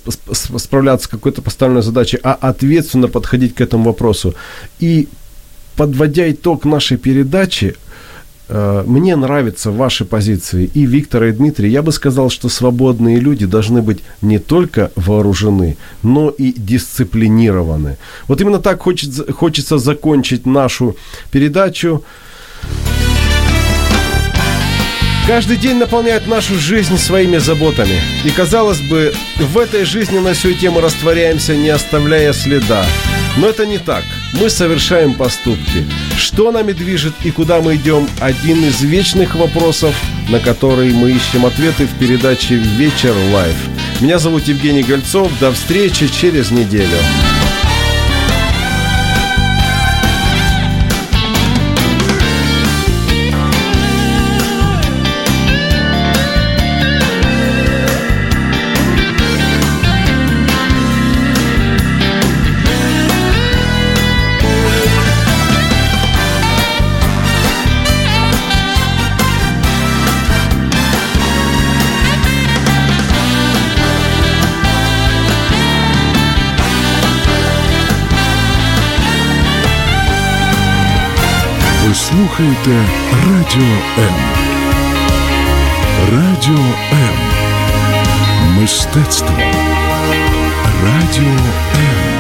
справляться 0.57 1.05
с 1.05 1.09
какой-то 1.09 1.41
поставленной 1.41 1.83
задачей, 1.83 2.19
а 2.21 2.33
ответственно 2.33 3.07
подходить 3.07 3.55
к 3.55 3.61
этому 3.61 3.85
вопросу. 3.85 4.35
И 4.79 5.07
подводя 5.77 6.29
итог 6.29 6.65
нашей 6.65 6.97
передачи, 6.97 7.75
Э, 7.75 7.86
мне 8.49 9.15
нравятся 9.15 9.71
ваши 9.71 10.05
позиции, 10.05 10.69
и 10.73 10.85
Виктора, 10.85 11.27
и 11.27 11.31
Дмитрий. 11.31 11.69
Я 11.69 11.81
бы 11.81 11.91
сказал, 11.91 12.29
что 12.29 12.47
свободные 12.49 13.19
люди 13.19 13.45
должны 13.45 13.81
быть 13.81 13.99
не 14.21 14.39
только 14.39 14.91
вооружены, 14.95 15.77
но 16.01 16.29
и 16.29 16.53
дисциплинированы. 16.53 17.97
Вот 18.27 18.39
именно 18.39 18.59
так 18.59 18.81
хочется, 18.81 19.31
хочется 19.33 19.77
закончить 19.77 20.45
нашу 20.45 20.95
передачу. 21.31 22.03
Каждый 25.27 25.57
день 25.57 25.75
наполняет 25.75 26.25
нашу 26.25 26.55
жизнь 26.55 26.97
своими 26.97 27.35
заботами. 27.35 27.99
И, 28.23 28.29
казалось 28.29 28.79
бы, 28.79 29.13
в 29.37 29.57
этой 29.57 29.83
жизни 29.83 30.19
на 30.19 30.31
всю 30.31 30.53
тему 30.53 30.79
растворяемся, 30.79 31.53
не 31.53 31.67
оставляя 31.67 32.31
следа. 32.31 32.85
Но 33.35 33.49
это 33.49 33.65
не 33.65 33.77
так. 33.77 34.05
Мы 34.39 34.51
совершаем 34.51 35.15
поступки. 35.15 35.83
Что 36.15 36.51
нами 36.51 36.71
движет 36.71 37.13
и 37.23 37.31
куда 37.31 37.59
мы 37.59 37.75
идем– 37.75 38.07
один 38.21 38.63
из 38.63 38.81
вечных 38.81 39.33
вопросов, 39.33 39.95
на 40.29 40.39
которые 40.39 40.93
мы 40.93 41.11
ищем 41.11 41.45
ответы 41.45 41.87
в 41.87 41.97
передаче 41.97 42.55
«Вечер 42.55 43.15
live». 43.33 43.55
Меня 43.99 44.19
зовут 44.19 44.43
Евгений 44.47 44.83
Гольцов. 44.83 45.31
До 45.39 45.51
встречи 45.51 46.07
через 46.07 46.51
неделю. 46.51 46.97
слухаєте 81.96 82.84
Радіо 83.26 83.74
М. 83.98 84.14
Радіо 86.12 86.64
М. 86.92 87.16
Мистецтво. 88.60 89.36
Радіо 90.84 91.38
М. 91.76 92.15